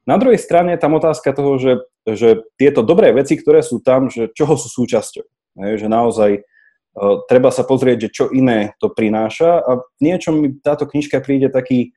Na 0.08 0.16
druhej 0.16 0.40
strane 0.40 0.80
tam 0.80 0.96
otázka 0.96 1.36
toho, 1.36 1.60
že, 1.60 1.72
že 2.08 2.40
tieto 2.56 2.80
dobré 2.80 3.12
veci, 3.12 3.36
ktoré 3.36 3.60
sú 3.60 3.84
tam, 3.84 4.08
že 4.08 4.32
čoho 4.32 4.56
sú 4.56 4.72
súčasťou. 4.72 5.26
Je, 5.68 5.84
že 5.84 5.88
naozaj 5.92 6.40
uh, 6.40 7.28
treba 7.28 7.52
sa 7.52 7.68
pozrieť, 7.68 8.08
že 8.08 8.14
čo 8.16 8.24
iné 8.32 8.72
to 8.80 8.88
prináša 8.88 9.60
a 9.60 9.84
v 9.84 10.00
niečom 10.00 10.40
mi 10.40 10.48
táto 10.56 10.88
knižka 10.88 11.20
príde 11.20 11.52
taký 11.52 11.92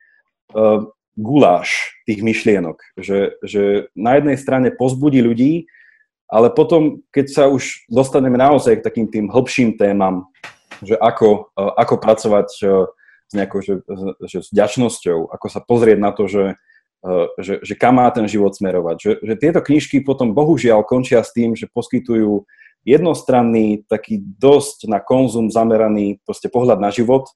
uh, 0.52 0.84
guláš 1.16 1.96
tých 2.04 2.20
myšlienok, 2.20 2.76
že, 3.00 3.40
že 3.44 3.88
na 3.96 4.20
jednej 4.20 4.36
strane 4.36 4.68
pozbudí 4.76 5.24
ľudí, 5.24 5.68
ale 6.32 6.48
potom, 6.48 7.04
keď 7.12 7.26
sa 7.28 7.44
už 7.52 7.84
dostaneme 7.92 8.40
naozaj 8.40 8.80
k 8.80 8.86
takým 8.88 9.06
tým 9.12 9.28
hĺbším 9.28 9.76
témam, 9.76 10.32
že 10.80 10.96
ako, 10.96 11.52
e, 11.52 11.62
ako 11.76 11.94
pracovať 12.00 12.48
e, 12.48 12.66
s 13.28 13.32
nejakou 13.36 13.60
že, 13.60 13.84
že 14.24 14.40
s 14.40 14.48
ďačnosťou, 14.48 15.28
ako 15.28 15.46
sa 15.52 15.60
pozrieť 15.60 15.98
na 16.00 16.10
to, 16.16 16.24
že, 16.24 16.56
e, 17.04 17.14
že, 17.36 17.54
že 17.60 17.74
kam 17.76 18.00
má 18.00 18.08
ten 18.08 18.24
život 18.24 18.56
smerovať. 18.56 18.96
Že, 18.96 19.12
že 19.20 19.34
tieto 19.36 19.60
knižky 19.60 20.00
potom 20.00 20.32
bohužiaľ 20.32 20.88
končia 20.88 21.20
s 21.20 21.36
tým, 21.36 21.52
že 21.52 21.68
poskytujú 21.68 22.48
jednostranný, 22.82 23.84
taký 23.86 24.24
dosť 24.40 24.88
na 24.88 25.04
konzum 25.04 25.52
zameraný 25.52 26.18
proste 26.24 26.48
pohľad 26.48 26.80
na 26.80 26.88
život, 26.88 27.28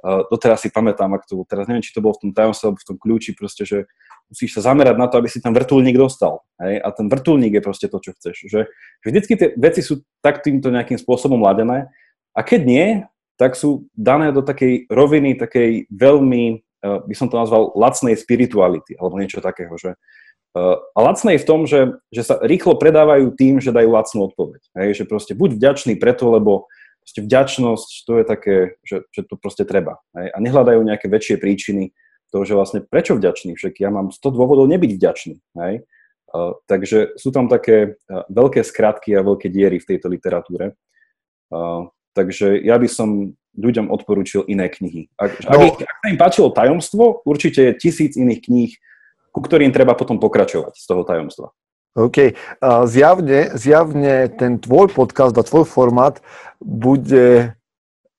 Uh, 0.00 0.24
doteraz 0.32 0.64
si 0.64 0.72
pamätám, 0.72 1.12
ak 1.12 1.28
to, 1.28 1.44
teraz 1.44 1.68
neviem, 1.68 1.84
či 1.84 1.92
to 1.92 2.00
bolo 2.00 2.16
v 2.16 2.24
tom 2.24 2.30
tajomstve 2.32 2.72
alebo 2.72 2.80
v 2.80 2.88
tom 2.88 2.96
kľúči, 2.96 3.36
proste, 3.36 3.68
že 3.68 3.84
musíš 4.32 4.56
sa 4.56 4.72
zamerať 4.72 4.96
na 4.96 5.12
to, 5.12 5.20
aby 5.20 5.28
si 5.28 5.44
tam 5.44 5.52
vrtulník 5.52 5.98
dostal. 5.98 6.40
Hej? 6.56 6.80
A 6.80 6.88
ten 6.88 7.10
vrtulník 7.10 7.52
je 7.58 7.62
proste 7.62 7.86
to, 7.90 8.00
čo 8.00 8.16
chceš. 8.16 8.48
Že 8.48 8.60
vždycky 9.04 9.32
tie 9.36 9.48
veci 9.60 9.84
sú 9.84 10.00
tak 10.24 10.40
týmto 10.40 10.72
nejakým 10.72 10.96
spôsobom 10.96 11.44
ladené 11.44 11.92
a 12.32 12.40
keď 12.40 12.60
nie, 12.64 12.86
tak 13.36 13.60
sú 13.60 13.92
dané 13.92 14.32
do 14.32 14.40
takej 14.40 14.88
roviny, 14.88 15.36
takej 15.36 15.92
veľmi, 15.92 16.64
uh, 16.86 17.04
by 17.04 17.14
som 17.18 17.28
to 17.28 17.36
nazval, 17.36 17.76
lacnej 17.76 18.16
spirituality, 18.16 18.96
alebo 18.96 19.20
niečo 19.20 19.44
takého, 19.44 19.76
že 19.76 19.98
uh, 20.56 20.80
a 20.96 20.98
lacnej 21.04 21.36
v 21.36 21.44
tom, 21.44 21.68
že, 21.68 22.00
že 22.08 22.24
sa 22.24 22.40
rýchlo 22.40 22.80
predávajú 22.80 23.36
tým, 23.36 23.60
že 23.60 23.74
dajú 23.74 23.92
lacnú 23.92 24.32
odpoveď. 24.32 24.62
Hej? 24.80 25.02
Že 25.02 25.04
proste 25.12 25.32
buď 25.36 25.60
vďačný 25.60 26.00
preto, 26.00 26.32
lebo 26.32 26.70
proste 27.10 27.26
vďačnosť, 27.26 27.88
to 28.06 28.12
je 28.22 28.24
také, 28.24 28.56
že, 28.86 29.02
že 29.10 29.26
to 29.26 29.34
proste 29.34 29.66
treba. 29.66 29.98
Hej? 30.14 30.30
A 30.30 30.38
nehľadajú 30.38 30.78
nejaké 30.86 31.10
väčšie 31.10 31.42
príčiny 31.42 31.90
toho, 32.30 32.46
že 32.46 32.54
vlastne 32.54 32.86
prečo 32.86 33.18
vďačný, 33.18 33.58
však 33.58 33.82
ja 33.82 33.90
mám 33.90 34.14
100 34.14 34.30
dôvodov 34.30 34.70
nebyť 34.70 34.90
vďačný. 34.94 35.34
Hej? 35.58 35.74
Uh, 36.30 36.54
takže 36.70 37.18
sú 37.18 37.34
tam 37.34 37.50
také 37.50 37.98
uh, 37.98 38.22
veľké 38.30 38.62
skratky 38.62 39.18
a 39.18 39.26
veľké 39.26 39.50
diery 39.50 39.82
v 39.82 39.88
tejto 39.90 40.06
literatúre. 40.06 40.78
Uh, 41.50 41.90
takže 42.14 42.62
ja 42.62 42.78
by 42.78 42.86
som 42.86 43.34
ľuďom 43.58 43.90
odporučil 43.90 44.46
iné 44.46 44.70
knihy. 44.70 45.10
Ak, 45.18 45.34
no. 45.50 45.66
ak, 45.66 45.82
ak 45.82 45.96
sa 45.98 46.06
im 46.14 46.18
páčilo 46.22 46.54
tajomstvo, 46.54 47.26
určite 47.26 47.74
je 47.74 47.90
tisíc 47.90 48.14
iných 48.14 48.46
kníh, 48.46 48.72
ku 49.34 49.42
ktorým 49.42 49.74
treba 49.74 49.98
potom 49.98 50.22
pokračovať 50.22 50.78
z 50.78 50.86
toho 50.86 51.02
tajomstva. 51.02 51.50
OK. 51.94 52.38
Zjavne, 52.86 53.50
zjavne 53.58 54.30
ten 54.30 54.62
tvoj 54.62 54.94
podcast 54.94 55.34
a 55.34 55.42
tvoj 55.42 55.66
formát 55.66 56.22
bude, 56.62 57.58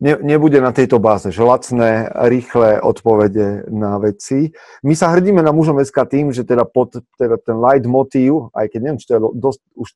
ne, 0.04 0.14
nebude 0.20 0.60
na 0.60 0.76
tejto 0.76 1.00
báze, 1.00 1.32
že 1.32 1.40
lacné, 1.40 2.12
rýchle 2.28 2.84
odpovede 2.84 3.72
na 3.72 3.96
veci. 3.96 4.52
My 4.84 4.92
sa 4.92 5.16
hrdíme 5.16 5.40
na 5.40 5.56
mužom 5.56 5.80
SK 5.80 6.04
tým, 6.04 6.36
že 6.36 6.44
teda, 6.44 6.68
pod, 6.68 7.00
teda 7.16 7.40
ten 7.40 7.56
light 7.56 7.88
motív, 7.88 8.52
aj 8.52 8.76
keď 8.76 8.80
neviem, 8.84 9.00
či 9.00 9.08
to 9.08 9.14
je 9.16 9.22
dosť, 9.40 9.62
už 9.80 9.90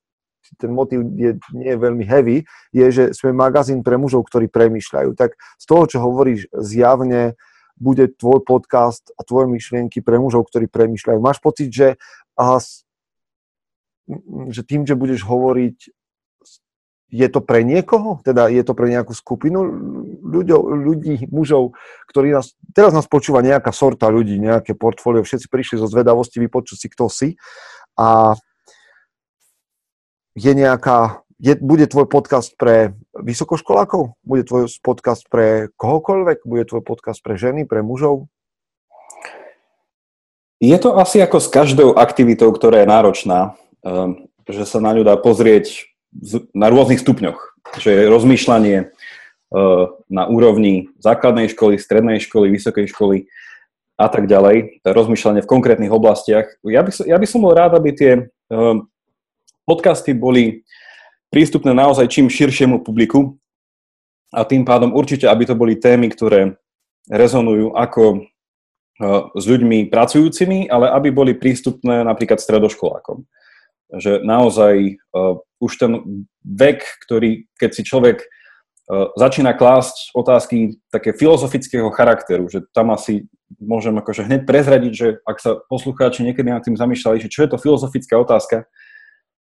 ten 0.62 0.72
motív 0.72 1.10
je, 1.18 1.36
nie 1.58 1.74
je 1.74 1.80
veľmi 1.82 2.06
heavy, 2.06 2.46
je, 2.70 2.86
že 2.94 3.04
sme 3.18 3.34
magazín 3.34 3.82
pre 3.82 3.98
mužov, 3.98 4.30
ktorí 4.30 4.48
premýšľajú. 4.48 5.18
Tak 5.18 5.36
z 5.36 5.66
toho, 5.66 5.84
čo 5.90 5.98
hovoríš, 6.00 6.48
zjavne 6.54 7.34
bude 7.76 8.08
tvoj 8.14 8.46
podcast 8.46 9.12
a 9.20 9.26
tvoje 9.28 9.52
myšlienky 9.52 10.00
pre 10.00 10.16
mužov, 10.16 10.48
ktorí 10.48 10.72
premýšľajú. 10.72 11.20
Máš 11.20 11.44
pocit, 11.44 11.74
že 11.74 11.88
že 14.54 14.62
tým, 14.62 14.86
že 14.86 14.94
budeš 14.94 15.26
hovoriť, 15.26 15.78
je 17.16 17.28
to 17.30 17.40
pre 17.40 17.62
niekoho? 17.62 18.20
Teda 18.26 18.50
je 18.50 18.62
to 18.66 18.74
pre 18.74 18.90
nejakú 18.90 19.14
skupinu 19.14 19.62
ľuďo, 20.26 20.58
ľudí, 20.74 21.30
mužov, 21.30 21.78
ktorí 22.10 22.34
nás, 22.34 22.58
teraz 22.74 22.92
nás 22.92 23.06
počúva 23.06 23.46
nejaká 23.46 23.70
sorta 23.70 24.10
ľudí, 24.10 24.36
nejaké 24.42 24.74
portfólio, 24.74 25.24
všetci 25.24 25.48
prišli 25.48 25.76
zo 25.80 25.88
zvedavosti 25.88 26.42
vypočuť 26.42 26.78
si, 26.78 26.88
kto 26.92 27.06
si 27.08 27.30
a 27.96 28.36
je 30.36 30.52
nejaká, 30.52 31.24
je, 31.40 31.56
bude 31.56 31.88
tvoj 31.88 32.12
podcast 32.12 32.60
pre 32.60 32.98
vysokoškolákov? 33.16 34.20
Bude 34.20 34.44
tvoj 34.44 34.68
podcast 34.84 35.24
pre 35.32 35.72
kohokoľvek? 35.80 36.44
Bude 36.44 36.68
tvoj 36.68 36.84
podcast 36.84 37.24
pre 37.24 37.40
ženy, 37.40 37.64
pre 37.64 37.80
mužov? 37.80 38.28
Je 40.60 40.76
to 40.76 41.00
asi 41.00 41.24
ako 41.24 41.40
s 41.40 41.48
každou 41.48 41.96
aktivitou, 41.96 42.52
ktorá 42.52 42.84
je 42.84 42.88
náročná, 42.88 43.56
že 44.50 44.64
sa 44.66 44.82
na 44.82 44.92
ňu 44.98 45.06
dá 45.06 45.14
pozrieť 45.16 45.86
na 46.52 46.74
rôznych 46.74 47.02
stupňoch. 47.02 47.38
Že 47.78 47.90
je 47.92 48.12
rozmýšľanie 48.12 48.78
uh, 48.82 49.86
na 50.10 50.24
úrovni 50.26 50.90
základnej 50.98 51.54
školy, 51.54 51.78
strednej 51.78 52.18
školy, 52.22 52.50
vysokej 52.50 52.90
školy 52.90 53.18
a 53.96 54.10
tak 54.10 54.26
ďalej. 54.26 54.82
Rozmýšľanie 54.84 55.46
v 55.46 55.52
konkrétnych 55.52 55.94
oblastiach. 55.94 56.50
Ja 56.66 56.84
by, 56.84 56.92
som, 56.92 57.06
ja 57.08 57.18
by 57.22 57.28
som 57.30 57.40
bol 57.46 57.54
rád, 57.54 57.78
aby 57.78 57.96
tie 57.96 58.12
um, 58.52 58.90
podcasty 59.64 60.18
boli 60.18 60.66
prístupné 61.34 61.74
naozaj 61.74 62.10
čím 62.10 62.32
širšiemu 62.32 62.86
publiku 62.86 63.38
a 64.32 64.44
tým 64.44 64.64
pádom 64.64 64.94
určite, 64.94 65.28
aby 65.28 65.44
to 65.48 65.56
boli 65.56 65.76
témy, 65.76 66.12
ktoré 66.12 66.56
rezonujú 67.12 67.76
ako 67.76 68.26
s 69.36 69.44
ľuďmi 69.44 69.92
pracujúcimi, 69.92 70.72
ale 70.72 70.88
aby 70.88 71.12
boli 71.12 71.36
prístupné 71.36 72.08
napríklad 72.08 72.40
stredoškolákom. 72.40 73.28
Že 73.94 74.26
naozaj 74.26 74.98
uh, 75.14 75.38
už 75.62 75.72
ten 75.78 75.92
vek, 76.42 76.82
ktorý, 77.06 77.46
keď 77.62 77.70
si 77.76 77.82
človek 77.86 78.26
uh, 78.26 79.14
začína 79.14 79.54
klásť 79.54 80.14
otázky 80.18 80.82
také 80.90 81.14
filozofického 81.14 81.90
charakteru, 81.94 82.50
že 82.50 82.66
tam 82.74 82.90
asi 82.90 83.30
môžem 83.62 83.94
akože 83.94 84.26
hneď 84.26 84.42
prezradiť, 84.50 84.94
že 84.94 85.08
ak 85.22 85.38
sa 85.38 85.62
poslucháči 85.70 86.26
niekedy 86.26 86.50
nad 86.50 86.66
tým 86.66 86.74
zamýšľali, 86.74 87.22
že 87.22 87.30
čo 87.30 87.46
je 87.46 87.50
to 87.54 87.62
filozofická 87.62 88.18
otázka, 88.18 88.66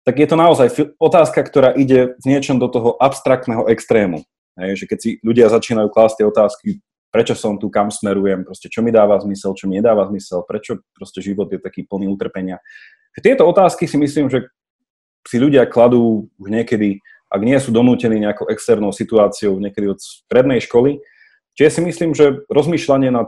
tak 0.07 0.23
je 0.23 0.27
to 0.31 0.37
naozaj 0.39 0.71
otázka, 1.03 1.43
ktorá 1.43 1.75
ide 1.75 2.15
v 2.23 2.25
niečom 2.27 2.63
do 2.63 2.71
toho 2.71 2.95
abstraktného 2.99 3.67
extrému. 3.67 4.23
Hej, 4.57 4.83
že 4.83 4.85
keď 4.87 4.99
si 5.03 5.11
ľudia 5.21 5.51
začínajú 5.51 5.91
klásť 5.91 6.23
tie 6.23 6.27
otázky, 6.27 6.69
prečo 7.11 7.35
som 7.35 7.59
tu, 7.59 7.67
kam 7.73 7.91
smerujem, 7.91 8.47
proste 8.47 8.71
čo 8.71 8.87
mi 8.87 8.95
dáva 8.95 9.19
zmysel, 9.19 9.53
čo 9.59 9.67
mi 9.67 9.83
nedáva 9.83 10.07
zmysel, 10.07 10.47
prečo 10.47 10.79
proste 10.95 11.25
život 11.25 11.51
je 11.51 11.59
taký 11.59 11.85
plný 11.85 12.07
utrpenia. 12.13 12.63
Tieto 13.21 13.49
otázky 13.49 13.89
si 13.89 13.97
myslím, 13.97 14.29
že 14.29 14.49
si 15.27 15.37
ľudia 15.41 15.67
kladú 15.67 16.31
už 16.39 16.49
niekedy, 16.53 17.01
ak 17.27 17.43
nie 17.43 17.59
sú 17.59 17.75
donútení 17.75 18.23
nejakou 18.23 18.47
externou 18.47 18.95
situáciou, 18.95 19.59
niekedy 19.59 19.91
od 19.91 20.01
prednej 20.31 20.63
školy. 20.63 21.03
Čiže 21.59 21.71
si 21.71 21.81
myslím, 21.83 22.11
že 22.15 22.45
rozmýšľanie 22.47 23.11
nad 23.11 23.27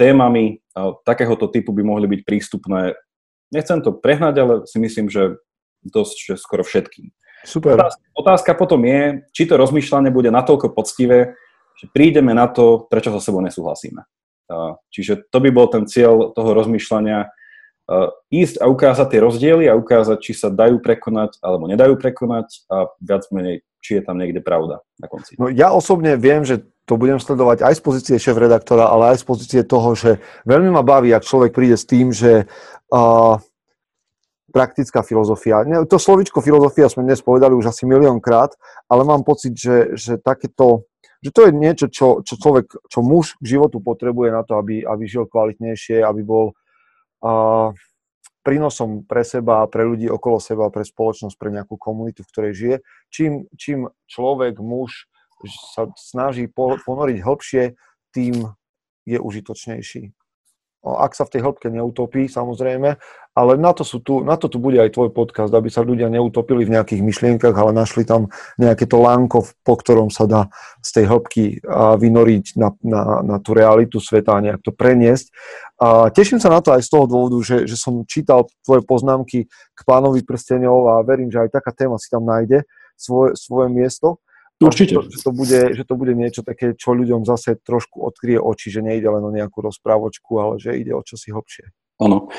témami 0.00 0.64
takéhoto 1.04 1.46
typu 1.52 1.70
by 1.76 1.84
mohli 1.84 2.08
byť 2.08 2.20
prístupné. 2.24 2.96
Nechcem 3.52 3.84
to 3.84 3.92
prehnať, 3.92 4.34
ale 4.40 4.54
si 4.64 4.80
myslím, 4.80 5.12
že 5.12 5.36
dosť, 5.84 6.16
že 6.32 6.34
skoro 6.40 6.64
všetkým. 6.64 7.12
Super. 7.44 7.74
Otázka, 7.76 8.02
otázka 8.16 8.50
potom 8.54 8.80
je, 8.86 9.26
či 9.34 9.44
to 9.44 9.60
rozmýšľanie 9.60 10.14
bude 10.14 10.30
natoľko 10.32 10.72
poctivé, 10.72 11.36
že 11.76 11.90
prídeme 11.90 12.32
na 12.32 12.46
to, 12.46 12.86
prečo 12.88 13.12
so 13.12 13.20
sebou 13.20 13.42
nesúhlasíme. 13.42 14.00
Čiže 14.94 15.28
to 15.28 15.38
by 15.42 15.50
bol 15.50 15.66
ten 15.68 15.84
cieľ 15.84 16.32
toho 16.32 16.54
rozmýšľania, 16.54 17.28
ísť 18.30 18.62
a 18.62 18.70
ukázať 18.70 19.06
tie 19.10 19.20
rozdiely 19.20 19.64
a 19.68 19.76
ukázať, 19.76 20.18
či 20.22 20.32
sa 20.32 20.48
dajú 20.48 20.78
prekonať 20.78 21.42
alebo 21.42 21.66
nedajú 21.66 21.98
prekonať 21.98 22.66
a 22.70 22.88
viac 23.02 23.26
menej, 23.34 23.66
či 23.82 23.98
je 23.98 24.02
tam 24.06 24.16
niekde 24.22 24.38
pravda 24.38 24.80
na 25.02 25.10
konci. 25.10 25.34
No, 25.36 25.50
ja 25.50 25.74
osobne 25.74 26.14
viem, 26.16 26.46
že 26.46 26.62
to 26.86 26.98
budem 26.98 27.18
sledovať 27.18 27.62
aj 27.62 27.74
z 27.78 27.82
pozície 27.82 28.16
šéf-redaktora, 28.18 28.90
ale 28.90 29.14
aj 29.14 29.22
z 29.22 29.24
pozície 29.26 29.62
toho, 29.62 29.94
že 29.94 30.18
veľmi 30.46 30.70
ma 30.70 30.82
baví, 30.82 31.14
ak 31.14 31.26
človek 31.26 31.54
príde 31.54 31.78
s 31.78 31.86
tým, 31.86 32.10
že 32.10 32.46
uh, 32.90 33.38
praktická 34.52 35.00
filozofia. 35.02 35.64
To 35.86 35.96
slovičko 35.96 36.44
filozofia 36.44 36.86
sme 36.86 37.06
dnes 37.08 37.24
povedali 37.24 37.56
už 37.56 37.72
asi 37.72 37.88
miliónkrát, 37.88 38.52
ale 38.86 39.02
mám 39.02 39.24
pocit, 39.24 39.56
že, 39.56 39.96
že 39.96 40.20
takéto, 40.20 40.86
že 41.24 41.30
to 41.32 41.48
je 41.48 41.52
niečo, 41.54 41.86
čo, 41.88 42.20
čo 42.20 42.34
človek, 42.36 42.68
čo 42.90 43.00
muž 43.00 43.38
k 43.40 43.56
životu 43.56 43.80
potrebuje 43.80 44.30
na 44.34 44.42
to, 44.44 44.60
aby, 44.60 44.84
aby 44.84 45.04
žil 45.08 45.24
kvalitnejšie, 45.26 46.04
aby 46.04 46.20
bol 46.22 46.52
prínosom 48.42 49.06
pre 49.06 49.22
seba, 49.22 49.62
pre 49.70 49.86
ľudí 49.86 50.10
okolo 50.10 50.42
seba, 50.42 50.66
pre 50.74 50.82
spoločnosť, 50.82 51.38
pre 51.38 51.54
nejakú 51.54 51.78
komunitu, 51.78 52.26
v 52.26 52.30
ktorej 52.34 52.52
žije. 52.52 52.76
Čím, 53.14 53.32
čím 53.54 53.78
človek, 54.10 54.58
muž 54.58 55.06
sa 55.74 55.90
snaží 55.94 56.50
ponoriť 56.50 57.18
hĺbšie, 57.22 57.78
tým 58.14 58.50
je 59.06 59.18
užitočnejší 59.18 60.14
ak 60.82 61.14
sa 61.14 61.22
v 61.22 61.38
tej 61.38 61.40
hĺbke 61.46 61.70
neutopí, 61.70 62.26
samozrejme, 62.26 62.98
ale 63.32 63.52
na 63.56 63.72
to, 63.72 63.80
sú 63.80 64.04
tu, 64.04 64.20
na 64.20 64.36
to 64.36 64.50
tu 64.52 64.60
bude 64.60 64.76
aj 64.76 64.92
tvoj 64.92 65.08
podcast, 65.14 65.48
aby 65.54 65.72
sa 65.72 65.80
ľudia 65.80 66.12
neutopili 66.12 66.68
v 66.68 66.74
nejakých 66.76 67.00
myšlienkach, 67.00 67.56
ale 67.56 67.72
našli 67.72 68.04
tam 68.04 68.28
nejaké 68.60 68.84
to 68.84 69.00
lánko, 69.00 69.48
po 69.64 69.74
ktorom 69.80 70.12
sa 70.12 70.28
dá 70.28 70.42
z 70.84 71.00
tej 71.00 71.04
hĺbky 71.08 71.44
vynoriť 71.96 72.60
na, 72.60 72.76
na, 72.84 73.02
na 73.24 73.36
tú 73.40 73.56
realitu 73.56 74.02
sveta 74.02 74.36
a 74.36 74.44
nejak 74.44 74.60
to 74.60 74.74
preniesť. 74.74 75.32
A 75.80 76.12
teším 76.12 76.44
sa 76.44 76.52
na 76.52 76.60
to 76.60 76.76
aj 76.76 76.84
z 76.84 76.90
toho 76.92 77.08
dôvodu, 77.08 77.38
že, 77.40 77.64
že 77.64 77.78
som 77.80 78.04
čítal 78.04 78.44
tvoje 78.60 78.84
poznámky 78.84 79.48
k 79.48 79.80
pánovi 79.88 80.20
prstenov 80.28 80.92
a 80.92 81.00
verím, 81.00 81.32
že 81.32 81.40
aj 81.40 81.56
taká 81.56 81.72
téma 81.72 81.96
si 81.96 82.12
tam 82.12 82.28
nájde 82.28 82.68
svoje, 83.00 83.38
svoje 83.40 83.72
miesto. 83.72 84.20
Určite. 84.62 84.94
Že 84.94 84.98
to, 84.98 85.10
že, 85.10 85.20
to 85.22 85.30
bude, 85.32 85.60
že 85.74 85.82
to 85.84 85.94
bude 85.98 86.12
niečo 86.14 86.42
také, 86.46 86.72
čo 86.78 86.94
ľuďom 86.94 87.26
zase 87.26 87.58
trošku 87.60 88.00
odkrie 88.02 88.38
oči, 88.38 88.70
že 88.70 88.80
nejde 88.80 89.08
len 89.10 89.22
o 89.22 89.34
nejakú 89.34 89.58
rozprávočku, 89.60 90.38
ale 90.38 90.62
že 90.62 90.78
ide 90.78 90.94
o 90.94 91.02
čosi 91.02 91.34
hlbšie. 91.34 91.70
Áno. 92.02 92.32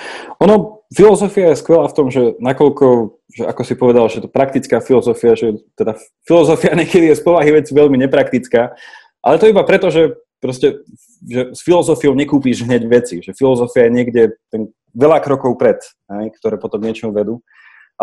Ono, 0.43 0.83
filozofia 0.91 1.53
je 1.53 1.61
skvelá 1.61 1.87
v 1.87 1.95
tom, 1.95 2.07
že 2.11 2.35
nakoľko, 2.41 2.85
že 3.31 3.43
ako 3.47 3.61
si 3.63 3.73
povedal, 3.79 4.05
že 4.11 4.19
to 4.25 4.29
praktická 4.31 4.83
filozofia, 4.83 5.39
že 5.39 5.63
teda 5.79 5.95
filozofia 6.27 6.75
niekedy 6.79 7.11
je 7.13 7.19
z 7.19 7.23
povahy 7.23 7.51
veci 7.55 7.71
veľmi 7.71 7.95
nepraktická, 8.07 8.75
ale 9.23 9.39
to 9.39 9.47
iba 9.47 9.63
preto, 9.63 9.87
že 9.87 10.19
proste, 10.43 10.83
že 11.23 11.55
s 11.55 11.63
filozofiou 11.63 12.11
nekúpíš 12.11 12.67
hneď 12.67 12.83
veci, 12.91 13.23
že 13.23 13.31
filozofia 13.31 13.87
je 13.87 13.95
niekde 13.95 14.21
ten 14.51 14.67
veľa 14.91 15.23
krokov 15.23 15.55
pred, 15.55 15.79
aj, 16.11 16.35
ktoré 16.43 16.59
potom 16.59 16.83
niečomu 16.83 17.15
vedú 17.15 17.39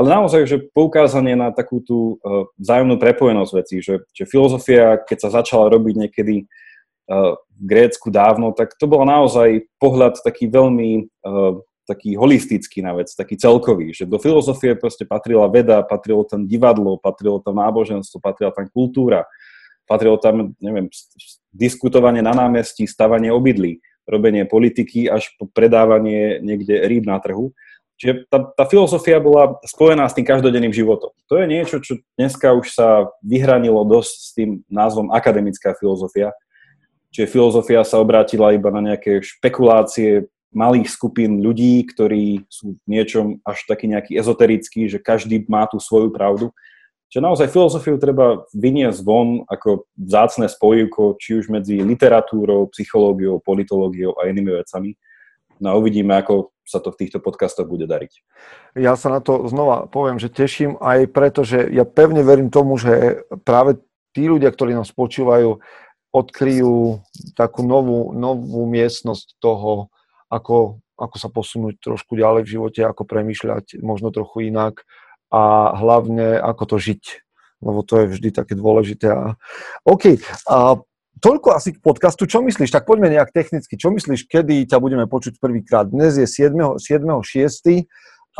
ale 0.01 0.17
naozaj, 0.17 0.49
že 0.49 0.65
poukázanie 0.73 1.37
na 1.37 1.53
takú 1.53 1.85
tú 1.85 2.17
uh, 2.25 2.49
vzájomnú 2.57 2.97
prepojenosť 2.97 3.53
vecí, 3.53 3.77
že, 3.85 4.01
že 4.17 4.25
filozofia, 4.25 4.97
keď 4.97 5.29
sa 5.29 5.45
začala 5.45 5.69
robiť 5.69 6.09
niekedy 6.09 6.49
uh, 6.49 7.37
v 7.37 7.63
Grécku 7.69 8.09
dávno, 8.09 8.57
tak 8.57 8.73
to 8.81 8.89
bol 8.89 9.05
naozaj 9.05 9.69
pohľad 9.77 10.25
taký 10.25 10.49
veľmi 10.49 11.05
uh, 11.05 11.61
taký 11.85 12.15
holistický 12.15 12.87
na 12.87 12.95
vec, 12.95 13.13
taký 13.13 13.35
celkový, 13.35 13.91
že 13.91 14.07
do 14.07 14.17
filozofie 14.23 14.79
proste 14.79 15.03
patrila 15.03 15.51
veda, 15.51 15.83
patrilo 15.83 16.23
tam 16.23 16.47
divadlo, 16.47 16.97
patrilo 16.97 17.43
tam 17.43 17.59
náboženstvo, 17.59 18.23
patrila 18.23 18.55
tam 18.55 18.71
kultúra, 18.71 19.27
patrilo 19.91 20.15
tam, 20.23 20.55
neviem, 20.63 20.87
diskutovanie 21.51 22.23
na 22.23 22.31
námestí, 22.31 22.87
stavanie 22.87 23.35
obydlí, 23.35 23.83
robenie 24.07 24.47
politiky 24.47 25.11
až 25.11 25.35
po 25.35 25.51
predávanie 25.51 26.39
niekde 26.39 26.87
rýb 26.87 27.11
na 27.11 27.19
trhu. 27.19 27.51
Čiže 28.01 28.25
tá, 28.33 28.49
tá 28.57 28.65
filozofia 28.65 29.21
bola 29.21 29.61
spojená 29.61 30.09
s 30.09 30.17
tým 30.17 30.25
každodenným 30.25 30.73
životom. 30.73 31.13
To 31.29 31.37
je 31.37 31.45
niečo, 31.45 31.85
čo 31.85 32.01
dneska 32.17 32.57
už 32.57 32.73
sa 32.73 33.13
vyhranilo 33.21 33.85
dosť 33.85 34.15
s 34.17 34.31
tým 34.33 34.51
názvom 34.73 35.13
akademická 35.13 35.77
filozofia. 35.77 36.33
Čiže 37.13 37.29
filozofia 37.29 37.85
sa 37.85 38.01
obrátila 38.01 38.57
iba 38.57 38.73
na 38.73 38.81
nejaké 38.81 39.21
špekulácie 39.21 40.33
malých 40.49 40.89
skupín 40.89 41.45
ľudí, 41.45 41.85
ktorí 41.93 42.49
sú 42.49 42.81
v 42.81 42.89
niečom 42.89 43.37
až 43.45 43.69
taký 43.69 43.93
nejaký 43.93 44.17
ezoterický, 44.17 44.89
že 44.89 44.97
každý 44.97 45.45
má 45.45 45.69
tú 45.69 45.77
svoju 45.77 46.09
pravdu. 46.09 46.57
Čiže 47.13 47.27
naozaj 47.27 47.53
filozofiu 47.53 48.01
treba 48.01 48.49
vyniesť 48.55 49.03
von 49.05 49.45
ako 49.45 49.85
vzácne 49.99 50.47
spojivko, 50.49 51.21
či 51.21 51.43
už 51.43 51.53
medzi 51.53 51.83
literatúrou, 51.85 52.71
psychológiou, 52.73 53.43
politológiou 53.43 54.17
a 54.17 54.31
inými 54.31 54.57
vecami. 54.63 54.97
No 55.61 55.73
a 55.73 55.79
uvidíme, 55.79 56.17
ako 56.17 56.57
sa 56.65 56.81
to 56.81 56.95
v 56.95 57.05
týchto 57.05 57.19
podcastoch 57.21 57.67
bude 57.67 57.85
dariť. 57.85 58.13
Ja 58.79 58.95
sa 58.95 59.11
na 59.11 59.21
to 59.21 59.51
znova 59.51 59.91
poviem, 59.91 60.23
že 60.23 60.33
teším 60.33 60.79
aj 60.79 61.11
preto, 61.11 61.43
že 61.43 61.67
ja 61.69 61.83
pevne 61.83 62.23
verím 62.23 62.49
tomu, 62.49 62.79
že 62.79 63.27
práve 63.43 63.83
tí 64.15 64.31
ľudia, 64.31 64.51
ktorí 64.51 64.75
nás 64.75 64.95
počúvajú, 64.95 65.59
odkryjú 66.11 67.03
takú 67.39 67.63
novú, 67.63 68.15
novú 68.15 68.67
miestnosť 68.67 69.39
toho, 69.39 69.91
ako, 70.31 70.83
ako 70.99 71.17
sa 71.19 71.29
posunúť 71.31 71.79
trošku 71.83 72.19
ďalej 72.19 72.47
v 72.47 72.53
živote, 72.59 72.81
ako 72.83 73.03
premýšľať 73.07 73.83
možno 73.83 74.15
trochu 74.15 74.51
inak 74.51 74.83
a 75.31 75.75
hlavne 75.79 76.39
ako 76.39 76.75
to 76.75 76.77
žiť, 76.83 77.03
lebo 77.63 77.87
to 77.87 78.03
je 78.03 78.07
vždy 78.15 78.29
také 78.35 78.59
dôležité. 78.59 79.07
A, 79.15 79.39
OK, 79.87 80.19
a 80.51 80.79
Toľko 81.21 81.49
asi 81.53 81.77
k 81.77 81.85
podcastu. 81.85 82.25
Čo 82.25 82.41
myslíš? 82.41 82.73
Tak 82.73 82.89
poďme 82.89 83.13
nejak 83.13 83.31
technicky. 83.31 83.77
Čo 83.77 83.93
myslíš, 83.93 84.25
kedy 84.25 84.65
ťa 84.65 84.81
budeme 84.81 85.05
počuť 85.05 85.37
prvýkrát? 85.37 85.85
Dnes 85.93 86.17
je 86.17 86.25
7.6. 86.25 86.81
7. 86.81 87.85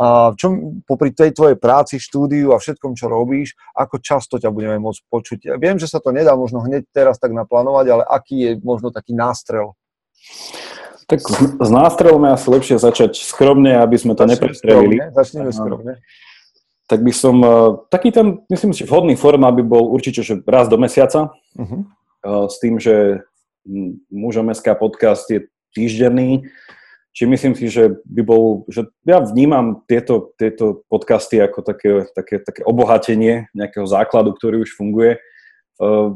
A 0.01 0.33
čo, 0.33 0.79
popri 0.89 1.13
tej 1.13 1.35
tvojej 1.35 1.59
práci, 1.59 2.01
štúdiu 2.01 2.55
a 2.55 2.57
všetkom, 2.57 2.97
čo 2.97 3.11
robíš, 3.11 3.53
ako 3.75 4.01
často 4.01 4.41
ťa 4.41 4.49
budeme 4.49 4.81
môcť 4.81 5.01
počuť? 5.11 5.39
Ja 5.51 5.55
viem, 5.61 5.77
že 5.77 5.85
sa 5.85 6.01
to 6.01 6.09
nedá 6.15 6.33
možno 6.33 6.63
hneď 6.63 6.89
teraz 6.89 7.21
tak 7.21 7.35
naplánovať, 7.35 7.85
ale 7.91 8.03
aký 8.07 8.35
je 8.39 8.51
možno 8.65 8.89
taký 8.89 9.13
nástrel? 9.13 9.77
Tak 11.05 11.21
s 11.59 11.69
nástrelom 11.69 12.23
je 12.23 12.31
asi 12.33 12.47
lepšie 12.49 12.75
začať 12.79 13.19
skromne, 13.19 13.77
aby 13.77 13.99
sme 13.99 14.15
to 14.15 14.23
neprestrelili. 14.25 15.11
Začneme 15.11 15.51
skromne. 15.51 15.99
Tak 16.87 17.03
by 17.03 17.13
som, 17.13 17.35
eh, 17.43 17.51
taký 17.91 18.15
ten, 18.15 18.41
myslím 18.47 18.71
si, 18.71 18.87
vhodný 18.87 19.19
forma 19.19 19.51
by 19.51 19.63
bol 19.63 19.91
určite, 19.91 20.23
že 20.23 20.39
raz 20.47 20.71
do 20.71 20.79
mesiaca. 20.79 21.35
Uh-huh 21.59 21.83
s 22.25 22.55
tým, 22.61 22.77
že 22.77 23.25
mužom 24.09 24.49
SK 24.53 24.77
podcast 24.77 25.25
je 25.29 25.45
týždenný, 25.73 26.49
Či 27.11 27.27
myslím 27.27 27.53
si, 27.59 27.67
že 27.67 27.99
by 28.07 28.21
bol, 28.23 28.63
že 28.71 28.87
ja 29.03 29.19
vnímam 29.19 29.83
tieto, 29.83 30.31
tieto 30.39 30.87
podcasty 30.87 31.43
ako 31.43 31.59
také, 31.59 32.07
také, 32.15 32.39
také 32.39 32.63
obohatenie 32.63 33.51
nejakého 33.51 33.83
základu, 33.83 34.31
ktorý 34.31 34.63
už 34.63 34.71
funguje. 34.79 35.19
Uh, 35.75 36.15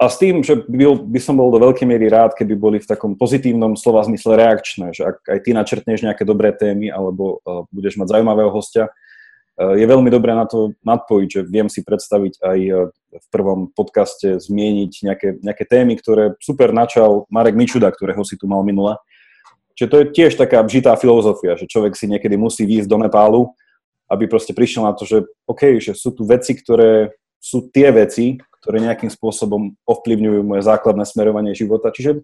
a 0.00 0.08
s 0.08 0.16
tým, 0.16 0.40
že 0.40 0.64
by, 0.64 0.96
by 1.12 1.20
som 1.20 1.36
bol 1.36 1.52
do 1.52 1.60
veľkej 1.60 1.84
miery 1.84 2.08
rád, 2.08 2.32
keby 2.32 2.56
boli 2.56 2.80
v 2.80 2.88
takom 2.88 3.20
pozitívnom 3.20 3.76
slova 3.76 4.00
zmysle 4.08 4.32
reakčné, 4.32 4.96
že 4.96 5.12
ak 5.12 5.28
aj 5.28 5.38
ty 5.44 5.52
načrtneš 5.52 6.08
nejaké 6.08 6.24
dobré 6.24 6.56
témy 6.56 6.88
alebo 6.88 7.44
uh, 7.44 7.68
budeš 7.68 8.00
mať 8.00 8.16
zaujímavého 8.16 8.48
hostia, 8.48 8.88
je 9.60 9.84
veľmi 9.84 10.08
dobré 10.08 10.32
na 10.32 10.48
to 10.48 10.72
nadpojiť, 10.80 11.28
že 11.28 11.40
viem 11.44 11.68
si 11.68 11.84
predstaviť 11.84 12.40
aj 12.40 12.58
v 13.10 13.26
prvom 13.34 13.68
podcaste 13.74 14.38
zmieniť 14.38 14.92
nejaké, 15.02 15.28
nejaké 15.42 15.64
témy, 15.66 15.98
ktoré 15.98 16.38
super 16.38 16.70
načal 16.70 17.26
Marek 17.26 17.58
Mičuda, 17.58 17.90
ktorého 17.90 18.22
si 18.22 18.38
tu 18.38 18.46
mal 18.46 18.62
minule. 18.62 18.94
Čiže 19.74 19.88
to 19.90 19.96
je 19.96 20.06
tiež 20.14 20.32
taká 20.38 20.62
vžitá 20.62 20.94
filozofia, 20.94 21.58
že 21.58 21.66
človek 21.66 21.98
si 21.98 22.06
niekedy 22.06 22.38
musí 22.38 22.62
výjsť 22.68 22.88
do 22.90 22.98
Nepálu, 23.00 23.42
aby 24.10 24.26
proste 24.26 24.54
prišiel 24.54 24.86
na 24.86 24.94
to, 24.94 25.06
že 25.06 25.26
OK, 25.46 25.78
že 25.82 25.94
sú 25.94 26.14
tu 26.14 26.26
veci, 26.26 26.54
ktoré 26.54 27.14
sú 27.40 27.70
tie 27.72 27.90
veci, 27.90 28.38
ktoré 28.60 28.82
nejakým 28.84 29.08
spôsobom 29.08 29.72
ovplyvňujú 29.88 30.40
moje 30.44 30.62
základné 30.68 31.08
smerovanie 31.08 31.56
života. 31.56 31.88
Čiže 31.88 32.22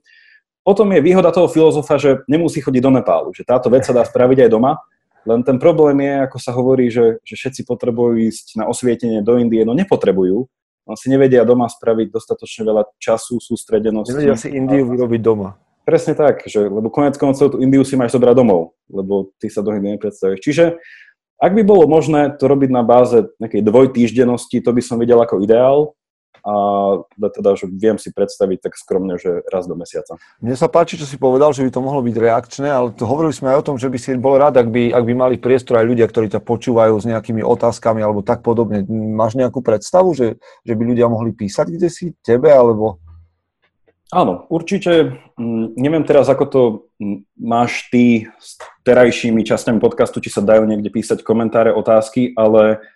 potom 0.66 0.90
je 0.92 1.00
výhoda 1.00 1.32
toho 1.32 1.48
filozofa, 1.48 1.96
že 1.96 2.20
nemusí 2.26 2.60
chodiť 2.60 2.82
do 2.82 2.92
Nepálu, 2.92 3.30
že 3.32 3.46
táto 3.46 3.72
vec 3.72 3.86
sa 3.86 3.96
dá 3.96 4.04
spraviť 4.04 4.46
aj 4.46 4.50
doma, 4.52 4.76
len 5.26 5.42
ten 5.42 5.58
problém 5.58 5.98
je, 6.06 6.14
ako 6.22 6.38
sa 6.38 6.54
hovorí, 6.54 6.86
že, 6.86 7.18
že 7.26 7.34
všetci 7.34 7.66
potrebujú 7.66 8.30
ísť 8.30 8.62
na 8.62 8.70
osvietenie 8.70 9.26
do 9.26 9.34
Indie, 9.42 9.66
no 9.66 9.74
nepotrebujú, 9.74 10.46
si 10.94 11.10
nevedia 11.10 11.42
doma 11.42 11.66
spraviť 11.66 12.14
dostatočne 12.14 12.62
veľa 12.62 12.86
času, 13.02 13.42
sústredenosti. 13.42 14.14
Nevedia 14.14 14.38
si 14.38 14.54
Indiu 14.54 14.86
vyrobiť 14.86 15.20
doma. 15.24 15.58
Presne 15.82 16.14
tak, 16.14 16.46
že, 16.46 16.66
lebo 16.66 16.86
konec 16.90 17.18
koncov 17.18 17.50
tú 17.50 17.58
Indiu 17.58 17.82
si 17.82 17.98
máš 17.98 18.14
zobrať 18.14 18.34
domov, 18.38 18.78
lebo 18.86 19.34
ty 19.42 19.50
sa 19.50 19.66
do 19.66 19.74
Indie 19.74 19.98
nepredstavíš. 19.98 20.42
Čiže 20.42 20.78
ak 21.36 21.52
by 21.52 21.62
bolo 21.66 21.90
možné 21.90 22.32
to 22.38 22.46
robiť 22.46 22.70
na 22.70 22.86
báze 22.86 23.26
nejakej 23.42 23.62
dvojtýždenosti, 23.66 24.62
to 24.62 24.70
by 24.70 24.82
som 24.82 25.02
videl 25.02 25.18
ako 25.18 25.42
ideál, 25.42 25.98
a 26.46 26.54
teda, 27.34 27.58
že 27.58 27.66
viem 27.66 27.98
si 27.98 28.14
predstaviť 28.14 28.70
tak 28.70 28.78
skromne, 28.78 29.18
že 29.18 29.42
raz 29.50 29.66
do 29.66 29.74
mesiaca. 29.74 30.14
Mne 30.38 30.54
sa 30.54 30.70
páči, 30.70 30.94
čo 30.94 31.02
si 31.02 31.18
povedal, 31.18 31.50
že 31.50 31.66
by 31.66 31.70
to 31.74 31.82
mohlo 31.82 32.06
byť 32.06 32.14
reakčné, 32.14 32.70
ale 32.70 32.94
to 32.94 33.02
hovorili 33.02 33.34
sme 33.34 33.50
aj 33.50 33.58
o 33.58 33.66
tom, 33.66 33.76
že 33.82 33.90
by 33.90 33.98
si 33.98 34.14
bol 34.14 34.38
rád, 34.38 34.62
ak 34.62 34.70
by, 34.70 34.94
ak 34.94 35.02
by 35.02 35.14
mali 35.18 35.36
priestor 35.42 35.82
aj 35.82 35.90
ľudia, 35.90 36.06
ktorí 36.06 36.30
ťa 36.30 36.46
počúvajú 36.46 36.94
s 37.02 37.08
nejakými 37.10 37.42
otázkami 37.42 37.98
alebo 37.98 38.22
tak 38.22 38.46
podobne. 38.46 38.86
Máš 38.90 39.34
nejakú 39.34 39.58
predstavu, 39.58 40.14
že, 40.14 40.38
že 40.62 40.72
by 40.78 40.82
ľudia 40.86 41.10
mohli 41.10 41.34
písať 41.34 41.66
kde 41.66 41.88
si 41.90 42.14
tebe, 42.22 42.46
alebo... 42.46 43.02
Áno, 44.14 44.46
určite. 44.46 45.18
Mm, 45.34 45.74
neviem 45.74 46.06
teraz, 46.06 46.30
ako 46.30 46.44
to 46.46 46.62
mm, 47.02 47.26
máš 47.42 47.90
ty 47.90 48.30
s 48.38 48.54
terajšími 48.86 49.42
časťami 49.42 49.82
podcastu, 49.82 50.22
či 50.22 50.30
sa 50.30 50.46
dajú 50.46 50.62
niekde 50.62 50.94
písať 50.94 51.26
komentáre, 51.26 51.74
otázky, 51.74 52.30
ale 52.38 52.86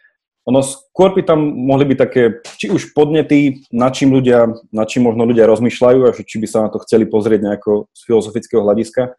ono 0.49 0.65
skôr 0.65 1.13
by 1.13 1.23
tam 1.23 1.41
mohli 1.53 1.85
byť 1.85 1.99
také, 2.01 2.23
či 2.57 2.73
už 2.73 2.97
podnety, 2.97 3.61
nad 3.71 3.93
čím 3.93 4.17
ľudia, 4.17 4.49
nad 4.73 4.89
čím 4.89 5.05
možno 5.05 5.29
ľudia 5.29 5.45
rozmýšľajú 5.45 6.01
a 6.09 6.17
či 6.17 6.37
by 6.41 6.47
sa 6.49 6.65
na 6.65 6.73
to 6.73 6.81
chceli 6.89 7.05
pozrieť 7.05 7.45
nejako 7.45 7.93
z 7.93 8.01
filozofického 8.09 8.65
hľadiska. 8.65 9.13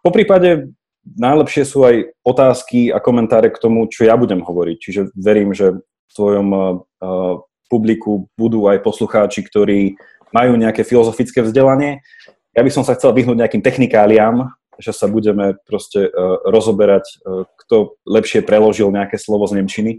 Po 0.00 0.10
prípade 0.14 0.70
najlepšie 1.04 1.66
sú 1.66 1.82
aj 1.82 2.14
otázky 2.22 2.94
a 2.94 3.02
komentáre 3.02 3.50
k 3.50 3.58
tomu, 3.58 3.90
čo 3.90 4.06
ja 4.06 4.14
budem 4.14 4.46
hovoriť. 4.46 4.76
Čiže 4.78 5.00
verím, 5.18 5.50
že 5.52 5.74
v 5.82 6.12
tvojom 6.14 6.48
uh, 6.54 6.62
publiku 7.66 8.30
budú 8.38 8.70
aj 8.70 8.82
poslucháči, 8.86 9.42
ktorí 9.42 9.98
majú 10.30 10.54
nejaké 10.54 10.86
filozofické 10.86 11.42
vzdelanie. 11.42 12.06
Ja 12.54 12.62
by 12.62 12.70
som 12.70 12.86
sa 12.86 12.94
chcel 12.94 13.10
vyhnúť 13.10 13.42
nejakým 13.42 13.62
technikáliám, 13.62 14.54
že 14.78 14.94
sa 14.94 15.10
budeme 15.10 15.58
proste 15.66 16.06
uh, 16.06 16.40
rozoberať, 16.46 17.04
uh, 17.26 17.44
kto 17.66 17.98
lepšie 18.06 18.46
preložil 18.46 18.88
nejaké 18.94 19.18
slovo 19.18 19.50
z 19.50 19.58
Nemčiny 19.58 19.98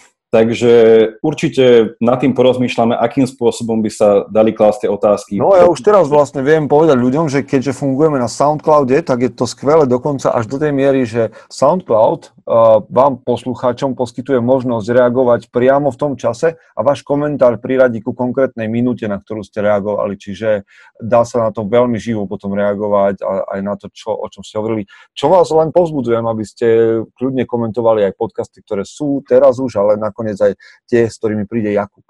Takže 0.31 0.73
určite 1.19 1.99
nad 1.99 2.15
tým 2.23 2.31
porozmýšľame, 2.31 2.95
akým 2.95 3.27
spôsobom 3.27 3.83
by 3.83 3.91
sa 3.91 4.23
dali 4.31 4.55
klásť 4.55 4.87
tie 4.87 4.89
otázky. 4.89 5.33
No 5.35 5.51
ja 5.59 5.67
už 5.67 5.83
teraz 5.83 6.07
vlastne 6.07 6.39
viem 6.39 6.71
povedať 6.71 6.95
ľuďom, 6.95 7.27
že 7.27 7.43
keďže 7.43 7.75
fungujeme 7.75 8.15
na 8.15 8.31
SoundCloude, 8.31 9.03
tak 9.03 9.27
je 9.27 9.31
to 9.35 9.43
skvelé 9.43 9.83
dokonca 9.83 10.31
až 10.31 10.47
do 10.47 10.55
tej 10.55 10.71
miery, 10.71 11.03
že 11.03 11.35
SoundCloud 11.51 12.31
vám 12.87 13.19
poslucháčom 13.27 13.95
poskytuje 13.95 14.39
možnosť 14.39 14.87
reagovať 14.91 15.41
priamo 15.51 15.91
v 15.91 15.99
tom 15.99 16.13
čase 16.15 16.55
a 16.55 16.79
váš 16.79 17.03
komentár 17.03 17.59
priradí 17.59 17.99
ku 17.99 18.15
konkrétnej 18.15 18.71
minúte, 18.71 19.07
na 19.11 19.19
ktorú 19.19 19.43
ste 19.43 19.63
reagovali. 19.63 20.15
Čiže 20.15 20.67
dá 20.99 21.27
sa 21.27 21.47
na 21.47 21.49
to 21.51 21.67
veľmi 21.67 21.99
živo 21.99 22.23
potom 22.27 22.55
reagovať 22.55 23.23
aj 23.23 23.59
na 23.59 23.75
to, 23.75 23.91
čo, 23.91 24.15
o 24.15 24.27
čom 24.31 24.47
ste 24.47 24.59
hovorili. 24.59 24.87
Čo 25.11 25.27
vás 25.27 25.51
len 25.51 25.75
povzbudzujem, 25.75 26.23
aby 26.23 26.43
ste 26.47 26.67
kľudne 27.19 27.43
komentovali 27.43 28.07
aj 28.07 28.19
podcasty, 28.19 28.63
ktoré 28.63 28.87
sú 28.87 29.23
teraz 29.23 29.59
už, 29.59 29.79
ale 29.79 29.95
nakoniec 29.95 30.20
aj 30.29 30.53
tie, 30.85 31.09
s 31.09 31.17
ktorými 31.17 31.49
príde 31.49 31.73
Jakub. 31.73 32.05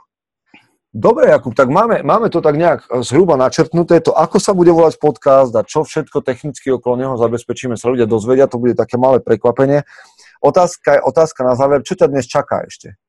Dobre, 0.91 1.31
Jakub, 1.31 1.55
tak 1.55 1.71
máme, 1.71 2.03
máme 2.03 2.27
to 2.27 2.43
tak 2.43 2.59
nejak 2.59 2.83
zhruba 3.07 3.39
načrtnuté, 3.39 4.03
to 4.03 4.11
ako 4.11 4.43
sa 4.43 4.51
bude 4.51 4.75
volať 4.75 4.99
podcast 4.99 5.55
a 5.55 5.63
čo 5.63 5.87
všetko 5.87 6.19
technicky 6.19 6.67
okolo 6.67 6.99
neho 6.99 7.15
zabezpečíme, 7.15 7.79
sa 7.79 7.87
ľudia 7.87 8.03
dozvedia, 8.03 8.51
to 8.51 8.59
bude 8.59 8.75
také 8.75 8.99
malé 8.99 9.23
prekvapenie. 9.23 9.87
Otázka, 10.43 10.99
otázka 10.99 11.47
na 11.47 11.55
záver, 11.55 11.87
čo 11.87 11.95
ťa 11.95 12.11
dnes 12.11 12.27
čaká 12.27 12.67
ešte? 12.67 12.99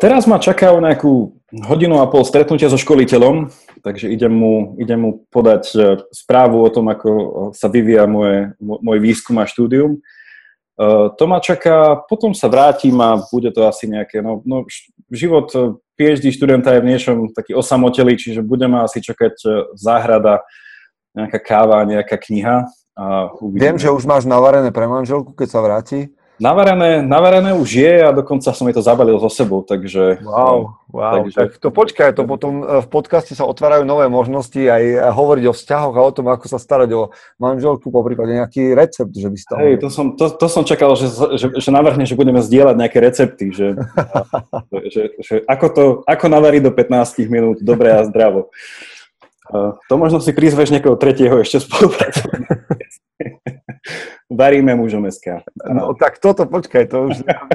Teraz 0.00 0.28
ma 0.28 0.36
čaká 0.36 0.72
o 0.72 0.84
nejakú 0.84 1.32
hodinu 1.52 2.00
a 2.00 2.08
pol 2.08 2.28
stretnutia 2.28 2.68
so 2.68 2.76
školiteľom, 2.76 3.48
takže 3.80 4.08
idem 4.12 4.32
mu, 4.32 4.76
idem 4.80 5.00
mu 5.00 5.10
podať 5.28 5.64
e, 5.72 5.78
správu 6.12 6.60
o 6.60 6.72
tom, 6.72 6.88
ako 6.92 7.10
sa 7.52 7.72
vyvíja 7.72 8.04
moje, 8.08 8.52
môj 8.60 8.98
výskum 9.00 9.36
a 9.40 9.48
štúdium. 9.48 10.00
E, 10.78 11.10
to 11.18 11.24
ma 11.26 11.42
čaká, 11.42 11.98
potom 12.06 12.30
sa 12.32 12.46
vrátim 12.46 12.94
a 13.02 13.18
bude 13.28 13.50
to 13.50 13.66
asi 13.66 13.90
nejaké, 13.90 14.22
no, 14.22 14.40
no 14.46 14.62
život 15.10 15.50
e, 15.58 15.74
PhD 15.98 16.30
študenta 16.30 16.78
je 16.78 16.82
v 16.86 16.88
niečom 16.94 17.16
taký 17.34 17.58
osamotelý, 17.58 18.14
čiže 18.14 18.46
budeme 18.46 18.78
asi 18.80 19.02
čakať 19.02 19.34
záhrada, 19.74 20.46
nejaká 21.18 21.38
káva, 21.42 21.82
nejaká 21.82 22.14
kniha 22.14 22.70
a 22.98 23.30
Viem, 23.38 23.78
že 23.78 23.94
už 23.94 24.10
máš 24.10 24.26
navarené 24.26 24.74
pre 24.74 24.90
manželku, 24.90 25.30
keď 25.30 25.48
sa 25.50 25.62
vráti. 25.62 26.10
Navarené, 26.38 27.02
navarené 27.02 27.50
už 27.50 27.66
je 27.82 27.94
a 27.98 28.14
dokonca 28.14 28.54
som 28.54 28.62
jej 28.70 28.74
to 28.78 28.78
zabalil 28.78 29.18
so 29.18 29.26
sebou, 29.26 29.66
takže... 29.66 30.22
Wow, 30.22 30.78
wow. 30.86 31.26
Takže... 31.26 31.34
Tak 31.34 31.50
to 31.58 31.68
počkaj, 31.74 32.14
to 32.14 32.22
potom 32.30 32.62
e, 32.62 32.78
v 32.78 32.86
podcaste 32.86 33.34
sa 33.34 33.42
otvárajú 33.42 33.82
nové 33.82 34.06
možnosti 34.06 34.54
aj 34.54 35.10
hovoriť 35.18 35.44
o 35.50 35.56
vzťahoch 35.58 35.94
a 35.98 36.06
o 36.06 36.14
tom, 36.14 36.30
ako 36.30 36.46
sa 36.46 36.62
starať 36.62 36.94
o 36.94 37.10
manželku, 37.42 37.90
po 37.90 38.06
prípade 38.06 38.38
nejaký 38.38 38.70
recept, 38.70 39.10
že 39.10 39.26
by 39.26 39.36
si 39.36 39.46
tam... 39.50 39.58
Hej, 39.58 39.82
to 39.82 39.88
som, 39.90 40.14
to, 40.14 40.30
to 40.30 40.46
som 40.46 40.62
čakal, 40.62 40.94
že, 40.94 41.10
že, 41.42 41.58
že 41.58 41.70
navrhne, 41.74 42.06
že 42.06 42.14
budeme 42.14 42.38
zdieľať 42.38 42.76
nejaké 42.78 42.98
recepty, 43.02 43.50
že, 43.50 43.74
že, 44.94 45.02
že 45.18 45.34
ako, 45.42 45.66
to, 45.74 45.84
ako 46.06 46.24
navariť 46.30 46.62
do 46.62 46.70
15 46.70 47.18
minút, 47.26 47.58
dobre 47.66 47.90
a 47.90 48.06
zdravo. 48.06 48.54
Uh, 49.50 49.74
to 49.90 49.98
možno 49.98 50.22
si 50.22 50.30
prizveš 50.30 50.70
niekoho 50.70 50.94
tretieho 50.94 51.34
ešte 51.42 51.66
spolupracovať. 51.66 52.40
Varíme 54.28 54.76
mužom 54.76 55.08
SK. 55.08 55.40
No 55.72 55.96
tak 55.96 56.20
toto, 56.20 56.44
počkaj, 56.44 56.84
to 56.92 57.08
už 57.08 57.24
nám 57.24 57.48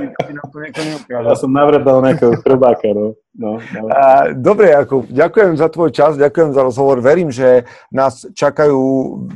to 0.53 0.57
niekto. 0.57 0.81
Ja 1.05 1.37
som 1.37 1.53
navredal 1.53 2.01
nejakého 2.01 2.33
chrobáka, 2.41 2.89
no. 2.89 3.13
no, 3.37 3.61
no. 3.61 3.85
A, 3.93 4.33
dobre, 4.33 4.73
Jakub, 4.73 5.05
ďakujem 5.05 5.53
za 5.53 5.69
tvoj 5.69 5.93
čas, 5.93 6.17
ďakujem 6.17 6.49
za 6.49 6.65
rozhovor. 6.65 6.97
Verím, 6.97 7.29
že 7.29 7.69
nás 7.93 8.25
čakajú, 8.33 8.81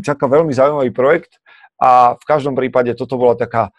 čaká 0.02 0.26
veľmi 0.26 0.50
zaujímavý 0.50 0.90
projekt 0.90 1.38
a 1.78 2.18
v 2.18 2.26
každom 2.26 2.58
prípade 2.58 2.98
toto 2.98 3.22
bola 3.22 3.38
taká 3.38 3.70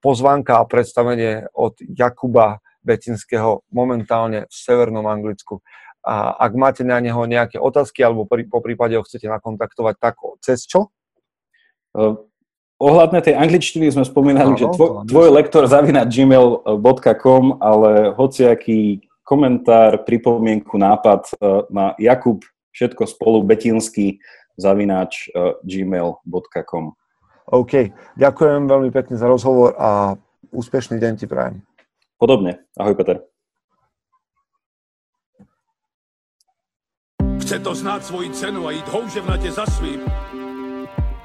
pozvánka 0.00 0.56
a 0.56 0.64
predstavenie 0.64 1.44
od 1.52 1.76
Jakuba 1.84 2.64
Betinského 2.80 3.68
momentálne 3.68 4.48
v 4.48 4.54
Severnom 4.56 5.04
Anglicku. 5.04 5.60
A 6.04 6.40
ak 6.40 6.52
máte 6.56 6.88
na 6.88 7.00
neho 7.04 7.20
nejaké 7.28 7.60
otázky 7.60 8.00
alebo 8.00 8.24
po 8.24 8.60
prípade 8.64 8.96
ho 8.96 9.04
chcete 9.04 9.28
nakontaktovať, 9.28 9.94
tak 10.00 10.16
cez 10.40 10.64
čo? 10.64 10.88
Ohľadne 12.82 13.22
tej 13.22 13.38
angličtiny 13.38 13.86
sme 13.94 14.02
spomínali, 14.02 14.50
no, 14.50 14.58
že 14.58 14.66
tvoj, 14.66 15.06
tvoj 15.06 15.28
lektor 15.30 15.62
zavina 15.70 16.02
gmail.com, 16.02 17.62
ale 17.62 18.10
hociaký 18.18 18.98
komentár, 19.22 20.02
pripomienku, 20.02 20.74
nápad 20.74 21.22
e, 21.32 21.34
na 21.70 21.94
Jakub, 21.96 22.42
všetko 22.74 23.06
spolu, 23.06 23.46
betinsky, 23.46 24.18
zavináč 24.58 25.30
e, 25.30 25.54
gmail.com. 25.62 26.98
OK, 27.54 27.72
ďakujem 28.18 28.66
veľmi 28.66 28.90
pekne 28.90 29.16
za 29.16 29.30
rozhovor 29.30 29.78
a 29.78 30.18
úspešný 30.50 30.98
deň 30.98 31.12
ti 31.14 31.26
prajem. 31.30 31.62
Podobne. 32.18 32.66
Ahoj, 32.74 32.98
Peter. 32.98 33.22
Chce 37.44 37.60
to 37.60 37.76
znáť 37.76 38.08
svoji 38.08 38.32
cenu 38.32 38.64
a 38.64 38.72
ísť 38.72 38.88
houževnate 38.88 39.52
za 39.52 39.68
svým 39.68 40.00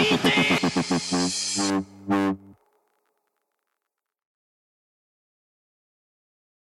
Zaslužte 0.00 0.30
si 0.82 1.00
své 1.00 1.30
štíty! 1.30 2.49